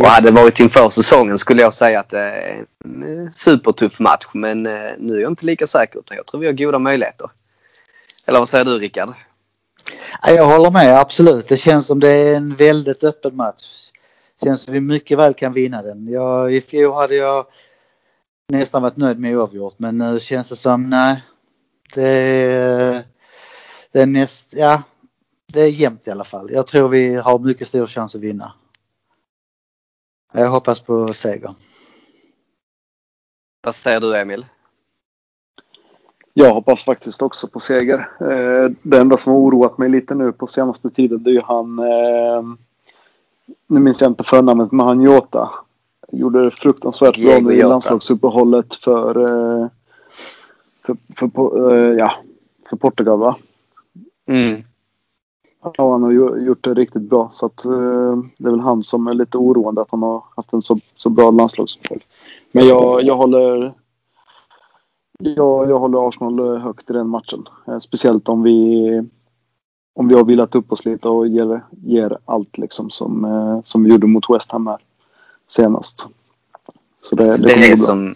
Och 0.00 0.06
hade 0.06 0.30
det 0.30 0.40
varit 0.40 0.60
inför 0.60 0.90
säsongen 0.90 1.38
skulle 1.38 1.62
jag 1.62 1.74
säga 1.74 2.00
att 2.00 2.10
det 2.10 2.20
är 2.20 2.64
en 2.84 3.26
eh, 3.26 3.32
supertuff 3.32 4.00
match 4.00 4.26
men 4.32 4.66
eh, 4.66 4.92
nu 4.98 5.16
är 5.16 5.20
jag 5.20 5.32
inte 5.32 5.46
lika 5.46 5.66
säker 5.66 5.98
utan 5.98 6.16
jag 6.16 6.26
tror 6.26 6.40
vi 6.40 6.46
har 6.46 6.52
goda 6.52 6.78
möjligheter. 6.78 7.30
Eller 8.26 8.38
vad 8.38 8.48
säger 8.48 8.64
du 8.64 8.78
Rickard? 8.78 9.12
Ja, 10.22 10.30
Jag 10.30 10.46
håller 10.46 10.70
med, 10.70 10.98
absolut. 10.98 11.48
Det 11.48 11.56
känns 11.56 11.86
som 11.86 12.00
det 12.00 12.08
är 12.08 12.34
en 12.34 12.54
väldigt 12.54 13.04
öppen 13.04 13.36
match. 13.36 13.84
Känns 14.44 14.60
som 14.62 14.74
vi 14.74 14.80
mycket 14.80 15.18
väl 15.18 15.34
kan 15.34 15.52
vinna 15.52 15.82
den. 15.82 16.08
Jag, 16.08 16.54
I 16.54 16.60
fjol 16.60 16.94
hade 16.94 17.14
jag 17.14 17.46
nästan 18.48 18.82
varit 18.82 18.96
nöjd 18.96 19.18
med 19.18 19.36
oavgjort 19.36 19.78
men 19.78 19.98
nu 19.98 20.20
känns 20.20 20.48
det 20.48 20.56
som 20.56 20.90
nej. 20.90 21.24
Det 21.94 23.04
det 23.94 24.02
är 24.02 24.06
näst, 24.06 24.52
ja, 24.52 24.82
det 25.52 25.60
är 25.60 25.68
jämnt 25.68 26.08
i 26.08 26.10
alla 26.10 26.24
fall. 26.24 26.50
Jag 26.52 26.66
tror 26.66 26.88
vi 26.88 27.14
har 27.14 27.38
mycket 27.38 27.68
stor 27.68 27.86
chans 27.86 28.14
att 28.14 28.20
vinna. 28.20 28.52
Jag 30.32 30.48
hoppas 30.48 30.80
på 30.80 31.12
seger. 31.12 31.54
Vad 33.62 33.74
säger 33.74 34.00
du 34.00 34.16
Emil? 34.16 34.46
Jag 36.32 36.54
hoppas 36.54 36.84
faktiskt 36.84 37.22
också 37.22 37.48
på 37.48 37.60
seger. 37.60 37.98
Eh, 38.20 38.70
det 38.82 38.98
enda 38.98 39.16
som 39.16 39.32
har 39.32 39.40
oroat 39.40 39.78
mig 39.78 39.88
lite 39.88 40.14
nu 40.14 40.32
på 40.32 40.46
senaste 40.46 40.90
tiden 40.90 41.22
det 41.22 41.30
är 41.30 41.34
ju 41.34 41.42
han... 41.44 41.78
Nu 43.66 43.80
minns 43.80 44.00
jag 44.00 44.10
inte 44.10 44.24
förnamnet 44.24 44.72
men 44.72 44.86
han 44.86 45.00
Jota. 45.00 45.50
Gjorde 46.12 46.44
det 46.44 46.50
fruktansvärt 46.50 47.22
bra 47.22 47.38
nu 47.38 47.52
i 47.52 47.62
landslagsuppehållet 47.62 48.74
för, 48.74 49.16
eh, 49.20 49.68
för, 50.86 50.96
för, 51.16 51.26
på- 51.26 51.70
eh, 51.70 51.92
ja, 51.98 52.12
för 52.70 52.76
Portugal 52.76 53.18
va? 53.18 53.36
Mm. 54.26 54.62
Ja, 55.76 55.92
han 55.92 56.02
har 56.02 56.12
gjort 56.38 56.64
det 56.64 56.74
riktigt 56.74 57.02
bra. 57.02 57.28
Så 57.30 57.46
att, 57.46 57.64
eh, 57.64 58.16
det 58.38 58.48
är 58.48 58.50
väl 58.50 58.60
han 58.60 58.82
som 58.82 59.06
är 59.06 59.14
lite 59.14 59.38
oroande 59.38 59.80
att 59.80 59.90
han 59.90 60.02
har 60.02 60.24
haft 60.36 60.52
en 60.52 60.62
så, 60.62 60.78
så 60.96 61.10
bra 61.10 61.30
landslagsuppehåll. 61.30 62.00
Men 62.52 62.66
jag, 62.66 63.02
jag 63.02 63.14
håller... 63.14 63.74
Jag, 65.18 65.70
jag 65.70 65.78
håller 65.78 66.08
Arsenal 66.08 66.58
högt 66.58 66.90
i 66.90 66.92
den 66.92 67.08
matchen. 67.08 67.44
Speciellt 67.80 68.28
om 68.28 68.42
vi 68.42 69.08
om 69.94 70.08
vi 70.08 70.14
har 70.14 70.24
vilat 70.24 70.54
upp 70.54 70.72
oss 70.72 70.84
lite 70.84 71.08
och 71.08 71.26
ger, 71.28 71.60
ger 71.84 72.18
allt 72.24 72.58
liksom 72.58 72.90
som, 72.90 73.24
eh, 73.24 73.60
som 73.64 73.84
vi 73.84 73.90
gjorde 73.90 74.06
mot 74.06 74.30
West 74.30 74.50
Ham 74.52 74.66
här 74.66 74.78
senast. 75.48 76.08
Så 77.02 77.16
det, 77.16 77.36
det, 77.36 77.36
Det, 77.36 77.52
är 77.72 77.76
som, 77.76 78.14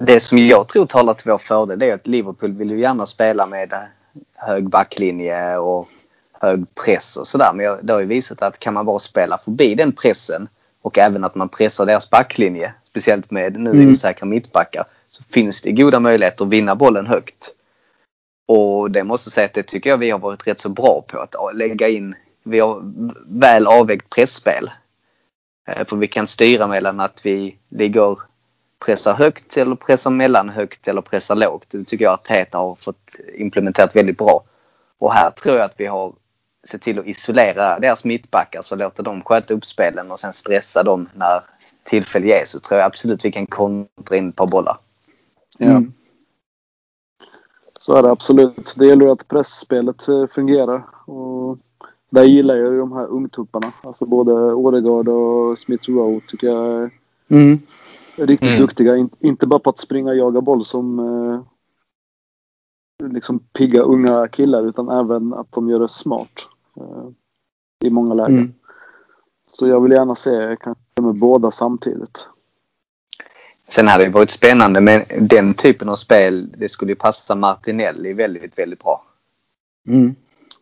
det 0.00 0.20
som 0.20 0.38
jag 0.38 0.68
tror 0.68 0.86
talar 0.86 1.14
till 1.14 1.30
vår 1.30 1.38
fördel 1.38 1.78
det 1.78 1.90
är 1.90 1.94
att 1.94 2.06
Liverpool 2.06 2.52
vill 2.52 2.70
ju 2.70 2.80
gärna 2.80 3.06
spela 3.06 3.46
med 3.46 3.72
hög 4.34 4.68
backlinje 4.68 5.56
och 5.58 5.88
hög 6.32 6.64
press 6.84 7.16
och 7.16 7.26
sådär. 7.26 7.52
Men 7.54 7.64
jag- 7.64 7.78
det 7.82 7.92
har 7.92 8.00
ju 8.00 8.06
visat 8.06 8.42
att 8.42 8.58
kan 8.58 8.74
man 8.74 8.86
bara 8.86 8.98
spela 8.98 9.38
förbi 9.38 9.74
den 9.74 9.92
pressen 9.92 10.48
och 10.82 10.98
även 10.98 11.24
att 11.24 11.34
man 11.34 11.48
pressar 11.48 11.86
deras 11.86 12.10
backlinje, 12.10 12.74
speciellt 12.84 13.30
med 13.30 13.60
nu 13.60 13.70
Mm. 13.70 13.92
osäkra 13.92 14.26
mittbackar, 14.26 14.84
så 15.10 15.22
finns 15.22 15.62
det 15.62 15.72
goda 15.72 16.00
möjligheter 16.00 16.44
att 16.44 16.50
vinna 16.50 16.74
bollen 16.74 17.06
högt. 17.06 17.54
Och 18.52 18.90
det 18.90 19.04
måste 19.04 19.28
jag 19.28 19.32
säga 19.32 19.44
att 19.46 19.54
det 19.54 19.62
tycker 19.62 19.90
jag 19.90 19.98
vi 19.98 20.10
har 20.10 20.18
varit 20.18 20.46
rätt 20.46 20.60
så 20.60 20.68
bra 20.68 21.04
på 21.08 21.18
att 21.18 21.56
lägga 21.56 21.88
in, 21.88 22.14
vi 22.42 22.60
har 22.60 22.82
väl 23.26 23.66
avvägt 23.66 24.10
pressspel. 24.10 24.70
Eh, 25.68 25.84
För 25.86 25.96
vi 25.96 26.06
kan 26.06 26.26
styra 26.26 26.66
mellan 26.66 27.00
att 27.00 27.26
vi 27.26 27.56
ligger 27.68 28.18
pressar 28.84 29.14
högt 29.14 29.56
eller 29.56 29.76
pressar 29.76 30.10
mellanhögt 30.10 30.88
eller 30.88 31.00
pressar 31.00 31.34
lågt. 31.34 31.66
Det 31.70 31.84
tycker 31.84 32.04
jag 32.04 32.14
att 32.14 32.24
Teta 32.24 32.58
har 32.58 32.74
fått 32.74 33.16
implementerat 33.34 33.96
väldigt 33.96 34.18
bra. 34.18 34.42
Och 34.98 35.12
här 35.12 35.30
tror 35.30 35.56
jag 35.56 35.64
att 35.64 35.74
vi 35.80 35.86
har 35.86 36.12
sett 36.68 36.82
till 36.82 36.98
att 36.98 37.06
isolera 37.06 37.78
deras 37.78 38.04
mittbackar 38.04 38.62
så 38.62 38.76
låter 38.76 39.02
dem 39.02 39.22
sköta 39.22 39.54
upp 39.54 39.64
spelen 39.64 40.10
och 40.10 40.20
sen 40.20 40.32
stressa 40.32 40.82
dem 40.82 41.08
när 41.14 41.40
tillfälle 41.84 42.26
ges. 42.26 42.50
Så 42.50 42.60
tror 42.60 42.80
jag 42.80 42.86
absolut 42.86 43.24
vi 43.24 43.32
kan 43.32 43.46
kontra 43.46 44.16
in 44.16 44.28
ett 44.28 44.36
par 44.36 44.46
bollar. 44.46 44.76
Ja, 45.58 45.66
Mm. 45.66 45.92
Så 47.80 47.92
är 47.94 48.02
det 48.02 48.10
absolut. 48.10 48.74
Det 48.78 48.86
gäller 48.86 49.04
ju 49.04 49.10
att 49.12 49.28
pressspelet 49.28 50.08
eh, 50.08 50.26
fungerar. 50.26 50.86
Och 51.10 51.58
där 52.10 52.24
gillar 52.24 52.56
jag 52.56 52.72
ju 52.72 52.78
de 52.78 52.92
här 52.92 53.06
ungtupparna. 53.06 53.72
Alltså 53.82 54.06
både 54.06 54.32
Odegaard 54.54 55.08
och 55.08 55.58
Smith 55.58 55.90
Rowe 55.90 56.20
tycker 56.28 56.46
jag 56.46 56.66
är 56.66 56.90
Mm. 57.30 57.58
riktigt 58.18 58.48
Mm. 58.48 58.60
duktiga. 58.60 58.96
In, 58.96 59.10
inte 59.18 59.46
bara 59.46 59.60
på 59.60 59.70
att 59.70 59.78
springa 59.78 60.10
och 60.10 60.16
jaga 60.16 60.40
boll 60.40 60.64
som 60.64 60.98
eh, 60.98 61.40
liksom 63.12 63.38
pigga 63.38 63.82
unga 63.82 64.28
killar 64.28 64.62
utan 64.66 64.88
även 64.88 65.34
att 65.34 65.52
de 65.52 65.68
gör 65.70 65.78
det 65.80 65.88
smart. 65.88 66.46
Eh, 66.76 67.08
I 67.84 67.90
många 67.90 68.14
lägen. 68.14 68.36
Mm. 68.38 68.52
Så 69.46 69.66
jag 69.66 69.80
vill 69.80 69.92
gärna 69.92 70.14
se 70.14 70.56
kanske 70.60 70.82
med 71.02 71.18
båda 71.18 71.50
samtidigt. 71.50 72.28
Sen 73.70 73.88
hade 73.88 74.04
det 74.04 74.10
varit 74.10 74.30
spännande 74.30 74.80
med 74.80 75.04
den 75.20 75.54
typen 75.54 75.88
av 75.88 75.94
spel. 75.94 76.48
Det 76.58 76.68
skulle 76.68 76.92
ju 76.92 76.96
passa 76.96 77.34
Martinelli 77.34 78.12
väldigt, 78.12 78.58
väldigt 78.58 78.82
bra. 78.82 79.02
Mm. 79.88 80.14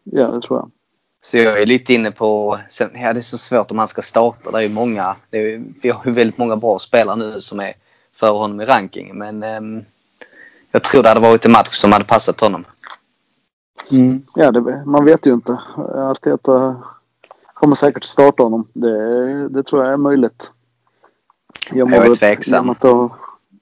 Ja, 0.05 0.27
det 0.27 0.41
tror 0.41 0.59
jag. 0.59 0.71
Så 1.25 1.37
jag 1.37 1.63
är 1.63 1.67
lite 1.67 1.95
inne 1.95 2.11
på, 2.11 2.59
sen, 2.69 2.91
ja 2.95 3.13
det 3.13 3.21
är 3.21 3.23
så 3.23 3.39
svårt 3.39 3.71
om 3.71 3.79
han 3.79 3.89
ska 3.89 4.03
starta. 4.03 4.51
Det 4.51 4.59
är 4.59 4.63
ju 4.63 4.69
många, 4.69 5.17
det 5.31 5.39
är, 5.39 5.63
vi 5.83 5.91
har 5.91 6.03
ju 6.05 6.11
väldigt 6.11 6.39
många 6.39 6.57
bra 6.57 6.79
spelare 6.79 7.17
nu 7.17 7.41
som 7.41 7.61
är 7.61 7.73
för 8.15 8.33
honom 8.33 8.61
i 8.61 8.65
ranking. 8.65 9.19
Men 9.19 9.43
ehm, 9.43 9.85
jag 10.73 10.83
tror 10.83 11.03
det 11.03 11.09
hade 11.09 11.21
varit 11.21 11.45
en 11.45 11.53
match 11.53 11.77
som 11.77 11.93
hade 11.93 12.05
passat 12.05 12.41
honom. 12.41 12.65
Mm. 13.91 14.23
Ja, 14.35 14.51
det, 14.51 14.83
man 14.87 15.05
vet 15.05 15.27
ju 15.27 15.33
inte. 15.33 15.59
Arteta 15.97 16.83
kommer 17.55 17.75
säkert 17.75 18.05
starta 18.05 18.43
honom. 18.43 18.69
Det, 18.73 19.49
det 19.49 19.63
tror 19.63 19.85
jag 19.85 19.93
är 19.93 19.97
möjligt. 19.97 20.53
Jag, 21.71 21.91
Jag 21.91 22.07
är 22.07 22.15
tveksam. 22.15 22.71
Att 22.71 22.81
det, 22.81 22.89
har, 22.89 23.11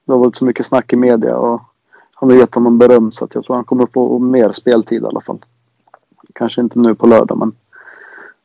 det 0.05 0.13
har 0.13 0.19
varit 0.19 0.37
så 0.37 0.45
mycket 0.45 0.67
snack 0.67 0.93
i 0.93 0.97
media 0.97 1.37
och 1.37 1.63
han 2.15 2.31
har 2.31 2.37
gett 2.37 2.55
honom 2.55 2.79
beröm 2.79 3.13
så 3.13 3.25
att 3.25 3.35
jag 3.35 3.45
tror 3.45 3.57
han 3.57 3.65
kommer 3.65 3.87
få 3.87 4.19
mer 4.19 4.53
speltid 4.53 5.03
i 5.03 5.07
alla 5.07 5.21
fall. 5.21 5.39
Kanske 6.35 6.61
inte 6.61 6.79
nu 6.79 6.95
på 6.95 7.07
lördag 7.07 7.39
men 7.39 7.53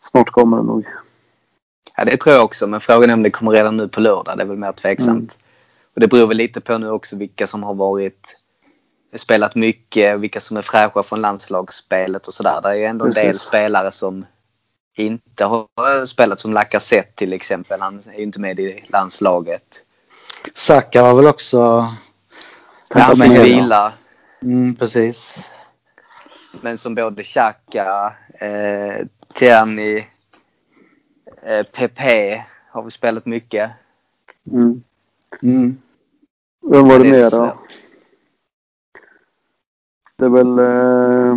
snart 0.02 0.30
kommer 0.30 0.58
det 0.58 0.64
nog. 0.64 0.86
Ja 1.98 2.06
det 2.06 2.18
tror 2.18 2.36
jag 2.36 2.44
också 2.44 2.68
men 2.68 2.80
frågan 2.80 3.10
är 3.10 3.14
om 3.14 3.24
det 3.24 3.32
kommer 3.32 3.52
redan 3.52 3.78
nu 3.78 3.88
på 3.88 4.00
lördag. 4.00 4.38
Det 4.38 4.44
är 4.44 4.48
väl 4.48 4.58
mer 4.58 4.72
tveksamt. 4.72 5.10
Mm. 5.10 5.28
Och 5.94 6.02
det 6.02 6.08
beror 6.08 6.28
väl 6.28 6.38
lite 6.38 6.62
på 6.62 6.78
nu 6.78 6.90
också 6.90 7.16
vilka 7.16 7.48
som 7.48 7.64
har 7.64 7.74
varit 7.74 8.36
spelat 9.16 9.56
mycket, 9.56 10.20
vilka 10.20 10.40
som 10.40 10.58
är 10.58 10.62
fräscha 10.62 11.04
från 11.04 11.22
landslagsspelet 11.22 12.28
och 12.28 12.34
sådär. 12.34 12.60
Det 12.64 12.70
är 12.70 12.74
ju 12.74 12.86
ändå 12.86 13.06
en 13.06 13.12
del 13.12 13.26
Precis. 13.26 13.42
spelare 13.42 13.92
som 13.92 14.26
inte 14.96 15.46
har 15.46 16.06
spelat 16.06 16.40
som 16.40 16.54
Lacazette 16.54 17.12
till 17.16 17.34
exempel. 17.34 17.82
Han 17.82 18.02
är 18.14 18.18
ju 18.18 18.24
inte 18.24 18.40
med 18.40 18.60
i 18.60 18.84
landslaget. 18.90 19.86
Saka 20.54 21.04
var 21.04 21.14
väl 21.14 21.28
också... 21.28 21.58
Ja, 22.94 23.02
han 23.02 23.16
fick 23.16 23.32
vila. 23.32 23.94
Mm, 24.44 24.76
precis. 24.76 25.36
Men 26.62 26.78
som 26.78 26.96
både 26.96 27.24
Xhaka, 27.24 28.14
eh, 28.34 29.08
Tierney, 29.34 30.04
eh, 31.44 31.64
Pepe 31.64 32.46
har 32.70 32.84
vi 32.84 32.92
spelat 32.92 33.26
mycket. 33.26 33.72
Mm. 34.52 34.84
Mm. 35.44 35.78
Vem 36.72 36.88
var 36.88 37.00
det 37.00 37.06
mer 37.06 37.30
då? 37.30 37.58
Det 40.16 40.26
är 40.26 40.30
väl... 40.30 40.60
Eh, 40.60 41.36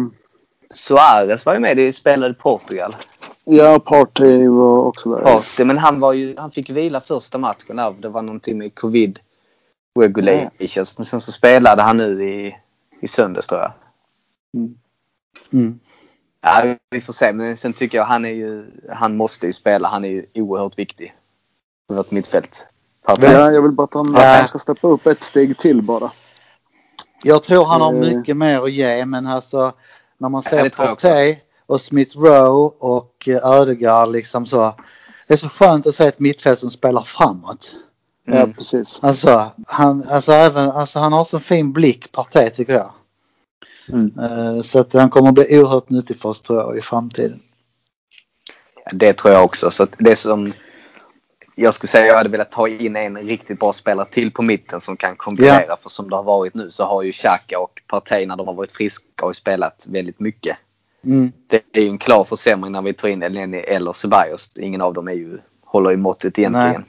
Suarez 0.75 1.47
var 1.47 1.55
ju 1.55 1.61
med. 1.61 1.77
Det 1.77 1.93
spelade 1.93 2.33
i 2.33 2.35
Portugal. 2.35 2.93
Ja, 3.45 3.79
Partey 3.79 4.49
var 4.49 4.79
också 4.79 5.11
där. 5.11 5.23
Partey, 5.23 5.65
men 5.65 5.79
han, 5.79 6.01
var 6.01 6.13
ju, 6.13 6.37
han 6.37 6.51
fick 6.51 6.71
vila 6.71 7.01
första 7.01 7.39
matchen 7.39 7.77
där. 7.77 7.95
Det 7.99 8.09
var 8.09 8.23
någonting 8.23 8.59
med 8.59 8.75
covid 8.75 9.21
regulations. 9.99 10.99
Men 10.99 11.05
sen 11.05 11.21
så 11.21 11.33
spelade 11.33 11.83
han 11.83 11.97
nu 11.97 12.25
i, 12.31 12.57
i 13.01 13.09
söndags 13.09 13.47
tror 13.47 13.61
jag. 13.61 13.73
Mm. 14.55 14.75
Mm. 15.53 15.79
Ja, 16.41 16.77
vi 16.91 17.01
får 17.01 17.13
se. 17.13 17.33
Men 17.33 17.57
sen 17.57 17.73
tycker 17.73 17.99
jag 17.99 18.05
han 18.05 18.25
är 18.25 18.31
ju, 18.31 18.71
han 18.93 19.17
måste 19.17 19.47
ju 19.47 19.53
spela. 19.53 19.89
Han 19.89 20.05
är 20.05 20.09
ju 20.09 20.27
oerhört 20.35 20.79
viktig. 20.79 21.15
På 21.89 21.95
vårt 21.95 22.11
mittfält. 22.11 22.67
Partey. 23.03 23.33
Ja, 23.33 23.51
jag 23.53 23.63
vill 23.63 23.73
bara 23.73 23.85
att 23.85 23.95
han, 23.95 24.15
Ja. 24.17 24.45
ska 24.47 24.59
steppa 24.59 24.89
upp 24.89 25.07
ett 25.07 25.23
steg 25.23 25.59
till 25.59 25.83
bara. 25.83 26.11
Jag 27.23 27.43
tror 27.43 27.65
han 27.65 27.81
har 27.81 27.93
Eh. 27.95 28.17
mycket 28.17 28.37
mer 28.37 28.61
att 28.61 28.73
ge 28.73 29.07
men 29.07 29.27
alltså 29.27 29.73
när 30.19 30.29
man 30.29 30.43
ser. 30.43 30.69
Partey 30.69 31.37
och 31.67 31.81
Smith 31.81 32.19
Rowe 32.19 32.75
och 32.79 33.29
eh, 33.29 33.47
Ödegaard 33.47 34.13
liksom 34.13 34.47
så. 34.47 34.75
Det 35.29 35.35
är 35.35 35.39
så 35.39 35.49
skönt 35.49 35.87
att 35.87 35.95
se 35.95 36.07
ett 36.07 36.19
mittfält 36.19 36.59
som 36.59 36.71
spelar 36.71 37.03
framåt. 37.03 37.73
Ja, 38.27 38.35
Mm. 38.37 38.53
precis. 38.53 39.05
Alltså 39.05 39.51
han, 39.67 40.05
alltså 40.11 40.33
även, 40.33 40.71
alltså 40.71 40.99
han 40.99 41.13
har 41.13 41.25
så 41.25 41.41
fin 41.41 41.73
blick 41.73 42.13
Partey 42.13 42.51
tycker 42.51 42.73
jag. 42.73 42.91
Mm. 43.93 44.13
Eh, 44.19 44.63
Så 44.63 44.79
att 44.79 44.93
han 44.93 45.11
kommer 45.11 45.33
bli 45.33 45.59
oerhört 45.59 45.91
nyttig 45.91 46.19
för 46.19 46.29
oss 46.29 46.41
tror 46.41 46.61
jag 46.61 46.79
i 46.79 46.81
framtiden. 46.81 47.41
Det 48.93 49.13
tror 49.13 49.35
jag 49.35 49.45
också. 49.45 49.71
Så 49.71 49.83
att 49.83 49.95
det 49.99 50.17
som 50.17 50.53
jag 51.55 51.75
skulle 51.75 51.89
säga 51.89 52.07
jag 52.07 52.17
hade 52.17 52.29
velat 52.29 52.53
ta 52.53 52.69
in 52.69 52.97
en 52.97 53.17
riktigt 53.17 53.61
bra 53.61 53.73
spelare 53.73 54.07
till 54.07 54.31
på 54.31 54.43
mitten 54.43 54.81
som 54.81 54.97
kan 54.97 55.17
kombinera. 55.17 55.77
För 55.83 55.89
som 55.91 56.11
det 56.11 56.17
har 56.17 56.23
varit 56.23 56.55
nu 56.55 56.71
så 56.71 56.85
har 56.85 57.03
ju 57.03 57.13
Xhaka 57.13 57.59
och 57.59 57.83
Partey 57.87 58.27
när 58.27 58.37
de 58.37 58.47
har 58.47 58.55
varit 58.55 58.73
friska 58.73 59.05
har 59.17 59.31
ju 59.31 59.35
spelat 59.35 59.87
väldigt 59.89 60.21
mycket. 60.21 60.57
Mm. 61.07 61.33
Det 61.47 61.63
är 61.73 61.81
ju 61.83 61.89
en 61.89 61.99
klar 61.99 62.25
försämring 62.25 62.73
när 62.73 62.83
vi 62.83 62.95
tar 62.95 63.09
in 63.09 63.23
Elneny 63.23 63.59
eller 63.59 63.93
Ceballos. 63.93 64.51
Ingen 64.57 64.81
av 64.81 64.95
dem 64.95 65.09
är 65.09 65.13
ju, 65.13 65.39
håller 65.65 65.93
i 65.93 65.97
måttet 65.97 66.39
egentligen. 66.39 66.71
Nej. 66.73 66.85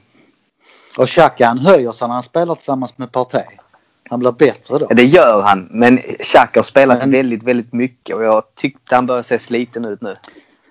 Och 0.98 1.08
Xhaka 1.10 1.48
han 1.48 1.58
höjer 1.60 1.92
sig 1.92 2.08
när 2.08 2.14
han 2.14 2.24
spelar 2.24 2.56
tillsammans 2.56 2.98
med 2.98 3.12
Partey. 3.12 3.44
Han 4.10 4.20
blir 4.20 4.32
bättre 4.32 4.80
då. 4.80 4.86
Det 4.88 5.04
gör 5.04 5.42
han. 5.42 5.68
Men 5.72 5.98
Xhaka 5.98 6.60
har 6.60 6.64
spelat 6.64 7.00
Men- 7.00 7.12
väldigt, 7.12 7.44
väldigt 7.44 7.74
mycket 7.74 8.16
och 8.16 8.24
jag 8.24 8.44
tyckte 8.56 8.96
han 8.96 9.06
börjar 9.06 9.22
se 9.22 9.40
sliten 9.40 9.86
ut 9.86 10.02
nu. 10.02 10.16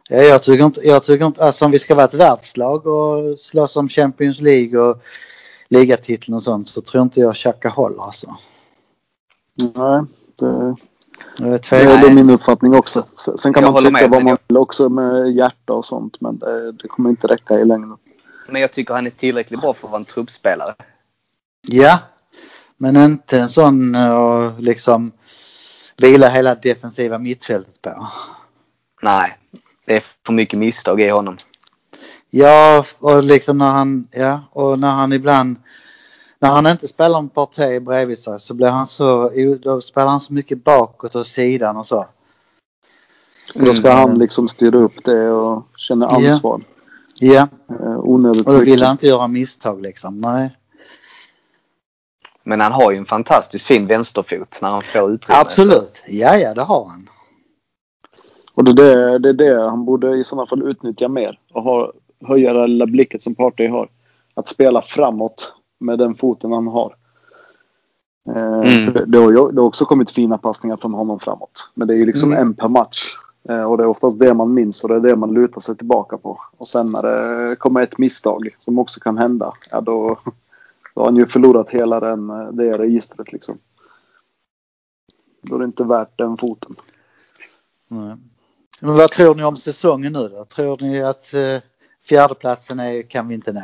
Ja, 0.09 0.17
jag 0.17 0.43
tycker 0.43 0.65
inte, 0.65 0.81
jag 0.81 1.05
tycker 1.05 1.27
inte, 1.27 1.45
alltså 1.45 1.65
om 1.65 1.71
vi 1.71 1.79
ska 1.79 1.95
vara 1.95 2.05
ett 2.05 2.15
världslag 2.15 2.87
och 2.87 3.41
slåss 3.41 3.77
om 3.77 3.89
Champions 3.89 4.41
League 4.41 4.81
och 4.81 5.03
ligatiteln 5.69 6.35
och 6.35 6.43
sånt 6.43 6.69
så 6.69 6.81
tror 6.81 7.03
inte 7.03 7.21
jag 7.21 7.35
Xhaka 7.35 7.69
håller 7.69 8.03
alltså. 8.03 8.37
Nej, 9.77 10.03
det, 10.39 10.77
Jag 11.39 11.63
det 11.63 12.07
är 12.07 12.15
min 12.15 12.31
uppfattning 12.31 12.75
också. 12.75 13.07
Sen 13.37 13.53
kan 13.53 13.63
Jag 13.63 13.73
man 13.73 13.83
tycka 13.83 13.91
med, 13.91 14.11
vad 14.11 14.25
man 14.25 14.37
vill 14.49 14.57
också 14.57 14.89
med 14.89 15.33
hjärta 15.33 15.73
och 15.73 15.85
sånt 15.85 16.21
men 16.21 16.39
det, 16.39 16.73
det 16.73 16.89
kommer 16.89 17.11
inte 17.11 17.27
räcka 17.27 17.61
i 17.61 17.65
längden. 17.65 17.97
Men 18.49 18.61
jag 18.61 18.73
tycker 18.73 18.95
han 18.95 19.07
är 19.07 19.11
tillräckligt 19.11 19.61
bra 19.61 19.75
för 19.75 19.87
att 19.87 19.91
vara 19.91 20.01
en 20.01 20.05
truppspelare. 20.05 20.75
Ja, 21.69 21.99
men 22.77 22.97
inte 22.97 23.39
en 23.39 23.49
sån 23.49 23.95
och 23.95 24.61
liksom 24.61 25.13
vila 25.97 26.29
hela 26.29 26.55
defensiva 26.55 27.19
mittfältet 27.19 27.83
på. 27.83 28.07
Nej, 29.03 29.39
det 29.87 29.97
är 29.97 30.03
för 30.27 30.33
mycket 30.33 30.59
misstag 30.59 31.01
i 31.01 31.09
honom. 31.09 31.37
Ja, 32.31 32.85
och 32.99 33.23
liksom 33.23 33.59
när 33.59 33.71
han, 33.71 34.09
ja, 34.13 34.41
och 34.51 34.79
när 34.79 34.91
han 34.91 35.13
ibland, 35.13 35.57
när 36.45 36.51
han 36.51 36.67
inte 36.67 36.89
spelar 36.89 37.19
en 37.19 37.29
parti 37.29 37.83
bredvid 37.83 38.19
sig 38.19 38.41
så 38.41 38.55
blir 38.55 38.67
han 38.69 38.87
så, 38.87 39.31
då 39.63 39.81
spelar 39.81 40.09
han 40.09 40.21
så 40.21 40.33
mycket 40.33 40.65
bakåt 40.65 41.15
och 41.15 41.27
sidan 41.27 41.77
och 41.77 41.87
så. 41.87 42.07
Och 43.55 43.65
då 43.65 43.75
ska 43.75 43.91
Mm. 43.91 43.99
han 44.09 44.19
liksom 44.19 44.49
styra 44.49 44.79
upp 44.79 45.05
det 45.05 45.31
och 45.31 45.63
känna 45.77 46.07
ansvar. 46.07 46.61
Ja, 47.21 47.49
Eh, 47.71 47.99
onödigt 47.99 48.47
och 48.47 48.53
då 48.53 48.59
vill 48.59 48.69
mycket. 48.69 48.83
han 48.87 48.93
inte 48.93 49.07
göra 49.07 49.29
misstag 49.29 49.83
liksom. 49.83 50.21
Nej. 50.21 50.57
Men 52.43 52.61
han 52.61 52.73
har 52.73 52.91
ju 52.93 52.99
en 52.99 53.07
fantastiskt 53.07 53.67
fin 53.67 53.87
vänsterfot 53.87 54.59
när 54.63 54.71
han 54.71 54.83
får 54.83 55.11
utrymme. 55.13 55.41
Absolut. 55.41 56.03
Ja, 56.07 56.37
ja, 56.37 56.55
det 56.55 56.63
har 56.63 56.85
han. 56.85 57.09
Och 58.55 58.65
det 58.65 58.71
är 58.71 58.97
det, 58.97 59.19
det 59.19 59.29
är 59.29 59.33
det 59.55 59.63
han 59.71 59.85
borde 59.85 60.17
i 60.17 60.25
sådana 60.25 60.47
fall 60.47 60.63
utnyttja 60.71 61.09
mer 61.09 61.39
och 61.53 61.63
ha, 61.63 61.93
höja 62.27 62.53
det 62.53 62.67
lilla 62.67 62.87
blicket 62.87 63.23
som 63.23 63.35
Partey 63.35 63.69
har. 63.69 63.89
Att 64.35 64.49
spela 64.49 64.81
framåt 64.81 65.55
med 65.85 65.99
den 65.99 66.15
foten 66.15 66.53
han 66.53 66.67
har. 66.67 66.97
Eh, 68.29 68.61
Mm. 68.61 68.93
Det, 69.07 69.19
har 69.19 69.53
det 69.53 69.61
har 69.61 69.67
också 69.67 69.85
kommit 69.85 70.11
fina 70.11 70.39
passningar 70.39 70.77
från 70.77 70.95
honom 70.95 71.21
framåt. 71.21 71.71
Men 71.75 71.89
det 71.89 71.95
är 71.95 71.99
ju 71.99 72.07
liksom 72.07 72.33
Mm. 72.33 72.43
en 72.47 72.55
per 72.55 72.69
match. 72.69 73.17
Eh, 73.49 73.63
och 73.63 73.77
det 73.77 73.83
är 73.83 73.89
oftast 73.89 74.19
det 74.19 74.35
man 74.35 74.55
minns 74.55 74.85
och 74.85 74.89
det 74.91 74.97
är 74.97 75.01
det 75.01 75.17
man 75.17 75.35
lutar 75.35 75.61
sig 75.61 75.77
tillbaka 75.77 76.19
på. 76.19 76.41
Och 76.57 76.69
sen 76.69 76.93
när 76.93 77.03
det 77.03 77.57
kommer 77.57 77.83
ett 77.83 77.99
misstag 77.99 78.57
som 78.59 78.79
också 78.79 79.01
kan 79.01 79.19
hända. 79.19 79.53
Ja, 79.71 79.81
då, 79.81 80.19
då 80.95 81.01
har 81.01 81.05
han 81.05 81.17
ju 81.17 81.27
förlorat 81.27 81.71
hela 81.71 82.01
den, 82.01 82.27
det 82.57 82.79
registret 82.79 83.33
liksom. 83.33 83.59
Då 85.43 85.55
är 85.55 85.59
det 85.59 85.65
inte 85.65 85.85
värt 85.85 86.19
den 86.19 86.37
foten. 86.37 86.75
Nej. 87.89 88.17
Men 88.81 88.97
vad 88.97 89.11
tror 89.11 89.35
ni 89.35 89.45
om 89.45 89.57
säsongen 89.57 90.13
nu 90.13 90.29
då? 90.29 90.45
Tror 90.45 90.79
ni 90.81 91.03
att 91.03 91.35
eh, 91.35 91.61
fjärdeplatsen 92.09 92.81
är, 92.81 93.03
kan 93.03 93.29
vi 93.29 93.35
inte 93.35 93.53
nå? 93.53 93.61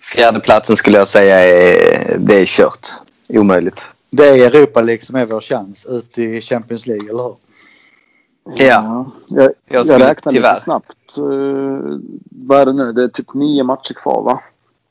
Fjärdeplatsen 0.00 0.76
skulle 0.76 0.98
jag 0.98 1.08
säga 1.08 1.40
är, 1.40 2.18
det 2.18 2.40
är 2.40 2.46
kört. 2.46 2.88
Omöjligt. 3.28 3.84
Det 4.10 4.28
är 4.28 4.46
Europa 4.46 4.80
League 4.80 5.02
som 5.02 5.16
är 5.16 5.26
vår 5.26 5.40
chans 5.40 5.86
ut 5.86 6.18
i 6.18 6.40
Champions 6.40 6.86
League, 6.86 7.10
eller 7.10 7.22
hur? 7.22 7.36
Ja. 8.54 9.10
Jag, 9.28 9.50
Jag 9.68 9.86
jag, 9.86 10.00
räknar 10.00 10.32
tyvärr- 10.32 10.50
lite 10.52 10.60
snabbt. 10.64 11.18
Uh, 11.20 11.98
vad 12.30 12.60
är 12.60 12.66
det 12.66 12.72
nu? 12.72 12.92
Det 12.92 13.02
är 13.02 13.08
typ 13.08 13.34
nio 13.34 13.64
matcher 13.64 13.94
kvar 13.94 14.22
va? 14.22 14.40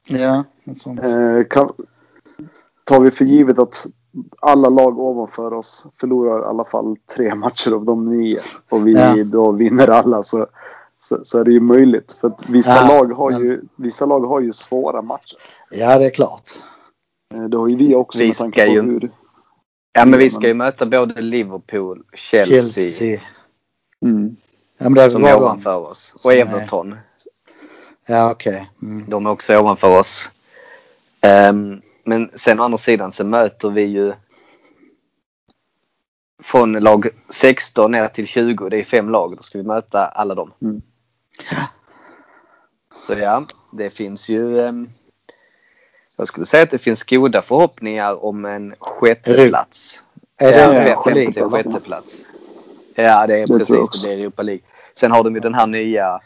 Ja, 0.08 0.44
sånt. 0.78 1.00
Eh, 1.00 1.44
kan, 1.50 1.72
tar 2.84 3.00
vi 3.00 3.12
för 3.12 3.26
givet 3.26 3.60
att 3.60 3.86
alla 4.40 4.70
lag 4.70 5.00
ovanför 5.00 5.54
oss 5.54 5.88
förlorar 6.00 6.42
i 6.42 6.46
alla 6.46 6.64
fall 6.66 6.96
tre 7.16 7.36
matcher 7.36 7.72
av 7.72 7.86
de 7.86 8.06
nio 8.18 8.40
och 8.70 8.88
vi 8.88 8.94
Ja. 8.94 9.24
då 9.24 9.52
vinner 9.52 9.88
alla 9.88 10.24
så, 10.24 10.48
så, 11.04 11.20
så 11.24 11.40
är 11.40 11.44
det 11.44 11.52
ju 11.52 11.60
möjligt. 11.60 12.18
För 12.22 12.28
att 12.28 12.42
vissa, 12.50 12.76
Ja, 12.76 12.88
lag 12.88 13.06
har 13.14 13.32
men- 13.32 13.42
ju, 13.42 13.62
vissa 13.76 14.06
lag 14.06 14.20
har 14.20 14.40
ju 14.40 14.52
svåra 14.54 15.02
matcher. 15.02 15.38
Ja, 15.72 15.98
det 15.98 16.06
är 16.06 16.10
klart. 16.10 16.50
Eh, 17.34 17.44
det 17.44 17.58
har 17.58 17.68
ju 17.68 17.76
vi 17.76 17.96
också 17.96 18.20
Vi 18.20 18.28
med 18.28 18.36
tanke 18.36 18.60
ska 18.62 18.68
på 18.68 18.74
ju- 18.74 18.82
hur... 18.82 19.12
Ja 19.94 20.06
men 20.06 20.20
vi 20.20 20.30
ska 20.30 20.48
ju 20.48 20.54
möta 20.54 20.86
både 20.86 21.22
Liverpool, 21.22 22.04
Chelsea, 22.14 22.60
Chelsea. 22.62 23.22
Mm. 24.06 24.36
Ja, 24.78 24.84
men 24.84 24.94
det 24.94 25.04
är 25.04 25.10
som 25.10 25.22
är 25.24 25.28
bara 25.28 25.36
de. 25.40 25.44
ovanför 25.44 25.76
oss. 25.78 26.04
som 26.04 26.20
Och 26.24 26.34
är- 26.34 26.42
Everton. 26.42 26.96
Ja, 28.08 28.32
okej. 28.32 28.70
Mm. 28.82 29.10
De 29.10 29.26
är 29.26 29.30
också 29.30 29.60
ovanför 29.60 30.00
oss. 30.00 30.30
Ehm, 31.22 31.82
men 32.04 32.30
sen 32.36 32.60
å 32.60 32.64
andra 32.64 32.78
sidan 32.78 33.12
så 33.12 33.24
möter 33.26 33.70
vi 33.70 33.82
ju 33.82 34.14
från 36.44 36.74
lag 36.74 37.08
16 37.30 37.92
ner 37.92 38.08
till 38.08 38.28
20. 38.28 38.70
Det 38.70 38.78
är 38.80 38.84
fem 38.84 39.10
lag. 39.10 39.38
Då 39.38 39.44
ska 39.44 39.58
vi 39.58 39.64
möta 39.64 40.06
alla 40.06 40.36
dem. 40.36 40.52
Mm. 40.62 40.82
Så 43.08 43.14
ja, 43.14 43.46
det 43.72 43.90
finns 43.90 44.30
ju 44.30 44.60
ehm, 44.62 44.90
jag 46.16 46.28
skulle 46.28 46.46
säga 46.46 46.64
att 46.64 46.72
det 46.72 46.78
finns 46.78 47.04
goda 47.04 47.42
förhoppningar 47.42 48.26
om 48.26 48.46
en 48.46 48.76
sjätteplats. 48.80 50.04
Är 50.38 50.52
det 50.52 50.58
Ja, 50.60 50.74
Europa 50.74 51.10
League? 51.10 51.44
och 51.44 51.54
sjätte 51.54 51.80
plats. 51.80 52.26
Ja, 52.96 53.28
det 53.28 53.34
är 53.34 53.38
jag 53.38 53.48
precis. 53.50 54.02
Det 54.02 54.08
blir 54.08 54.20
Europa 54.24 54.42
League. 54.44 54.62
Sen 54.94 55.12
har 55.12 55.24
de 55.24 55.34
ju 55.36 55.40
den 55.40 55.54
här 55.54 55.68
nya 55.68 56.20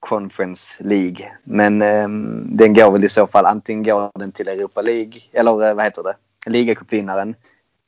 Conference 0.00 0.84
League. 0.84 1.32
Men 1.44 1.82
ehm, 1.82 2.46
den 2.56 2.74
går 2.74 2.90
väl 2.92 3.04
i 3.04 3.08
så 3.08 3.26
fall 3.26 3.46
antingen 3.46 3.82
går 3.82 4.10
den 4.14 4.32
till 4.32 4.48
Europa 4.48 4.82
League 4.82 5.20
eller 5.32 5.68
eh, 5.68 5.74
vad 5.74 5.84
heter 5.84 6.02
det? 6.02 6.16
Ligacupvinnaren 6.50 7.34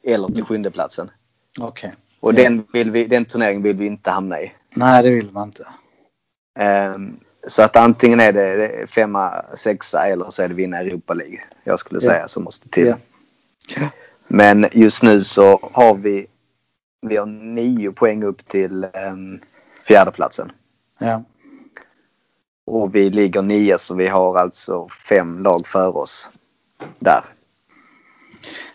eller 0.05 0.29
till 0.29 0.45
sjundeplatsen. 0.45 1.11
Okej. 1.61 1.93
Och 2.21 2.33
Ja. 2.33 2.37
den, 2.43 2.65
vill 2.73 2.91
vi, 2.91 3.05
den 3.05 3.25
turneringen 3.25 3.63
vill 3.63 3.77
vi 3.77 3.87
inte 3.87 4.11
hamna 4.11 4.41
i. 4.41 4.53
Nej, 4.77 5.03
det 5.03 5.11
vill 5.11 5.31
man 5.33 5.49
inte. 5.49 5.67
Ehm, 6.59 7.21
så 7.47 7.63
att 7.63 7.77
antingen 7.77 8.21
är 8.21 8.33
det 8.33 8.91
femma, 8.91 9.45
sexa 9.55 10.07
eller 10.07 10.31
så 10.31 10.43
är 10.43 10.49
det 10.49 10.55
vinna 10.55 10.79
Europa 10.79 11.15
League. 11.15 11.41
Jag 11.65 11.79
skulle 11.79 12.01
Ja. 12.03 12.11
säga 12.11 12.29
som 12.29 12.45
måste 12.45 12.69
till. 12.69 12.95
Ja. 13.77 13.89
Men 14.29 14.69
just 14.73 15.03
nu 15.03 15.21
så 15.21 15.71
har 15.73 15.95
vi, 15.95 16.27
vi 17.03 17.17
har 17.17 17.27
nio 17.27 17.93
poäng 17.93 18.25
upp 18.25 18.47
till 18.49 18.85
um, 18.85 19.41
fjärdeplatsen. 19.85 20.53
Ja. 20.99 21.23
Och 22.67 22.95
vi 22.95 23.11
ligger 23.11 23.43
nio 23.43 23.79
så 23.79 23.95
vi 23.95 24.09
har 24.09 24.39
alltså 24.39 24.89
fem 24.89 25.43
lag 25.43 25.67
för 25.67 25.97
oss 25.97 26.29
där. 26.99 27.21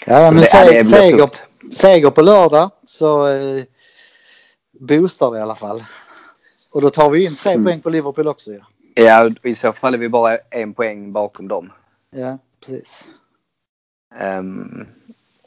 Ja, 0.05 0.27
Så 0.27 0.33
men 0.33 0.43
det, 0.43 0.49
ja, 0.53 0.71
det 0.71 0.83
seger, 0.83 1.29
seger 1.73 2.09
på 2.09 2.21
lördag 2.21 2.71
så 2.85 3.27
eh, 3.27 3.63
boostar 4.79 5.31
det 5.31 5.39
i 5.39 5.41
alla 5.41 5.55
fall. 5.55 5.83
Och 6.71 6.81
då 6.81 6.89
tar 6.89 7.09
vi 7.09 7.23
in 7.23 7.31
tre 7.43 7.51
Mm. 7.53 7.63
poäng 7.65 7.81
på 7.81 7.89
Liverpool 7.89 8.27
också 8.27 8.51
ju. 8.51 8.59
Ja, 8.93 9.29
i 9.43 9.55
så 9.55 9.73
fall 9.73 9.93
är 9.93 9.97
vi 9.97 10.09
bara 10.09 10.37
en 10.37 10.73
poäng 10.73 11.11
bakom 11.11 11.47
dem. 11.47 11.71
Ja, 12.11 12.37
precis. 12.59 13.03
Ehm, 14.19 14.85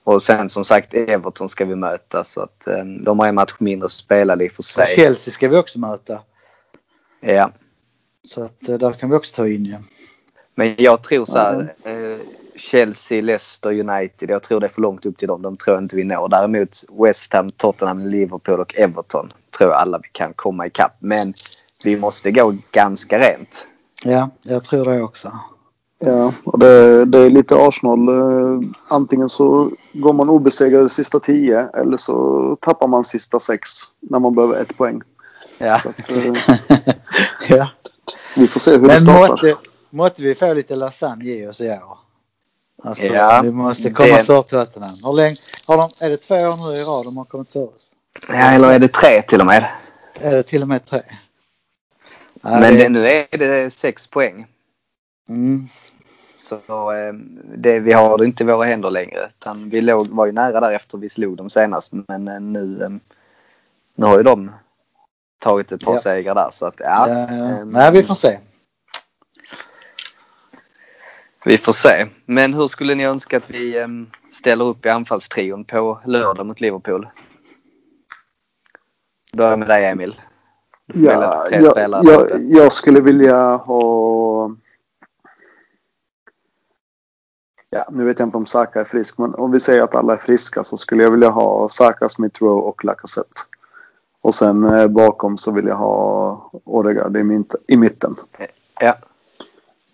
och 0.05 0.23
sen 0.23 0.49
som 0.49 0.65
sagt 0.65 0.95
Everton 0.95 1.49
ska 1.49 1.65
vi 1.65 1.75
möta 1.77 2.25
så 2.25 2.41
att 2.41 2.67
ehm, 2.67 3.05
de 3.05 3.19
har 3.19 3.27
en 3.27 3.35
match 3.35 3.55
mindre 3.59 3.89
spelade 3.89 4.45
i 4.45 4.49
och 4.49 4.53
för 4.53 4.61
Och 4.61 4.65
sig. 4.65 4.87
Chelsea 4.87 5.33
ska 5.33 5.49
vi 5.49 5.57
också 5.57 5.79
möta. 5.79 6.21
Ja. 7.21 7.53
Så 8.25 8.43
att 8.45 8.69
eh, 8.69 8.79
där 8.79 8.93
kan 8.93 9.11
vi 9.11 9.17
också 9.17 9.37
ta 9.37 9.49
in 9.49 9.65
ju. 9.65 9.77
Men 10.55 10.75
jag 10.79 11.03
tror 11.03 11.25
så 11.25 11.39
här. 11.39 11.75
Eh, 11.85 12.19
Chelsea, 12.57 13.23
Leicester, 13.23 13.71
United. 13.71 14.31
Jag 14.31 14.43
tror 14.43 14.61
det 14.61 14.67
är 14.67 14.69
för 14.69 14.83
långt 14.83 15.07
upp 15.07 15.17
till 15.17 15.29
dem. 15.29 15.43
De 15.43 15.57
tror 15.57 15.77
jag 15.77 15.85
inte 15.85 15.97
vi 15.97 16.05
når. 16.05 16.29
Däremot 16.29 16.85
West 17.03 17.33
Ham, 17.33 17.51
Tottenham, 17.51 17.99
Liverpool 17.99 18.61
och 18.61 18.75
Everton 18.79 19.33
tror 19.59 19.71
jag 19.71 19.81
alla 19.81 19.99
vi 19.99 20.09
kan 20.13 20.33
komma 20.37 20.67
ikapp. 20.67 20.97
Men 20.99 21.35
vi 21.85 22.01
måste 22.01 22.31
gå 22.31 22.55
ganska 22.73 23.19
rent. 23.19 23.67
Ja, 24.05 24.31
jag 24.43 24.65
tror 24.65 24.85
det 24.85 25.03
också. 25.03 25.33
Ja, 25.99 26.33
och 26.45 26.59
det, 26.59 27.05
det 27.05 27.19
är 27.19 27.31
lite 27.31 27.57
Arsenal. 27.57 28.09
Eh, 28.09 28.61
Antingen 28.89 29.29
så 29.29 29.71
går 29.93 30.13
man 30.13 30.29
obesegrad 30.31 30.91
sista 30.91 31.21
tio 31.21 31.69
eller 31.75 31.97
så 31.97 32.57
tappar 32.61 32.89
man 32.89 33.05
sista 33.05 33.39
sex 33.39 33.69
när 34.01 34.19
man 34.19 34.35
behöver 34.35 34.61
ett 34.63 34.77
poäng. 34.77 35.03
Ja. 35.59 35.75
Att, 35.75 36.11
eh, 36.11 36.57
ja. 37.57 37.69
vi 38.37 38.47
får 38.47 38.61
se 38.61 38.71
hur 38.71 38.79
det 38.79 38.87
Men 38.87 39.01
startar. 39.01 39.29
måtte, 39.29 39.57
måtte 39.91 40.23
vi 40.23 40.35
få 40.35 40.53
lite 40.53 40.77
lasagne 40.77 41.31
i 41.31 41.47
oss 41.47 41.61
i 41.61 41.71
år. 41.71 41.99
Alltså, 42.85 43.05
Ja, 43.05 43.41
vi 43.43 43.51
måste 43.51 43.91
komma 43.91 44.17
det- 44.17 44.25
för 44.25 44.43
Tottenham. 44.43 44.97
Hur 45.05 45.13
länge, 45.13 45.37
har 45.67 45.77
de, 45.77 45.91
är 46.05 46.11
det 46.11 46.17
två 46.17 46.35
år 46.35 46.71
nu 46.73 46.79
i 46.79 46.83
rad 46.85 47.05
de 47.05 47.17
har 47.17 47.25
kommit 47.25 47.51
för 47.51 47.63
oss? 47.63 47.91
ja, 48.29 48.35
eller 48.53 48.69
är 48.69 48.79
det 48.79 48.89
tre 48.93 49.23
till 49.23 49.41
och 49.41 49.47
med? 49.47 49.67
Är 50.21 50.31
det 50.37 50.43
till 50.43 50.63
och 50.63 50.69
med 50.69 50.85
tre? 50.85 51.03
Ja, 52.43 52.61
Men 52.61 52.75
det- 52.75 52.89
nu 52.89 53.07
är 53.07 53.39
det 53.39 53.71
sex 53.75 54.07
poäng. 54.07 54.47
Mm, 55.29 55.67
Så 56.39 56.93
eh, 56.93 57.13
det, 57.57 57.81
vi 57.81 57.93
har 57.93 58.19
det 58.19 58.25
inte 58.25 58.43
i 58.43 58.47
våra 58.47 58.65
händer 58.65 58.91
längre. 58.91 59.31
Utan 59.41 59.71
vi 59.71 59.81
låg, 59.81 60.09
var 60.09 60.27
ju 60.27 60.33
nära 60.33 60.61
där 60.61 60.73
efter 60.73 60.99
vi 60.99 61.09
slog 61.09 61.37
dem 61.37 61.51
senast. 61.51 61.93
Men 62.09 62.29
eh, 62.29 62.41
nu, 62.41 62.83
eh, 62.83 62.91
nu 63.95 64.07
har 64.07 64.17
ju 64.17 64.23
de 64.23 64.51
tagit 65.41 65.73
ett 65.73 65.85
par 65.85 65.93
Ja. 65.95 66.01
segrar 66.01 66.35
där. 66.35 66.49
Så 66.53 66.67
att, 66.67 66.75
ja, 66.79 67.09
ja, 67.09 67.15
ja. 67.19 67.25
ehm, 67.61 67.69
Nej, 67.69 67.93
vi 67.93 68.03
får 68.03 68.15
se. 68.15 68.39
Vi 71.45 71.59
får 71.59 71.73
se. 71.73 72.07
Men 72.27 72.55
hur 72.55 72.69
skulle 72.69 72.95
ni 72.95 73.05
önska 73.05 73.37
att 73.37 73.51
vi 73.51 73.79
eh, 73.79 73.89
ställer 74.31 74.65
upp 74.65 74.87
i 74.87 74.89
anfallstrion 74.89 75.65
på 75.65 76.01
lördag 76.05 76.47
mot 76.47 76.61
Liverpool? 76.61 77.09
Börja 79.37 79.57
med 79.57 79.69
dig 79.69 79.87
Emil. 79.87 80.21
Du 80.87 80.93
får 80.93 81.07
välja 81.07 81.23
Ja, 81.23 81.47
tre 81.49 81.59
jag, 81.59 81.71
spelare 81.71 82.03
jag, 82.05 82.51
jag 82.51 82.73
skulle 82.73 83.01
vilja 83.01 83.57
ha... 83.57 84.57
Ja, 87.71 87.89
nu 87.91 88.05
vet 88.05 88.19
jag 88.19 88.27
inte 88.27 88.37
om 88.37 88.47
Saka 88.47 88.81
är 88.81 88.85
frisk, 88.85 89.19
men 89.19 89.35
om 89.35 89.51
vi 89.51 89.61
säger 89.61 89.83
att 89.83 89.95
alla 89.95 90.13
är 90.13 90.17
friska 90.17 90.65
så 90.65 90.77
skulle 90.77 91.03
jag 91.03 91.11
vilja 91.11 91.29
ha 91.29 91.69
Saka, 91.69 92.09
Smith 92.09 92.43
Rowe 92.43 92.63
och 92.63 92.85
Lacazette. 92.85 93.41
Och 94.21 94.35
sen 94.35 94.65
eh, 94.65 94.87
bakom 94.87 95.39
så 95.39 95.53
vill 95.53 95.67
jag 95.67 95.77
ha 95.77 96.51
Odegaard 96.65 97.17
i, 97.17 97.45
i 97.67 97.77
mitten. 97.77 98.17
Ja. 98.81 98.95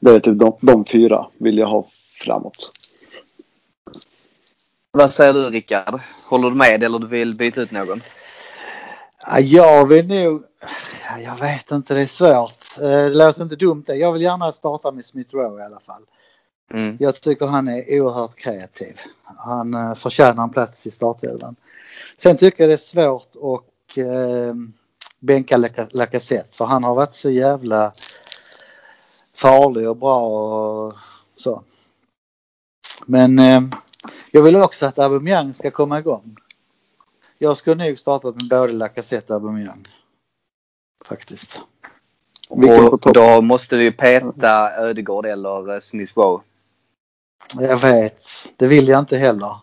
Det 0.00 0.10
är 0.10 0.20
typ 0.20 0.38
de, 0.38 0.56
de 0.60 0.84
fyra 0.84 1.26
vill 1.38 1.58
jag 1.58 1.66
ha 1.66 1.86
framåt. 2.24 2.72
Vad 4.92 5.10
säger 5.10 5.32
du 5.32 5.50
Rickard? 5.50 6.00
Håller 6.28 6.50
du 6.50 6.56
med 6.56 6.84
eller 6.84 6.98
du 6.98 7.06
vill 7.06 7.36
byta 7.36 7.60
ut 7.60 7.70
någon? 7.70 8.00
Ja, 9.26 9.40
jag 9.40 9.86
vill 9.86 10.06
nog... 10.06 10.44
Ja, 11.10 11.18
jag 11.20 11.36
vet 11.40 11.70
inte, 11.70 11.94
det 11.94 12.00
är 12.00 12.06
svårt. 12.06 12.64
Eh, 12.78 12.88
Det 12.88 13.08
låter 13.14 13.42
inte 13.42 13.56
dumt 13.56 13.84
det. 13.86 13.94
Jag 13.96 14.12
vill 14.12 14.22
gärna 14.22 14.52
starta 14.52 14.90
med 14.90 15.04
Smith 15.04 15.34
Rowe 15.34 15.62
i 15.62 15.66
alla 15.66 15.80
fall. 15.80 16.02
Mm. 16.74 16.96
Jag 17.00 17.20
tycker 17.20 17.46
han 17.46 17.68
är 17.68 18.00
oerhört 18.00 18.36
kreativ. 18.36 19.00
Han 19.24 19.74
eh, 19.74 19.94
förtjänar 19.94 20.42
en 20.42 20.50
plats 20.50 20.86
i 20.86 20.90
startelvan. 20.90 21.56
Sen 22.18 22.36
tycker 22.36 22.62
jag 22.62 22.70
det 22.70 22.74
är 22.74 22.76
svårt 22.76 23.32
att 23.36 23.96
eh, 23.98 24.54
bänka 25.18 25.56
Laca- 25.56 25.88
Lacazette 25.96 26.56
för 26.56 26.64
han 26.64 26.84
har 26.84 26.94
varit 26.94 27.14
så 27.14 27.30
jävla 27.30 27.92
farlig 29.40 29.88
och 29.88 29.96
bra 29.96 30.20
och 30.20 30.94
så. 31.36 31.62
Men 33.06 33.38
eh, 33.38 33.60
jag 34.30 34.42
vill 34.42 34.56
också 34.56 34.86
att 34.86 34.98
Aubameyang 34.98 35.54
ska 35.54 35.70
komma 35.70 35.98
igång. 35.98 36.36
Jag 37.38 37.56
skulle 37.56 37.86
nog 37.86 37.98
startat 37.98 38.36
med 38.36 38.48
både 38.48 38.72
Lacazette 38.72 39.32
och 39.32 39.40
Aubameyang. 39.40 39.88
faktiskt. 41.04 41.60
Och 42.48 43.12
då 43.12 43.40
måste 43.40 43.76
du 43.76 43.82
ju 43.82 43.92
peta 43.92 44.72
Ödegård 44.76 45.26
eller 45.26 45.74
eh, 45.74 45.80
Smith 45.80 46.18
Rowe. 46.18 46.42
Jag 47.54 47.76
vet, 47.76 48.24
det 48.56 48.66
vill 48.66 48.88
jag 48.88 48.98
inte 48.98 49.16
heller. 49.16 49.56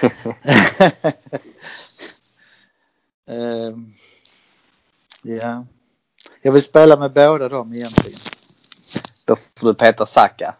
Ehm, 3.30 3.92
ja, 5.22 5.64
jag 6.42 6.52
vill 6.52 6.62
spela 6.62 6.96
med 6.96 7.12
båda 7.12 7.48
dem 7.48 7.74
egentligen. 7.74 8.18
Då 9.30 9.36
får 9.36 9.66
du 9.66 9.74
peta 9.74 10.06
Saka. 10.06 10.54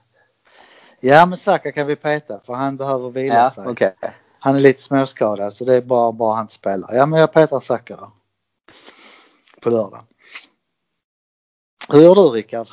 Ja, 1.00 1.26
men 1.26 1.38
Saka 1.38 1.72
kan 1.72 1.86
vi 1.86 1.96
peta 1.96 2.40
för 2.46 2.54
han 2.54 2.76
behöver 2.76 3.10
vila 3.10 3.34
Ja, 3.34 3.50
sig. 3.50 3.66
okej. 3.66 3.94
Han 4.38 4.56
är 4.56 4.60
lite 4.60 4.82
småskadad 4.82 5.54
så 5.54 5.64
det 5.64 5.74
är 5.74 5.80
bara, 5.82 6.12
bara 6.12 6.34
han 6.34 6.48
spelar. 6.48 6.94
Ja, 6.94 7.06
men 7.06 7.20
jag 7.20 7.32
petar 7.32 7.60
Saka 7.60 7.96
då. 7.96 8.12
På 9.60 9.70
lördag. 9.70 10.00
Hur 11.92 12.00
gör 12.00 12.14
du 12.14 12.20
Rickard? 12.20 12.66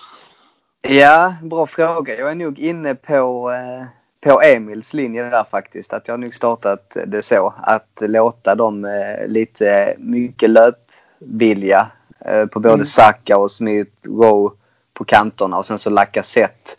Ja, 0.81 1.35
bra 1.43 1.65
fråga. 1.67 2.15
Jag 2.19 2.31
är 2.31 2.35
nog 2.35 2.59
inne 2.59 2.95
på, 2.95 3.51
eh, 3.51 3.85
på 4.21 4.41
Emils 4.41 4.93
linje 4.93 5.23
där 5.23 5.43
faktiskt. 5.43 5.93
Att 5.93 6.07
jag 6.07 6.13
har 6.13 6.17
nog 6.19 6.33
startat 6.33 6.97
det 7.07 7.21
så. 7.21 7.53
Att 7.61 8.01
låta 8.01 8.55
dem 8.55 8.85
eh, 8.85 9.27
lite 9.27 9.95
mycket 9.97 10.49
löpvilja 10.49 11.91
eh, 12.19 12.45
på 12.45 12.59
både 12.59 12.73
Mm. 12.73 12.85
Saka 12.85 13.37
och 13.37 13.51
Smith 13.51 13.91
Rowe 14.03 14.55
på 14.97 15.05
kanterna 15.05 15.57
och 15.57 15.65
sen 15.65 15.79
så 15.79 15.89
Lacazette 15.89 16.71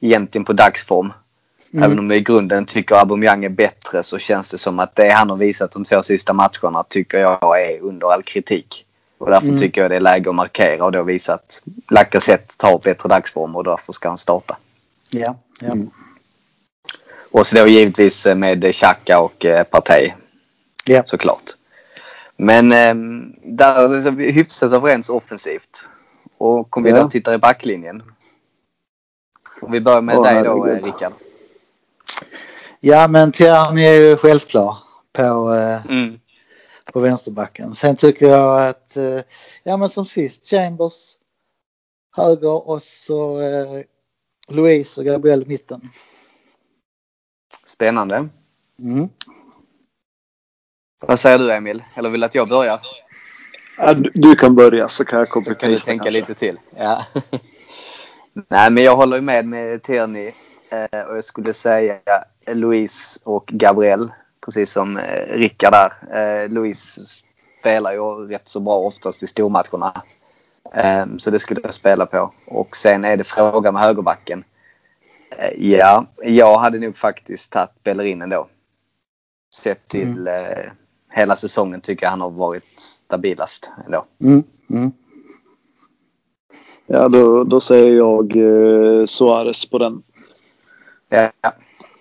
egentligen 0.00 0.44
på 0.44 0.52
dagsform. 0.52 1.12
Mm. 1.72 1.84
Även 1.84 1.98
om 1.98 2.10
jag 2.10 2.18
i 2.18 2.22
grunden 2.22 2.66
tycker 2.66 2.94
Aubameyang 2.94 3.44
är 3.44 3.48
bättre 3.48 4.02
så 4.02 4.18
känns 4.18 4.50
det 4.50 4.58
som 4.58 4.78
att 4.78 4.96
det 4.96 5.10
han 5.10 5.30
har 5.30 5.36
visat 5.36 5.72
de 5.72 5.84
två 5.84 6.02
sista 6.02 6.32
matcherna 6.32 6.84
tycker 6.88 7.18
jag 7.18 7.62
är 7.62 7.80
under 7.80 8.12
all 8.12 8.22
kritik. 8.22 8.86
Och 9.18 9.30
därför 9.30 9.46
Mm. 9.46 9.58
tycker 9.60 9.80
jag 9.80 9.90
det 9.90 9.96
är 9.96 10.00
läge 10.00 10.30
att 10.30 10.34
markera 10.34 10.84
och 10.84 10.92
då 10.92 11.02
visa 11.02 11.34
att 11.34 11.62
Lacazette 11.90 12.56
tar 12.56 12.78
bättre 12.78 13.08
dagsform 13.08 13.56
och 13.56 13.64
därför 13.64 13.92
ska 13.92 14.08
han 14.08 14.18
starta. 14.18 14.56
Ja, 15.10 15.36
ja. 15.60 15.66
Mm. 15.66 15.90
Och 17.30 17.46
så 17.46 17.56
då 17.56 17.66
givetvis 17.66 18.26
med 18.26 18.74
Xhaka 18.74 19.20
och 19.20 19.44
eh, 19.44 19.64
Partey 19.64 20.12
ja. 20.84 21.02
såklart. 21.06 21.44
Men 22.36 22.72
eh, 22.72 22.94
där 23.44 24.06
är 24.06 24.10
vi 24.10 24.32
hyfsat 24.32 24.72
överens 24.72 25.08
offensivt. 25.08 25.84
Och 26.38 26.76
om 26.76 26.82
vi 26.82 26.90
Ja. 26.90 27.02
då 27.02 27.08
tittar 27.08 27.34
i 27.34 27.38
backlinjen. 27.38 28.02
Om 29.62 29.72
vi 29.72 29.80
börjar 29.80 30.02
med 30.02 30.16
Åh, 30.18 30.22
dig 30.24 30.42
då 30.42 30.64
herregud. 30.64 30.86
Rickard. 30.86 31.12
ja 32.80 33.08
men 33.08 33.32
Tierney 33.32 33.84
är 33.84 33.94
ju 34.00 34.16
självklar 34.16 34.78
på, 35.12 35.52
eh, 35.54 35.86
Mm. 35.86 36.20
på 36.92 37.00
vänsterbacken. 37.00 37.74
Sen 37.74 37.96
tycker 37.96 38.26
jag 38.26 38.68
att, 38.68 38.96
eh, 38.96 39.20
ja 39.62 39.76
men 39.76 39.88
som 39.88 40.06
sist, 40.06 40.46
Chambers 40.46 41.18
höger 42.16 42.68
och 42.68 42.82
så 42.82 43.40
eh, 43.40 43.82
Louise 44.48 45.00
och 45.00 45.04
Gabriel 45.06 45.42
i 45.42 45.46
mitten. 45.46 45.80
Spännande. 47.64 48.28
Mm. 48.78 49.08
Vad 51.06 51.18
säger 51.18 51.38
du 51.38 51.52
Emil? 51.52 51.84
Eller 51.94 52.10
vill 52.10 52.20
du 52.20 52.26
att 52.26 52.34
jag 52.34 52.48
börjar? 52.48 52.80
Du- 54.14 54.36
kan 54.36 54.54
börja 54.54 54.88
så 54.88 55.04
kan 55.04 55.18
jag 55.18 55.28
Så 55.28 55.42
kan 55.42 55.70
du 55.70 55.78
tänka 55.78 56.04
kanske. 56.04 56.20
lite 56.20 56.34
till. 56.34 56.58
Ja. 56.76 57.06
Nej 58.48 58.70
men 58.70 58.84
jag 58.84 58.96
håller 58.96 59.20
med 59.20 59.44
med 59.46 59.82
Tierney. 59.82 60.32
Eh, 60.70 61.00
och 61.00 61.16
jag 61.16 61.24
skulle 61.24 61.52
säga 61.52 61.98
Louise 62.46 63.20
och 63.24 63.46
Gabriel. 63.46 64.12
Precis 64.44 64.72
som 64.72 64.96
eh, 64.96 65.26
Rickard 65.32 65.72
där. 65.72 65.92
Eh, 66.44 66.48
Louise 66.48 67.00
spelar 67.60 67.92
ju 67.92 68.28
rätt 68.28 68.48
så 68.48 68.60
bra 68.60 68.76
oftast 68.78 69.22
i 69.22 69.26
stormatcherna. 69.26 70.02
Så 71.18 71.30
det 71.30 71.38
skulle 71.38 71.60
jag 71.64 71.74
spela 71.74 72.06
på. 72.06 72.32
Och 72.46 72.76
sen 72.76 73.04
är 73.04 73.16
det 73.16 73.24
fråga 73.24 73.72
med 73.72 73.82
högerbacken. 73.82 74.44
Ja, 75.56 76.06
jag 76.22 76.58
hade 76.58 76.78
nog 76.78 76.96
faktiskt 76.96 77.52
tagit 77.52 77.82
Bellerin 77.84 78.22
ändå. 78.22 78.48
Sett 79.54 79.88
till 79.88 80.28
eh, 80.28 80.34
hela 81.16 81.36
säsongen 81.36 81.80
tycker 81.80 82.06
jag 82.06 82.10
han 82.10 82.20
har 82.20 82.30
varit 82.30 82.80
stabilast 82.80 83.70
ändå. 83.86 84.04
Mm. 84.24 84.42
Mm. 84.70 84.92
Ja, 86.86 87.08
då, 87.08 87.44
då 87.44 87.60
säger 87.60 87.96
jag 87.96 88.36
eh, 88.36 89.04
Suarez 89.06 89.66
på 89.70 89.78
den. 89.78 90.02
Ja, 91.08 91.30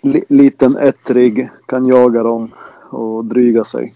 Li- 0.01 0.23
liten 0.29 0.77
ettrig, 0.77 1.49
kan 1.67 1.85
jaga 1.85 2.23
dem 2.23 2.51
och 2.91 3.25
dryga 3.25 3.63
sig. 3.63 3.95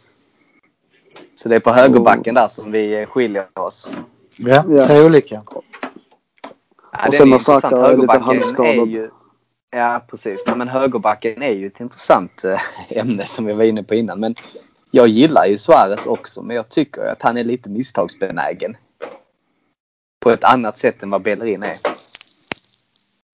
Så 1.36 1.50
det 1.50 1.56
är 1.56 1.60
på 1.60 1.72
högerbacken 1.72 2.36
där 2.36 2.48
som 2.48 2.72
vi 2.72 3.06
skiljer 3.06 3.46
oss. 3.60 3.90
Ja, 4.38 4.64
Ja. 4.70 4.86
tre 4.88 5.02
olika. 5.04 5.42
Ja, 6.92 7.08
Och 7.08 7.14
sen 7.14 7.22
är 7.22 7.26
när 7.26 7.34
intressant. 7.34 7.62
Saka 7.62 7.88
är 7.92 7.98
lite 7.98 8.18
halvskadad. 8.18 8.72
är 8.72 8.86
ju... 8.86 9.10
Ja, 9.72 10.02
precis. 10.10 10.44
Nej, 10.48 10.58
men 10.58 10.68
högerbacken 10.68 11.42
är 11.44 11.52
ju 11.52 11.68
ett 11.68 11.80
intressant 11.80 12.44
eh, 12.44 12.60
ämne 13.00 13.26
som 13.26 13.46
vi 13.46 13.54
var 13.54 13.64
inne 13.64 13.84
på 13.84 13.96
innan. 13.96 14.20
Men 14.20 14.36
jag 14.92 15.08
gillar 15.08 15.46
ju 15.46 15.58
Suarez 15.58 16.06
också, 16.06 16.42
men 16.42 16.56
jag 16.56 16.70
tycker 16.70 17.02
att 17.02 17.22
han 17.22 17.38
är 17.38 17.44
lite 17.44 17.70
misstagsbenägen. 17.70 18.78
På 20.20 20.30
ett 20.30 20.44
annat 20.44 20.78
sätt 20.78 21.04
än 21.04 21.10
vad 21.10 21.22
Bellerin 21.22 21.64
är. 21.64 21.78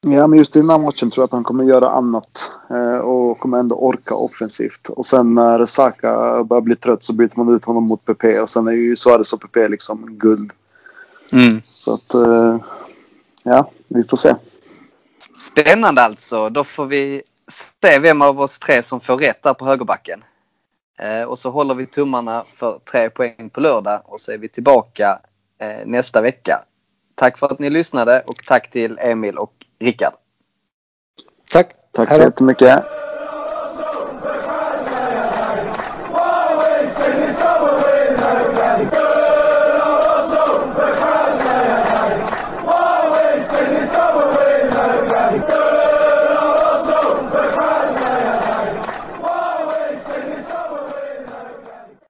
Ja, 0.01 0.27
men 0.27 0.39
just 0.39 0.55
i 0.55 0.59
den 0.59 0.69
här 0.69 0.77
matchen 0.77 1.11
tror 1.11 1.21
jag 1.21 1.25
att 1.25 1.31
han 1.31 1.43
kommer 1.43 1.63
göra 1.63 1.89
annat. 1.89 2.51
Eh, 2.69 2.97
och 2.97 3.39
kommer 3.39 3.57
ändå 3.57 3.75
orka 3.75 4.15
offensivt. 4.15 4.89
Och 4.89 5.05
sen 5.05 5.35
när 5.35 5.65
Saka 5.65 6.43
börjar 6.43 6.61
bli 6.61 6.75
trött 6.75 7.03
så 7.03 7.13
byter 7.13 7.37
man 7.37 7.55
ut 7.55 7.65
honom 7.65 7.83
mot 7.83 8.05
PP. 8.05 8.39
Och 8.39 8.49
sen 8.49 8.67
är 8.67 8.71
ju 8.71 8.95
Suarez 8.95 9.33
och 9.33 9.41
PP 9.41 9.67
liksom 9.67 10.17
guld. 10.17 10.51
Så 11.63 11.93
att... 11.93 12.13
Eh, 12.13 12.57
ja, 13.43 13.71
vi 13.87 14.03
får 14.03 14.17
se. 14.17 14.35
Spännande 15.39 16.01
alltså. 16.01 16.49
Då 16.49 16.63
får 16.63 16.85
vi 16.85 17.21
se 17.81 17.99
vem 17.99 18.21
av 18.21 18.41
oss 18.41 18.59
tre 18.59 18.83
som 18.83 19.01
får 19.01 19.17
rätt 19.17 19.43
där 19.43 19.53
på 19.53 19.65
högerbacken. 19.65 20.23
Eh, 20.99 21.23
och 21.23 21.39
så 21.39 21.49
håller 21.49 21.75
vi 21.75 21.85
tummarna 21.85 22.43
för 22.47 22.79
tre 22.91 23.09
poäng 23.09 23.49
på 23.49 23.59
lördag 23.59 24.01
och 24.05 24.19
så 24.19 24.31
är 24.31 24.37
vi 24.37 24.49
tillbaka 24.49 25.19
eh, 25.61 25.85
nästa 25.85 26.21
vecka. 26.21 26.65
Tack 27.15 27.37
för 27.37 27.47
att 27.47 27.59
ni 27.59 27.69
lyssnade 27.69 28.23
och 28.27 28.45
tack 28.47 28.69
till 28.69 28.97
Emil 29.01 29.37
och 29.37 29.53
Rickard. 29.79 30.13
Tack. 31.51 31.75
Tack 31.91 32.13
så 32.13 32.21
jättemycket. 32.21 32.83